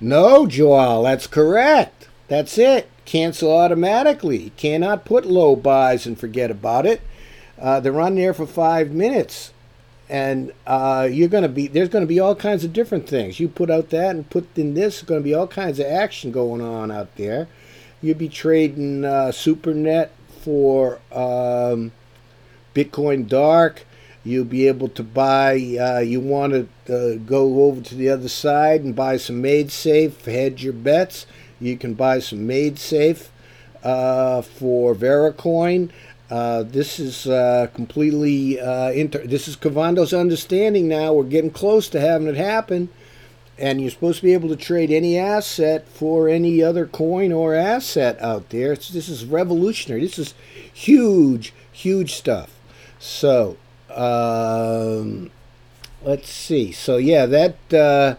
no, 0.00 0.46
Joel, 0.46 1.04
that's 1.04 1.26
correct. 1.26 2.08
That's 2.28 2.58
it. 2.58 2.88
Cancel 3.04 3.56
automatically. 3.56 4.52
Cannot 4.56 5.04
put 5.04 5.24
low 5.24 5.56
buys 5.56 6.06
and 6.06 6.18
forget 6.18 6.50
about 6.50 6.86
it. 6.86 7.00
Uh, 7.58 7.80
they're 7.80 8.00
on 8.00 8.16
there 8.16 8.34
for 8.34 8.46
five 8.46 8.90
minutes, 8.90 9.52
and 10.08 10.52
uh, 10.66 11.08
you're 11.10 11.28
going 11.28 11.42
to 11.42 11.48
be 11.48 11.66
there's 11.66 11.88
going 11.88 12.04
to 12.04 12.08
be 12.08 12.20
all 12.20 12.34
kinds 12.34 12.64
of 12.64 12.72
different 12.72 13.08
things. 13.08 13.40
You 13.40 13.48
put 13.48 13.70
out 13.70 13.90
that 13.90 14.14
and 14.14 14.28
put 14.28 14.56
in 14.56 14.74
this. 14.74 15.02
Going 15.02 15.20
to 15.20 15.24
be 15.24 15.34
all 15.34 15.48
kinds 15.48 15.78
of 15.78 15.86
action 15.86 16.30
going 16.30 16.60
on 16.60 16.90
out 16.90 17.16
there. 17.16 17.48
You'll 18.02 18.18
be 18.18 18.28
trading 18.28 19.04
uh, 19.04 19.32
SuperNet 19.32 20.10
for 20.40 21.00
um, 21.10 21.92
Bitcoin 22.74 23.26
Dark. 23.26 23.84
You'll 24.22 24.44
be 24.44 24.68
able 24.68 24.88
to 24.90 25.02
buy. 25.02 25.54
Uh, 25.54 26.00
you 26.00 26.20
want 26.20 26.52
to 26.52 26.94
uh, 26.94 27.16
go 27.24 27.64
over 27.64 27.80
to 27.80 27.94
the 27.94 28.08
other 28.08 28.28
side 28.28 28.82
and 28.82 28.94
buy 28.94 29.16
some 29.16 29.42
MaidSafe. 29.42 30.24
Hedge 30.24 30.64
your 30.64 30.72
bets. 30.72 31.26
You 31.60 31.76
can 31.76 31.94
buy 31.94 32.18
some 32.18 32.40
MaidSafe 32.40 33.28
uh, 33.82 34.42
for 34.42 34.94
Vericoin. 34.94 35.90
Uh, 36.28 36.64
this 36.64 36.98
is 36.98 37.26
uh, 37.26 37.68
completely 37.74 38.60
uh, 38.60 38.90
inter- 38.90 39.26
this 39.26 39.46
is 39.46 39.54
Cavando's 39.54 40.12
understanding 40.12 40.88
now. 40.88 41.12
We're 41.12 41.24
getting 41.24 41.52
close 41.52 41.88
to 41.90 42.00
having 42.00 42.26
it 42.26 42.36
happen, 42.36 42.88
and 43.58 43.80
you're 43.80 43.90
supposed 43.90 44.18
to 44.18 44.24
be 44.24 44.32
able 44.32 44.48
to 44.48 44.56
trade 44.56 44.90
any 44.90 45.16
asset 45.16 45.86
for 45.88 46.28
any 46.28 46.62
other 46.62 46.84
coin 46.84 47.30
or 47.30 47.54
asset 47.54 48.20
out 48.20 48.50
there. 48.50 48.72
It's, 48.72 48.88
this 48.88 49.08
is 49.08 49.24
revolutionary. 49.24 50.00
This 50.00 50.18
is 50.18 50.34
huge, 50.72 51.54
huge 51.70 52.14
stuff. 52.14 52.50
So 52.98 53.56
um, 53.88 55.30
let's 56.02 56.28
see. 56.28 56.72
So 56.72 56.96
yeah, 56.96 57.26
that 57.26 57.72
uh, 57.72 58.16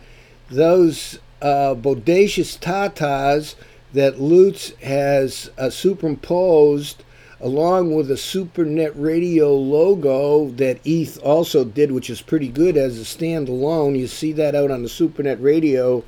those 0.49 1.19
uh, 1.41 1.75
bodacious 1.75 2.57
tatas 2.57 3.55
that 3.91 4.21
Lutz 4.21 4.69
has 4.81 5.49
superimposed 5.71 7.03
along 7.39 7.93
with 7.93 8.09
a 8.09 8.15
SuperNet 8.15 8.93
Radio 8.95 9.53
logo 9.53 10.49
that 10.51 10.79
ETH 10.83 11.17
also 11.19 11.63
did, 11.63 11.91
which 11.91 12.09
is 12.09 12.21
pretty 12.21 12.47
good 12.47 12.77
as 12.77 12.99
a 12.99 13.03
standalone. 13.03 13.97
You 13.97 14.07
see 14.07 14.31
that 14.33 14.55
out 14.55 14.71
on 14.71 14.81
the 14.81 14.89
SuperNet 14.89 15.41
Radio 15.41 16.03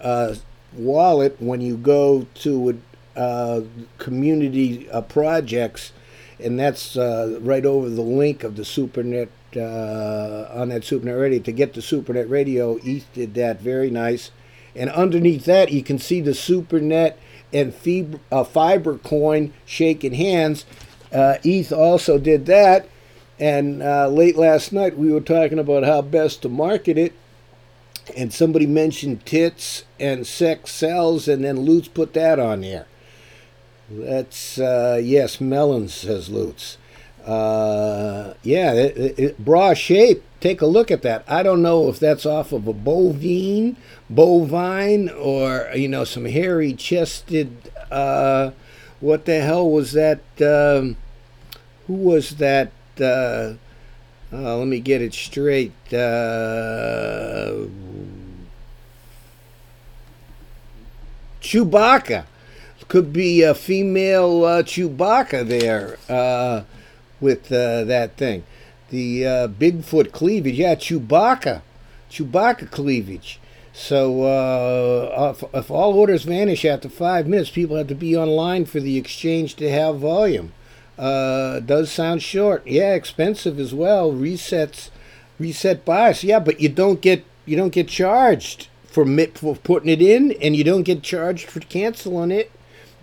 uh, 0.00 0.34
wallet 0.76 1.36
when 1.40 1.60
you 1.60 1.76
go 1.76 2.26
to 2.34 2.80
uh, 3.16 3.60
community 3.98 4.90
uh, 4.90 5.00
projects, 5.02 5.92
and 6.40 6.58
that's 6.58 6.96
uh, 6.96 7.38
right 7.40 7.64
over 7.64 7.88
the 7.88 8.02
link 8.02 8.42
of 8.42 8.56
the 8.56 8.62
SuperNet 8.62 9.28
uh, 9.56 10.52
on 10.52 10.70
that 10.70 10.82
SuperNet 10.82 11.20
Radio. 11.20 11.38
To 11.40 11.52
get 11.52 11.74
the 11.74 11.80
SuperNet 11.80 12.28
Radio, 12.28 12.78
ETH 12.82 13.06
did 13.12 13.34
that 13.34 13.60
very 13.60 13.90
nice. 13.90 14.32
And 14.74 14.90
underneath 14.90 15.44
that, 15.44 15.70
you 15.70 15.84
can 15.84 16.00
see 16.00 16.20
the 16.20 16.32
SuperNet 16.32 17.14
and 17.54 17.74
Fiber, 17.74 18.18
uh, 18.30 18.44
Fibercoin 18.44 19.52
shaking 19.64 20.14
hands. 20.14 20.66
Uh, 21.12 21.38
ETH 21.44 21.72
also 21.72 22.18
did 22.18 22.46
that. 22.46 22.88
And 23.38 23.82
uh, 23.82 24.08
late 24.08 24.36
last 24.36 24.72
night, 24.72 24.98
we 24.98 25.12
were 25.12 25.20
talking 25.20 25.58
about 25.58 25.84
how 25.84 26.02
best 26.02 26.42
to 26.42 26.48
market 26.48 26.98
it. 26.98 27.12
And 28.16 28.32
somebody 28.32 28.66
mentioned 28.66 29.24
tits 29.24 29.84
and 29.98 30.26
sex 30.26 30.70
sells, 30.70 31.26
and 31.26 31.42
then 31.42 31.60
Lutz 31.60 31.88
put 31.88 32.12
that 32.12 32.38
on 32.38 32.60
there. 32.60 32.86
That's, 33.88 34.58
uh, 34.58 35.00
yes, 35.02 35.40
melons, 35.40 35.94
says 35.94 36.28
Lutz. 36.28 36.76
Uh, 37.24 38.34
yeah, 38.42 38.72
it, 38.72 39.18
it, 39.18 39.44
bra 39.44 39.74
shape. 39.74 40.22
Take 40.40 40.60
a 40.60 40.66
look 40.66 40.90
at 40.90 41.02
that. 41.02 41.24
I 41.26 41.42
don't 41.42 41.62
know 41.62 41.88
if 41.88 41.98
that's 41.98 42.26
off 42.26 42.52
of 42.52 42.66
a 42.68 42.74
bovine, 42.74 43.76
bovine, 44.10 45.08
or 45.08 45.70
you 45.74 45.88
know 45.88 46.04
some 46.04 46.26
hairy 46.26 46.74
chested. 46.74 47.72
Uh, 47.90 48.50
what 49.00 49.24
the 49.24 49.40
hell 49.40 49.70
was 49.70 49.92
that? 49.92 50.20
Um, 50.40 50.96
who 51.86 51.94
was 51.94 52.36
that? 52.36 52.72
Uh, 53.00 53.54
uh, 54.32 54.56
let 54.56 54.66
me 54.66 54.80
get 54.80 55.00
it 55.00 55.14
straight. 55.14 55.72
Uh, 55.92 57.68
Chewbacca. 61.40 62.24
could 62.88 63.12
be 63.12 63.42
a 63.42 63.54
female 63.54 64.44
uh, 64.44 64.62
Chewbacca 64.62 65.46
there 65.46 65.98
uh, 66.08 66.64
with 67.24 67.50
uh, 67.50 67.82
that 67.84 68.16
thing. 68.16 68.44
The 68.90 69.26
uh, 69.26 69.48
Bigfoot 69.48 70.12
cleavage, 70.12 70.58
yeah, 70.58 70.76
Chewbacca, 70.76 71.62
Chewbacca 72.10 72.70
cleavage. 72.70 73.40
So 73.72 74.22
uh, 74.22 75.34
if, 75.34 75.42
if 75.52 75.70
all 75.70 75.94
orders 75.94 76.22
vanish 76.22 76.64
after 76.64 76.88
five 76.88 77.26
minutes, 77.26 77.50
people 77.50 77.76
have 77.76 77.88
to 77.88 77.94
be 77.96 78.16
online 78.16 78.66
for 78.66 78.78
the 78.78 78.96
exchange 78.96 79.56
to 79.56 79.68
have 79.68 79.98
volume. 79.98 80.52
Uh, 80.96 81.58
does 81.58 81.90
sound 81.90 82.22
short, 82.22 82.64
yeah, 82.66 82.94
expensive 82.94 83.58
as 83.58 83.74
well. 83.74 84.12
Resets, 84.12 84.90
reset 85.40 85.84
bias, 85.84 86.22
yeah, 86.22 86.38
but 86.38 86.60
you 86.60 86.68
don't 86.68 87.00
get 87.00 87.24
you 87.46 87.56
don't 87.56 87.72
get 87.72 87.88
charged 87.88 88.68
for, 88.84 89.04
for 89.34 89.56
putting 89.56 89.88
it 89.88 90.00
in, 90.00 90.32
and 90.40 90.54
you 90.54 90.62
don't 90.62 90.84
get 90.84 91.02
charged 91.02 91.50
for 91.50 91.60
canceling 91.60 92.30
it. 92.30 92.52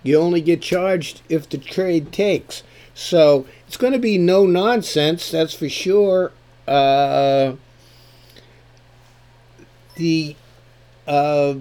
You 0.04 0.18
only 0.18 0.42
get 0.42 0.62
charged 0.62 1.22
if 1.28 1.50
the 1.50 1.58
trade 1.58 2.12
takes. 2.14 2.64
So 2.94 3.46
it's 3.72 3.78
going 3.78 3.94
to 3.94 4.00
be 4.00 4.18
no 4.18 4.46
nonsense, 4.46 5.32
that's 5.32 5.54
for 5.54 5.70
sure. 5.70 6.34
Uh, 6.68 7.54
the 9.96 10.36
uh, 11.08 11.56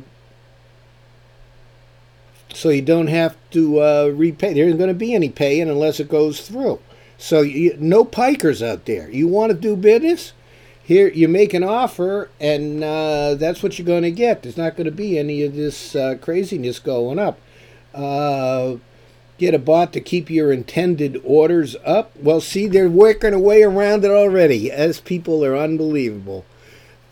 so 2.53 2.71
you 2.71 2.83
don't 2.83 3.07
have 3.07 3.37
to 3.53 3.81
uh, 3.81 4.07
repay. 4.13 4.53
There 4.55 4.67
isn't 4.67 4.77
going 4.77 4.89
to 4.89 4.95
be 4.95 5.15
any 5.15 5.29
paying 5.29 5.71
unless 5.71 6.01
it 6.01 6.09
goes 6.09 6.41
through. 6.41 6.81
So 7.17 7.43
you, 7.43 7.77
no 7.79 8.05
pikers 8.05 8.61
out 8.61 8.87
there. 8.87 9.09
You 9.09 9.29
want 9.29 9.53
to 9.53 9.57
do 9.57 9.77
business? 9.77 10.33
Here 10.83 11.07
you 11.07 11.29
make 11.29 11.55
an 11.55 11.63
offer, 11.63 12.29
and 12.41 12.83
uh, 12.83 13.37
that's 13.37 13.63
what 13.63 13.79
you're 13.79 13.87
going 13.87 14.03
to 14.03 14.11
get. 14.11 14.43
There's 14.43 14.57
not 14.57 14.75
going 14.75 14.87
to 14.87 14.91
be 14.91 15.17
any 15.17 15.45
of 15.45 15.55
this 15.55 15.95
uh, 15.95 16.17
craziness 16.21 16.81
going 16.81 17.21
up. 17.21 17.39
Uh, 19.41 19.47
get 19.47 19.55
a 19.55 19.59
bot 19.59 19.93
to 19.95 20.01
keep 20.01 20.29
your 20.29 20.53
intended 20.53 21.19
orders 21.25 21.75
up. 21.85 22.15
Well, 22.17 22.41
see, 22.43 22.67
they're 22.67 22.91
working 22.91 23.33
a 23.33 23.39
way 23.39 23.63
around 23.63 24.05
it 24.05 24.11
already. 24.11 24.71
As 24.71 25.01
people 25.01 25.43
are 25.45 25.57
unbelievable. 25.57 26.45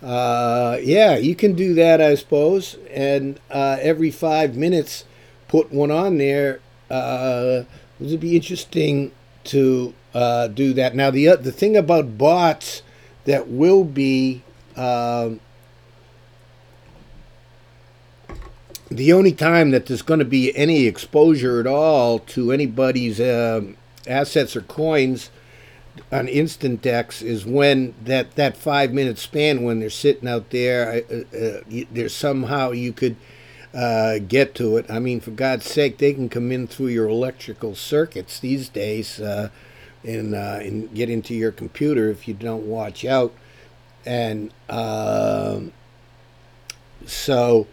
Uh, 0.03 0.77
yeah, 0.83 1.17
you 1.17 1.35
can 1.35 1.55
do 1.55 1.73
that, 1.75 2.03
I 2.03 2.15
suppose. 2.17 2.77
And 2.91 3.41
uh, 3.51 3.79
every 3.81 4.11
five 4.11 4.57
minutes, 4.57 5.05
put 5.49 5.73
one 5.73 5.91
on 5.91 6.19
there. 6.19 6.61
Uh, 6.91 7.65
it 7.99 8.11
would 8.11 8.21
be 8.21 8.37
interesting 8.37 9.13
to 9.45 9.95
uh, 10.13 10.49
do 10.49 10.75
that. 10.75 10.95
Now, 10.95 11.11
the 11.11 11.37
the 11.37 11.53
thing 11.53 11.77
about 11.77 12.19
bots 12.19 12.83
that 13.25 13.49
will 13.49 13.85
be 13.85 14.43
um, 14.77 15.41
the 18.91 19.13
only 19.13 19.33
time 19.33 19.71
that 19.71 19.87
there's 19.87 20.03
going 20.03 20.19
to 20.19 20.25
be 20.25 20.57
any 20.57 20.87
exposure 20.87 21.61
at 21.61 21.67
all 21.67 22.19
to 22.21 22.53
anybody's 22.53 23.21
uh, 23.21 23.63
assets 24.07 24.57
or 24.57 24.63
coins 24.63 25.31
on 26.13 26.29
instant 26.29 26.81
dex 26.81 27.23
is 27.23 27.45
when 27.45 27.95
that 28.03 28.35
that 28.37 28.57
five 28.57 28.93
minute 28.93 29.19
span 29.19 29.63
when 29.63 29.81
they're 29.81 29.91
sitting 29.91 30.29
out 30.29 30.51
there 30.51 31.05
uh, 31.11 31.37
uh, 31.37 31.61
there's 31.91 32.15
somehow 32.15 32.71
you 32.71 32.93
could 32.93 33.17
uh, 33.75 34.19
get 34.19 34.55
to 34.55 34.77
it. 34.77 34.87
I 34.91 34.99
mean 34.99 35.21
for 35.21 35.33
god's 35.33 35.67
sake 35.67 35.99
they 35.99 36.15
can 36.15 36.29
come 36.29 36.51
in 36.51 36.67
through 36.67 36.89
your 36.89 37.09
electrical 37.09 37.75
circuits 37.75 38.41
these 38.41 38.69
days 38.69 39.21
uh, 39.21 39.51
and 40.05 40.35
uh, 40.35 40.61
and 40.63 40.95
get 40.95 41.11
into 41.11 41.35
your 41.35 41.53
computer 41.53 42.11
if 42.11 42.27
you 42.27 42.35
don't 42.35 42.67
watch 42.67 43.05
out. 43.05 43.35
And 44.07 44.53
um, 44.71 45.73
so 47.05 47.67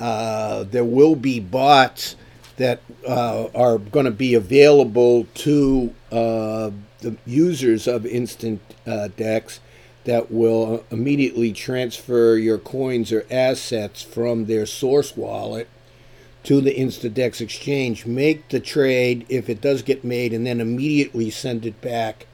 uh, 0.00 0.64
there 0.64 0.84
will 0.84 1.16
be 1.16 1.40
bots 1.40 2.16
that 2.56 2.80
are 3.06 3.78
going 3.78 4.04
to 4.04 4.10
be 4.10 4.34
available 4.34 5.26
to 5.34 5.94
the 6.10 7.16
users 7.26 7.86
of 7.86 8.04
Instant 8.06 8.60
uh, 8.86 9.08
Dex 9.16 9.60
that 10.04 10.30
will 10.30 10.84
immediately 10.90 11.52
transfer 11.52 12.36
your 12.36 12.58
coins 12.58 13.12
or 13.12 13.26
assets 13.30 14.02
from 14.02 14.46
their 14.46 14.66
source 14.66 15.16
wallet 15.16 15.68
to 16.44 16.60
the 16.60 16.74
InstaDex 16.74 17.40
exchange, 17.40 18.06
make 18.06 18.48
the 18.48 18.60
trade 18.60 19.26
if 19.28 19.48
it 19.48 19.60
does 19.60 19.82
get 19.82 20.04
made, 20.04 20.32
and 20.32 20.46
then 20.46 20.60
immediately 20.60 21.30
send 21.30 21.66
it 21.66 21.80
back 21.80 22.26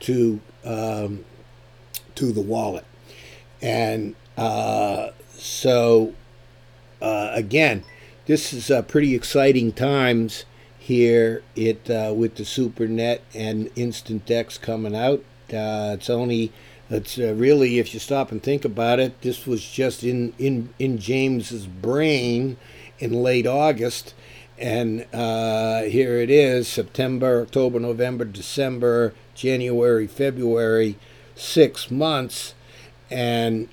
to 0.00 0.40
um, 0.64 1.24
to 2.14 2.32
the 2.32 2.40
wallet. 2.40 2.84
And 3.62 4.14
uh, 4.36 5.10
so, 5.32 6.12
uh, 7.00 7.30
again, 7.32 7.84
this 8.26 8.52
is 8.52 8.70
uh, 8.70 8.82
pretty 8.82 9.14
exciting 9.14 9.72
times 9.72 10.44
here 10.78 11.42
it 11.54 11.90
uh, 11.90 12.12
with 12.14 12.36
the 12.36 12.44
SuperNet 12.44 13.20
and 13.34 13.70
Instant 13.76 14.24
Dex 14.26 14.58
coming 14.58 14.94
out. 14.94 15.20
Uh, 15.52 15.94
it's 15.94 16.10
only 16.10 16.52
it's 16.88 17.18
uh, 17.18 17.34
really 17.34 17.78
if 17.78 17.92
you 17.92 18.00
stop 18.00 18.30
and 18.30 18.42
think 18.42 18.64
about 18.64 19.00
it, 19.00 19.20
this 19.22 19.46
was 19.46 19.64
just 19.64 20.02
in 20.04 20.32
in 20.38 20.72
in 20.78 20.98
James's 20.98 21.66
brain 21.66 22.56
in 22.98 23.12
late 23.12 23.46
August, 23.46 24.14
and 24.58 25.00
here 25.10 26.20
it 26.20 26.30
is: 26.30 26.66
September, 26.68 27.42
October, 27.42 27.78
November, 27.78 28.24
December, 28.24 29.12
January, 29.34 30.06
February, 30.06 30.96
six 31.34 31.90
months, 31.90 32.54
and 33.10 33.68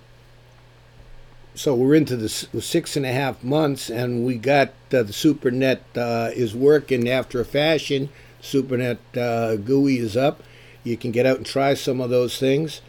so 1.55 1.75
we're 1.75 1.95
into 1.95 2.15
the 2.15 2.29
six 2.29 2.95
and 2.95 3.05
a 3.05 3.11
half 3.11 3.43
months, 3.43 3.89
and 3.89 4.25
we 4.25 4.35
got 4.35 4.69
uh, 4.91 5.03
the 5.03 5.13
SuperNet 5.13 5.79
uh, 5.95 6.31
is 6.33 6.55
working 6.55 7.07
after 7.07 7.39
a 7.39 7.45
fashion. 7.45 8.09
SuperNet 8.41 8.97
uh, 9.15 9.55
GUI 9.57 9.99
is 9.99 10.17
up. 10.17 10.41
You 10.83 10.97
can 10.97 11.11
get 11.11 11.25
out 11.25 11.37
and 11.37 11.45
try 11.45 11.75
some 11.75 12.01
of 12.01 12.09
those 12.09 12.39
things, 12.39 12.81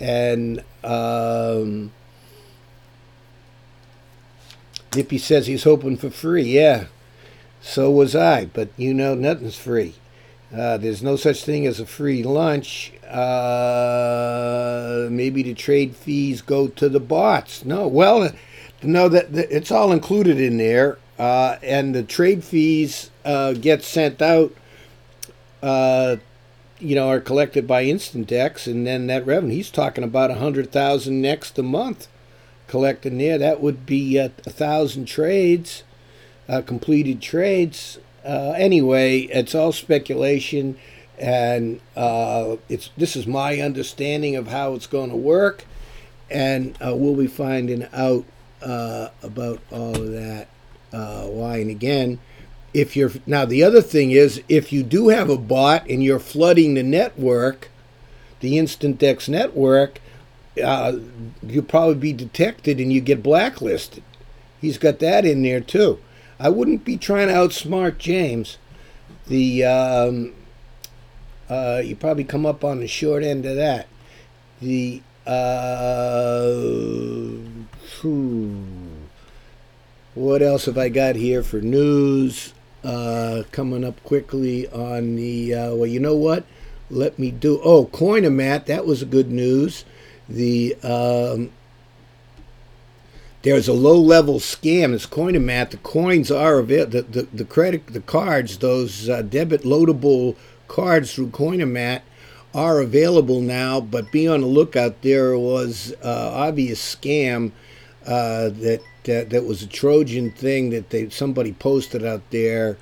and 0.00 0.64
um, 0.82 1.92
Dippy 4.90 5.18
says 5.18 5.46
he's 5.46 5.64
hoping 5.64 5.96
for 5.96 6.10
free. 6.10 6.42
Yeah, 6.42 6.86
so 7.60 7.90
was 7.90 8.16
I, 8.16 8.46
but 8.46 8.68
you 8.76 8.92
know 8.92 9.14
nothing's 9.14 9.56
free. 9.56 9.94
Uh, 10.54 10.78
there's 10.78 11.02
no 11.02 11.16
such 11.16 11.44
thing 11.44 11.66
as 11.66 11.78
a 11.78 11.86
free 11.86 12.22
lunch. 12.22 12.92
Uh, 13.06 15.08
maybe 15.10 15.42
the 15.42 15.54
trade 15.54 15.94
fees 15.94 16.40
go 16.40 16.68
to 16.68 16.88
the 16.88 17.00
bots. 17.00 17.64
No, 17.64 17.86
well, 17.86 18.30
no, 18.82 19.08
that, 19.08 19.32
that 19.32 19.54
it's 19.54 19.70
all 19.70 19.92
included 19.92 20.40
in 20.40 20.56
there, 20.56 20.98
uh, 21.18 21.56
and 21.62 21.94
the 21.94 22.02
trade 22.02 22.44
fees 22.44 23.10
uh, 23.24 23.52
get 23.52 23.82
sent 23.82 24.22
out. 24.22 24.54
Uh, 25.62 26.16
you 26.78 26.94
know, 26.94 27.08
are 27.08 27.20
collected 27.20 27.66
by 27.66 27.84
InstantDex, 27.84 28.68
and 28.68 28.86
then 28.86 29.08
that 29.08 29.26
revenue. 29.26 29.52
He's 29.52 29.70
talking 29.70 30.04
about 30.04 30.30
a 30.30 30.36
hundred 30.36 30.70
thousand 30.70 31.24
NXT 31.24 31.58
a 31.58 31.62
month 31.64 32.06
collecting 32.68 33.18
there. 33.18 33.36
That 33.36 33.60
would 33.60 33.84
be 33.84 34.16
a, 34.16 34.28
thousand 34.28 35.06
trades, 35.06 35.82
completed 36.46 37.20
trades 37.20 37.98
uh, 38.28 38.52
anyway, 38.58 39.20
it's 39.20 39.54
all 39.54 39.72
speculation, 39.72 40.78
and 41.18 41.80
uh, 41.96 42.56
it's 42.68 42.90
this 42.94 43.16
is 43.16 43.26
my 43.26 43.58
understanding 43.60 44.36
of 44.36 44.48
how 44.48 44.74
it's 44.74 44.86
going 44.86 45.08
to 45.08 45.16
work, 45.16 45.64
and 46.30 46.76
uh, 46.84 46.94
we'll 46.94 47.16
be 47.16 47.26
finding 47.26 47.88
out 47.90 48.26
uh, 48.60 49.08
about 49.22 49.60
all 49.70 49.96
of 49.96 50.12
that. 50.12 50.48
Uh, 50.92 51.24
why 51.24 51.56
and 51.56 51.70
again, 51.70 52.18
if 52.74 52.94
you're 52.94 53.12
now 53.26 53.46
the 53.46 53.64
other 53.64 53.80
thing 53.80 54.10
is 54.10 54.42
if 54.46 54.74
you 54.74 54.82
do 54.82 55.08
have 55.08 55.30
a 55.30 55.38
bot 55.38 55.88
and 55.88 56.04
you're 56.04 56.18
flooding 56.18 56.74
the 56.74 56.82
network, 56.82 57.70
the 58.40 58.58
InstantDex 58.58 59.30
network, 59.30 60.00
uh, 60.62 60.98
you'll 61.42 61.64
probably 61.64 61.94
be 61.94 62.12
detected 62.12 62.78
and 62.78 62.92
you 62.92 63.00
get 63.00 63.22
blacklisted. 63.22 64.02
He's 64.60 64.76
got 64.76 64.98
that 64.98 65.24
in 65.24 65.42
there 65.42 65.62
too. 65.62 65.98
I 66.40 66.48
wouldn't 66.48 66.84
be 66.84 66.96
trying 66.96 67.28
to 67.28 67.34
outsmart 67.34 67.98
James. 67.98 68.58
The 69.26 69.64
um, 69.64 70.34
uh, 71.48 71.82
you 71.84 71.96
probably 71.96 72.24
come 72.24 72.46
up 72.46 72.64
on 72.64 72.80
the 72.80 72.86
short 72.86 73.22
end 73.22 73.44
of 73.44 73.56
that. 73.56 73.88
The 74.60 75.02
uh, 75.26 75.68
what 80.14 80.42
else 80.42 80.66
have 80.66 80.78
I 80.78 80.88
got 80.88 81.16
here 81.16 81.42
for 81.42 81.60
news? 81.60 82.54
Uh, 82.84 83.42
coming 83.50 83.84
up 83.84 84.02
quickly 84.04 84.68
on 84.68 85.16
the 85.16 85.54
uh, 85.54 85.74
well, 85.74 85.86
you 85.86 85.98
know 85.98 86.16
what? 86.16 86.44
Let 86.90 87.18
me 87.18 87.30
do. 87.30 87.60
Oh, 87.62 87.86
Coinomat, 87.86 88.66
that 88.66 88.86
was 88.86 89.02
good 89.04 89.30
news. 89.30 89.84
The 90.28 90.76
um, 90.82 91.50
there's 93.48 93.68
a 93.68 93.72
low 93.72 93.98
level 93.98 94.40
scam. 94.40 94.92
It's 94.92 95.06
Coinomat. 95.06 95.70
The 95.70 95.78
coins 95.78 96.30
are 96.30 96.58
available. 96.58 96.92
The, 96.92 97.02
the, 97.02 97.22
the 97.32 97.44
credit, 97.46 97.86
the 97.86 98.00
cards, 98.00 98.58
those 98.58 99.08
uh, 99.08 99.22
debit 99.22 99.62
loadable 99.62 100.36
cards 100.66 101.14
through 101.14 101.28
Coinomat 101.28 102.02
are 102.54 102.80
available 102.80 103.40
now. 103.40 103.80
But 103.80 104.12
be 104.12 104.28
on 104.28 104.42
the 104.42 104.46
lookout. 104.46 105.00
There 105.00 105.38
was 105.38 105.94
uh, 106.04 106.30
obvious 106.34 106.94
scam 106.94 107.52
uh, 108.04 108.50
that 108.50 108.82
that 109.04 109.46
was 109.46 109.62
a 109.62 109.66
Trojan 109.66 110.30
thing 110.30 110.68
that 110.68 110.90
they 110.90 111.08
somebody 111.08 111.52
posted 111.54 112.04
out 112.04 112.30
there. 112.30 112.76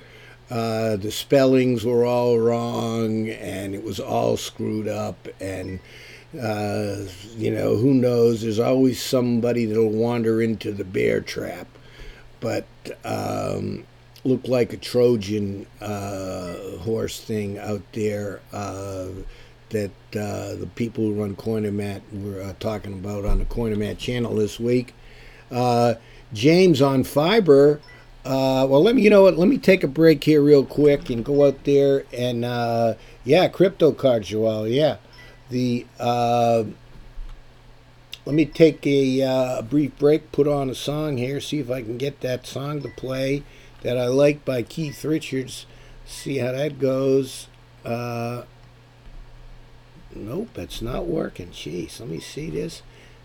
Uh, 0.49 0.95
the 0.95 1.11
spellings 1.11 1.83
were 1.83 2.05
all 2.05 2.39
wrong, 2.39 3.29
and 3.29 3.75
it 3.75 3.83
was 3.83 3.99
all 3.99 4.37
screwed 4.37 4.87
up, 4.87 5.27
and 5.41 5.79
uh, 6.41 6.97
you 7.35 7.51
know 7.51 7.75
who 7.75 7.93
knows? 7.93 8.41
There's 8.41 8.59
always 8.59 9.01
somebody 9.01 9.65
that'll 9.65 9.89
wander 9.89 10.41
into 10.41 10.71
the 10.71 10.85
bear 10.85 11.19
trap, 11.19 11.67
but 12.39 12.65
um, 13.03 13.85
looked 14.23 14.47
like 14.47 14.71
a 14.71 14.77
Trojan 14.77 15.67
uh, 15.81 16.77
horse 16.79 17.19
thing 17.19 17.57
out 17.57 17.83
there 17.91 18.39
uh, 18.53 19.07
that 19.69 19.91
uh, 20.15 20.55
the 20.55 20.69
people 20.75 21.03
who 21.05 21.21
run 21.21 21.35
Coinomat 21.35 22.01
were 22.13 22.41
uh, 22.41 22.53
talking 22.61 22.93
about 22.93 23.25
on 23.25 23.39
the 23.39 23.45
Coinomat 23.45 23.97
channel 23.97 24.35
this 24.35 24.59
week. 24.59 24.93
James 26.33 26.81
on 26.81 27.03
Fiber. 27.03 27.81
Uh, 28.27 28.67
well, 28.67 28.83
let 28.83 28.93
me, 28.93 29.01
you 29.03 29.09
know 29.09 29.21
what? 29.23 29.37
Let 29.37 29.47
me 29.47 29.57
take 29.57 29.85
a 29.85 29.87
break 29.87 30.25
here 30.25 30.41
real 30.41 30.65
quick 30.65 31.09
and 31.09 31.23
go 31.23 31.47
out 31.47 31.63
there 31.63 32.03
and, 32.11 32.41
yeah, 33.23 33.47
crypto 33.47 33.93
cards, 33.93 34.27
Joel. 34.27 34.67
Yeah. 34.67 34.97
The, 35.49 35.85
let 35.97 36.65
me 38.25 38.45
take 38.45 38.85
a, 38.85 39.21
a 39.21 39.61
brief 39.63 39.97
break, 39.97 40.33
put 40.33 40.45
on 40.45 40.69
a 40.69 40.75
song 40.75 41.15
here, 41.17 41.39
see 41.39 41.59
if 41.59 41.71
I 41.71 41.81
can 41.81 41.97
get 41.97 42.19
that 42.19 42.45
song 42.45 42.81
to 42.81 42.89
play 42.89 43.43
that 43.83 43.97
I 43.97 44.07
like 44.07 44.43
by 44.43 44.63
Keith 44.63 45.05
Richards. 45.05 45.65
See 46.05 46.39
how 46.39 46.51
that 46.51 46.79
goes. 46.79 47.47
Uh, 47.85 48.43
nope, 50.13 50.57
it's 50.57 50.81
not 50.81 51.05
working. 51.05 51.51
Jeez, 51.51 52.01
let 52.01 52.09
me 52.09 52.19
see 52.19 52.49
this. 52.49 52.81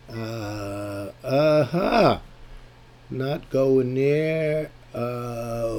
Uh 0.09 1.11
huh. 1.25 2.21
Not 3.11 3.51
going 3.51 3.95
there. 3.95 4.71
Uh, 4.95 5.79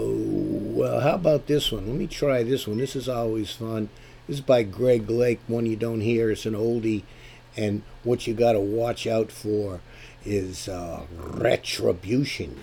well, 0.73 0.99
how 0.99 1.15
about 1.15 1.45
this 1.47 1.71
one? 1.71 1.87
Let 1.87 1.95
me 1.95 2.07
try 2.07 2.43
this 2.43 2.67
one. 2.67 2.77
This 2.77 2.95
is 2.95 3.07
always 3.07 3.51
fun. 3.51 3.89
This 4.27 4.37
is 4.37 4.41
by 4.41 4.63
Greg 4.63 5.09
Lake, 5.09 5.39
one 5.47 5.65
you 5.65 5.75
don't 5.75 6.01
hear. 6.01 6.31
It's 6.31 6.45
an 6.45 6.53
oldie. 6.53 7.03
And 7.55 7.83
what 8.03 8.25
you 8.25 8.33
got 8.33 8.53
to 8.53 8.59
watch 8.59 9.05
out 9.05 9.31
for 9.31 9.81
is 10.25 10.67
uh, 10.67 11.05
retribution 11.17 12.57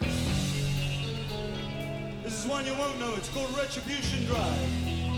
This 2.22 2.44
is 2.44 2.46
one 2.46 2.66
you 2.66 2.74
won't 2.74 2.98
know. 2.98 3.14
It's 3.14 3.28
called 3.28 3.56
Retribution 3.56 4.24
Drive. 4.24 5.09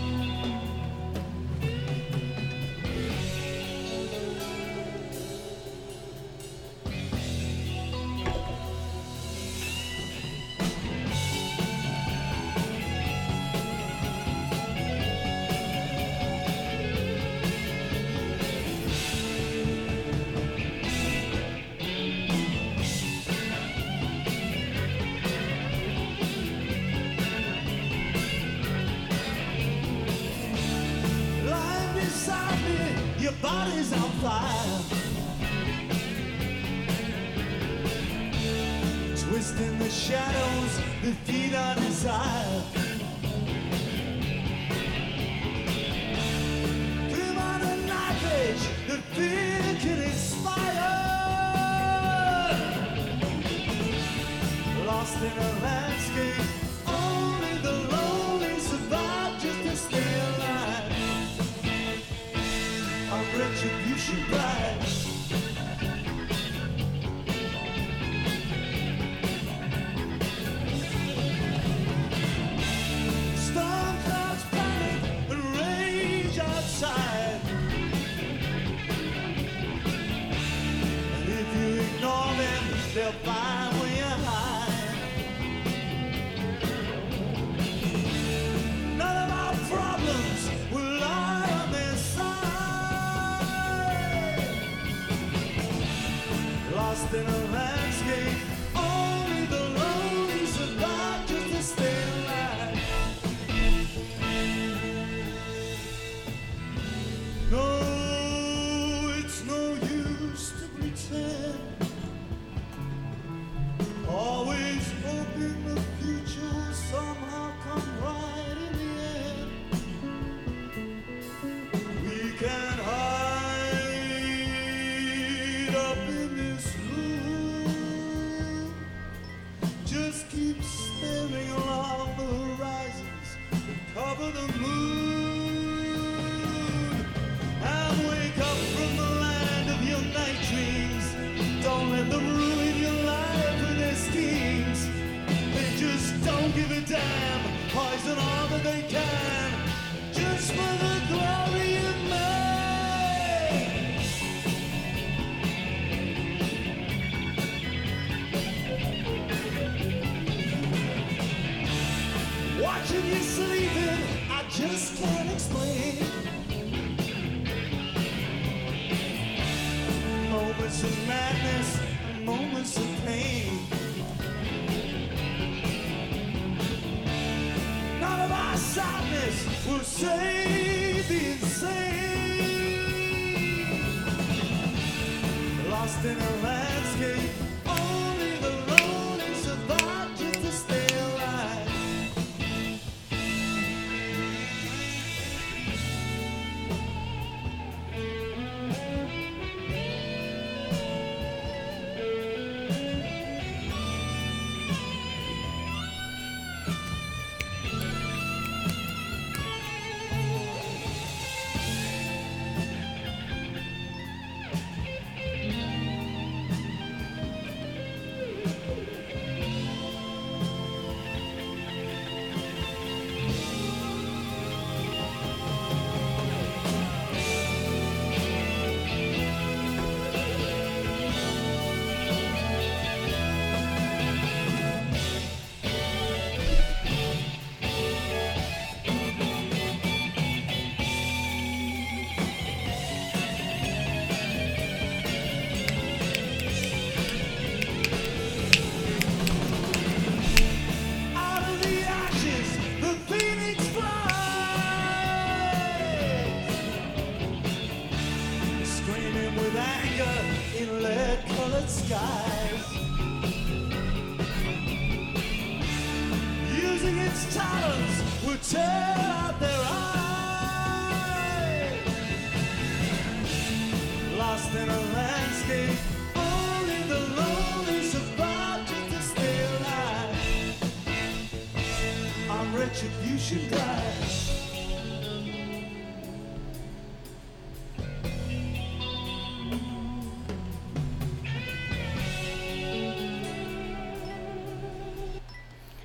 will 179.65 180.32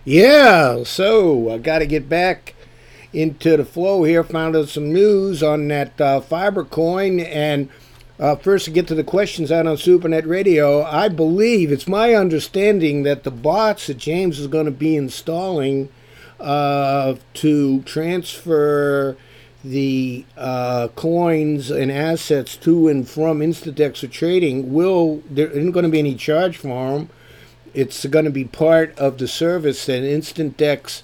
Yeah, 0.08 0.84
so 0.84 1.52
I 1.52 1.58
got 1.58 1.80
to 1.80 1.86
get 1.86 2.08
back 2.08 2.54
into 3.12 3.58
the 3.58 3.64
flow 3.66 4.04
here. 4.04 4.24
Found 4.24 4.56
out 4.56 4.70
some 4.70 4.90
news 4.90 5.42
on 5.42 5.68
that 5.68 6.00
uh, 6.00 6.22
Fibercoin. 6.22 7.22
And 7.26 7.68
uh, 8.18 8.36
first, 8.36 8.64
to 8.64 8.70
get 8.70 8.88
to 8.88 8.94
the 8.94 9.04
questions 9.04 9.52
out 9.52 9.66
on 9.66 9.76
SuperNet 9.76 10.26
Radio, 10.26 10.82
I 10.82 11.10
believe 11.10 11.70
it's 11.70 11.86
my 11.86 12.14
understanding 12.14 13.02
that 13.02 13.24
the 13.24 13.30
bots 13.30 13.86
that 13.88 13.98
James 13.98 14.38
is 14.38 14.46
going 14.46 14.64
to 14.64 14.70
be 14.70 14.96
installing 14.96 15.90
uh, 16.40 17.14
to 17.34 17.82
transfer 17.82 19.16
the 19.64 20.24
uh, 20.36 20.88
coins 20.94 21.70
and 21.70 21.90
assets 21.90 22.56
to 22.56 22.88
and 22.88 23.08
from 23.08 23.40
Instadex 23.40 23.98
for 23.98 24.06
trading 24.06 24.72
will 24.72 25.22
there 25.28 25.48
isn't 25.48 25.72
going 25.72 25.84
to 25.84 25.90
be 25.90 25.98
any 25.98 26.14
charge 26.14 26.56
for 26.56 26.92
them 26.92 27.10
it's 27.74 28.04
going 28.06 28.24
to 28.24 28.30
be 28.30 28.44
part 28.44 28.96
of 28.98 29.18
the 29.18 29.28
service 29.28 29.86
that 29.86 30.02
Instant 30.02 30.56
Dex 30.56 31.02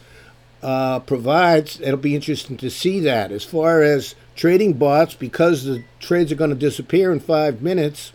uh, 0.63 0.99
provides. 1.01 1.81
It'll 1.81 1.97
be 1.97 2.15
interesting 2.15 2.57
to 2.57 2.71
see 2.71 3.01
that. 3.01 3.31
As 3.31 3.45
far 3.45 3.83
as 3.83 4.15
trading 4.35 4.73
bots, 4.75 5.15
because 5.15 5.65
the 5.65 5.85
trades 6.01 6.33
are 6.33 6.37
going 6.37 6.51
to 6.51 6.57
disappear 6.57 7.13
in 7.13 7.21
five 7.21 7.63
minutes, 7.63 8.13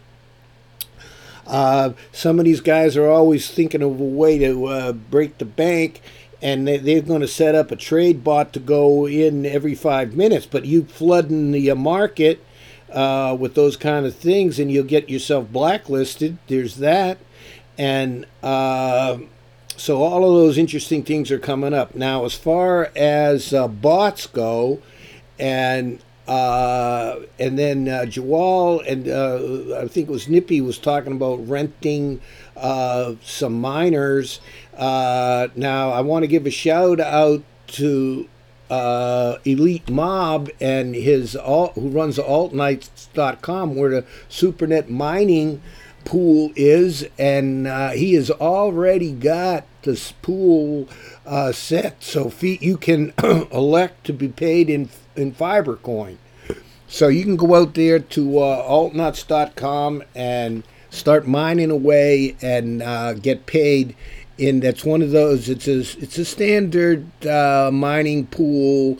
uh, 1.45 1.93
some 2.11 2.39
of 2.39 2.45
these 2.45 2.61
guys 2.61 2.97
are 2.97 3.07
always 3.07 3.49
thinking 3.49 3.81
of 3.81 3.99
a 3.99 4.03
way 4.03 4.37
to 4.39 4.65
uh, 4.65 4.91
break 4.91 5.37
the 5.37 5.45
bank, 5.45 6.01
and 6.41 6.67
they, 6.67 6.77
they're 6.77 7.01
going 7.01 7.21
to 7.21 7.27
set 7.27 7.55
up 7.55 7.71
a 7.71 7.75
trade 7.75 8.23
bot 8.23 8.53
to 8.53 8.59
go 8.59 9.07
in 9.07 9.45
every 9.45 9.75
five 9.75 10.15
minutes. 10.15 10.45
But 10.45 10.65
you 10.65 10.85
flooding 10.85 11.51
the 11.51 11.71
uh, 11.71 11.75
market 11.75 12.43
uh, 12.91 13.35
with 13.39 13.55
those 13.55 13.77
kind 13.77 14.05
of 14.05 14.15
things, 14.15 14.59
and 14.59 14.71
you'll 14.71 14.83
get 14.85 15.09
yourself 15.09 15.51
blacklisted. 15.51 16.37
There's 16.47 16.77
that 16.77 17.17
and 17.79 18.25
uh, 18.43 19.17
so 19.77 20.03
all 20.03 20.25
of 20.25 20.35
those 20.35 20.57
interesting 20.57 21.01
things 21.01 21.31
are 21.31 21.39
coming 21.39 21.73
up 21.73 21.95
now. 21.95 22.25
As 22.25 22.33
far 22.33 22.91
as 22.93 23.53
uh, 23.53 23.69
bots 23.69 24.27
go, 24.27 24.81
and 25.39 26.03
uh, 26.27 27.21
and 27.39 27.57
then 27.57 27.87
uh, 27.87 28.01
Jawal 28.01 28.85
and 28.85 29.09
I 29.73 29.87
think 29.87 30.09
it 30.09 30.11
was 30.11 30.27
Nippy 30.27 30.59
was 30.59 30.77
talking 30.77 31.13
about 31.13 31.47
renting 31.47 32.19
some 32.57 33.61
miners. 33.61 34.41
Uh, 34.79 35.49
now 35.55 35.91
I 35.91 35.99
want 36.01 36.23
to 36.23 36.27
give 36.27 36.45
a 36.45 36.51
shout 36.51 37.01
out 37.01 37.43
to 37.67 38.29
uh, 38.69 39.37
Elite 39.43 39.89
Mob 39.89 40.49
and 40.61 40.95
his 40.95 41.35
alt, 41.35 41.73
who 41.73 41.89
runs 41.89 42.17
altnutz.com 42.17 43.75
where 43.75 43.89
the 43.89 44.05
SuperNet 44.29 44.89
mining 44.89 45.61
pool 46.05 46.51
is, 46.55 47.05
and 47.17 47.67
uh, 47.67 47.89
he 47.89 48.13
has 48.13 48.31
already 48.31 49.11
got 49.11 49.65
this 49.81 50.13
pool 50.13 50.87
uh, 51.25 51.51
set, 51.51 52.01
so 52.01 52.31
you 52.41 52.77
can 52.77 53.13
elect 53.51 54.05
to 54.05 54.13
be 54.13 54.29
paid 54.29 54.69
in 54.69 54.89
in 55.15 55.33
Fibercoin. 55.33 56.17
So 56.87 57.07
you 57.07 57.23
can 57.23 57.35
go 57.35 57.53
out 57.55 57.75
there 57.75 57.99
to 57.99 58.39
uh, 58.39 58.67
altnutz.com 58.67 60.03
and 60.15 60.63
start 60.89 61.27
mining 61.27 61.69
away 61.69 62.35
and 62.41 62.81
uh, 62.81 63.13
get 63.13 63.45
paid. 63.45 63.95
In 64.39 64.61
that's 64.61 64.85
one 64.85 65.01
of 65.01 65.11
those. 65.11 65.49
It's 65.49 65.67
a 65.67 65.79
it's 66.01 66.17
a 66.17 66.23
standard 66.23 67.27
uh, 67.27 67.69
mining 67.73 68.25
pool 68.27 68.97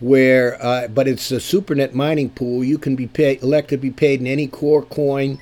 where, 0.00 0.62
uh, 0.64 0.88
but 0.88 1.06
it's 1.06 1.30
a 1.30 1.36
SuperNet 1.36 1.92
mining 1.92 2.30
pool. 2.30 2.64
You 2.64 2.78
can 2.78 2.96
be 2.96 3.06
paid, 3.06 3.42
elect 3.42 3.68
to 3.68 3.76
be 3.76 3.90
paid 3.90 4.20
in 4.20 4.26
any 4.26 4.46
core 4.46 4.82
coin 4.82 5.38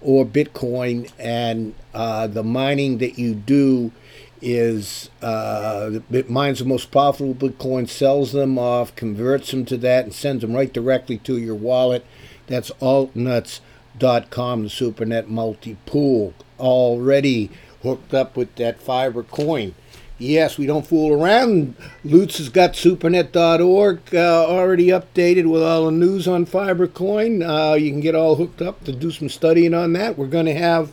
or 0.00 0.24
Bitcoin, 0.24 1.10
and 1.18 1.74
uh, 1.94 2.26
the 2.26 2.42
mining 2.42 2.98
that 2.98 3.18
you 3.18 3.34
do 3.34 3.92
is 4.40 5.10
uh, 5.22 6.00
it 6.10 6.30
mines 6.30 6.60
the 6.60 6.64
most 6.64 6.90
profitable 6.90 7.34
Bitcoin, 7.34 7.88
sells 7.88 8.32
them 8.32 8.58
off, 8.58 8.94
converts 8.96 9.50
them 9.50 9.64
to 9.66 9.76
that, 9.76 10.04
and 10.04 10.14
sends 10.14 10.42
them 10.42 10.54
right 10.54 10.72
directly 10.72 11.18
to 11.18 11.38
your 11.38 11.54
wallet. 11.54 12.04
That's 12.46 12.70
altnutz.com, 12.80 14.62
the 14.62 14.68
SuperNet 14.68 15.28
multi 15.28 15.76
pool, 15.86 16.34
already 16.58 17.50
hooked 17.82 18.14
up 18.14 18.36
with 18.36 18.54
that 18.56 18.80
fiber 18.80 19.22
coin. 19.22 19.74
Yes, 20.18 20.58
we 20.58 20.66
don't 20.66 20.86
fool 20.86 21.22
around. 21.22 21.76
Lutz 22.02 22.38
has 22.38 22.48
got 22.48 22.72
supernet.org 22.72 24.00
uh, 24.12 24.46
already 24.46 24.88
updated 24.88 25.48
with 25.48 25.62
all 25.62 25.86
the 25.86 25.92
news 25.92 26.26
on 26.26 26.44
Fibrecoin. 26.44 27.42
Uh, 27.46 27.74
you 27.74 27.92
can 27.92 28.00
get 28.00 28.16
all 28.16 28.34
hooked 28.34 28.60
up 28.60 28.82
to 28.84 28.92
do 28.92 29.12
some 29.12 29.28
studying 29.28 29.74
on 29.74 29.92
that. 29.92 30.18
We're 30.18 30.26
going 30.26 30.46
to 30.46 30.54
have 30.54 30.92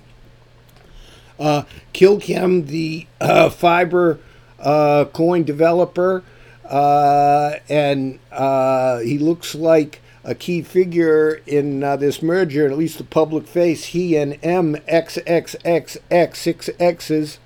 uh, 1.40 1.64
Kilchem, 1.92 2.68
the 2.68 3.08
uh, 3.20 3.50
fiber 3.50 4.20
uh, 4.60 5.06
coin 5.06 5.44
developer, 5.44 6.24
uh, 6.64 7.56
and 7.68 8.20
uh, 8.32 9.00
he 9.00 9.18
looks 9.18 9.56
like 9.56 10.02
a 10.26 10.36
key 10.36 10.62
figure 10.62 11.42
in 11.46 11.80
this 11.80 12.22
merger, 12.22 12.66
at 12.68 12.78
least 12.78 12.98
the 12.98 13.06
public 13.06 13.48
face. 13.48 13.86
He 13.86 14.18
and 14.18 14.34
MXXXX, 14.42 16.36
six 16.36 16.70
X's 16.80 17.40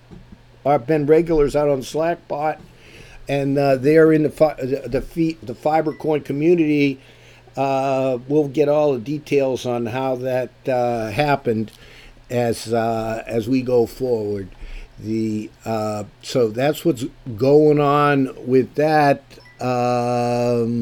I've 0.65 0.86
been 0.86 1.05
regulars 1.05 1.55
out 1.55 1.69
on 1.69 1.80
Slackbot, 1.82 2.59
and 3.27 3.57
uh, 3.57 3.77
they're 3.77 4.11
in 4.11 4.23
the 4.23 4.30
fi- 4.30 4.55
the 4.55 4.88
the, 4.88 5.38
the 5.41 5.53
Fibrecoin 5.53 6.25
community. 6.25 6.99
Uh, 7.55 8.19
we'll 8.27 8.47
get 8.47 8.69
all 8.69 8.93
the 8.93 8.99
details 8.99 9.65
on 9.65 9.88
how 9.88 10.15
that 10.15 10.51
uh, 10.67 11.09
happened 11.09 11.71
as 12.30 12.73
uh, 12.73 13.23
as 13.25 13.47
we 13.49 13.61
go 13.61 13.86
forward. 13.86 14.49
The 14.99 15.49
uh, 15.65 16.03
so 16.21 16.49
that's 16.49 16.84
what's 16.84 17.05
going 17.38 17.80
on 17.80 18.36
with 18.45 18.75
that. 18.75 19.23
Um, 19.61 20.73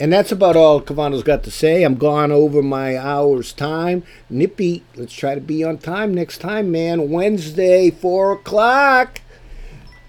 and 0.00 0.12
that's 0.12 0.32
about 0.32 0.56
all 0.56 0.80
Cavano's 0.80 1.22
got 1.22 1.42
to 1.44 1.50
say. 1.50 1.82
I'm 1.82 1.96
gone 1.96 2.30
over 2.30 2.62
my 2.62 2.96
hour's 2.96 3.52
time. 3.52 4.04
Nippy, 4.30 4.84
let's 4.96 5.12
try 5.14 5.34
to 5.34 5.40
be 5.40 5.64
on 5.64 5.78
time 5.78 6.14
next 6.14 6.38
time, 6.38 6.70
man. 6.70 7.10
Wednesday, 7.10 7.90
4 7.90 8.32
o'clock. 8.32 9.20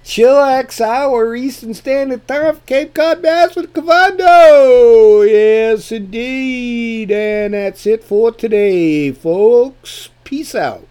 Chillax 0.04 0.82
Hour, 0.82 1.36
Eastern 1.36 1.76
Standard 1.76 2.28
Time, 2.28 2.60
Cape 2.66 2.96
Cod 2.96 3.22
Bass 3.22 3.56
with 3.56 3.74
Cavando. 3.74 5.30
Yes, 5.30 5.92
indeed. 5.92 7.12
And 7.12 7.54
that's 7.54 7.86
it 7.86 8.04
for 8.04 8.32
today, 8.32 9.12
folks. 9.12 10.10
Peace 10.24 10.56
out. 10.56 10.89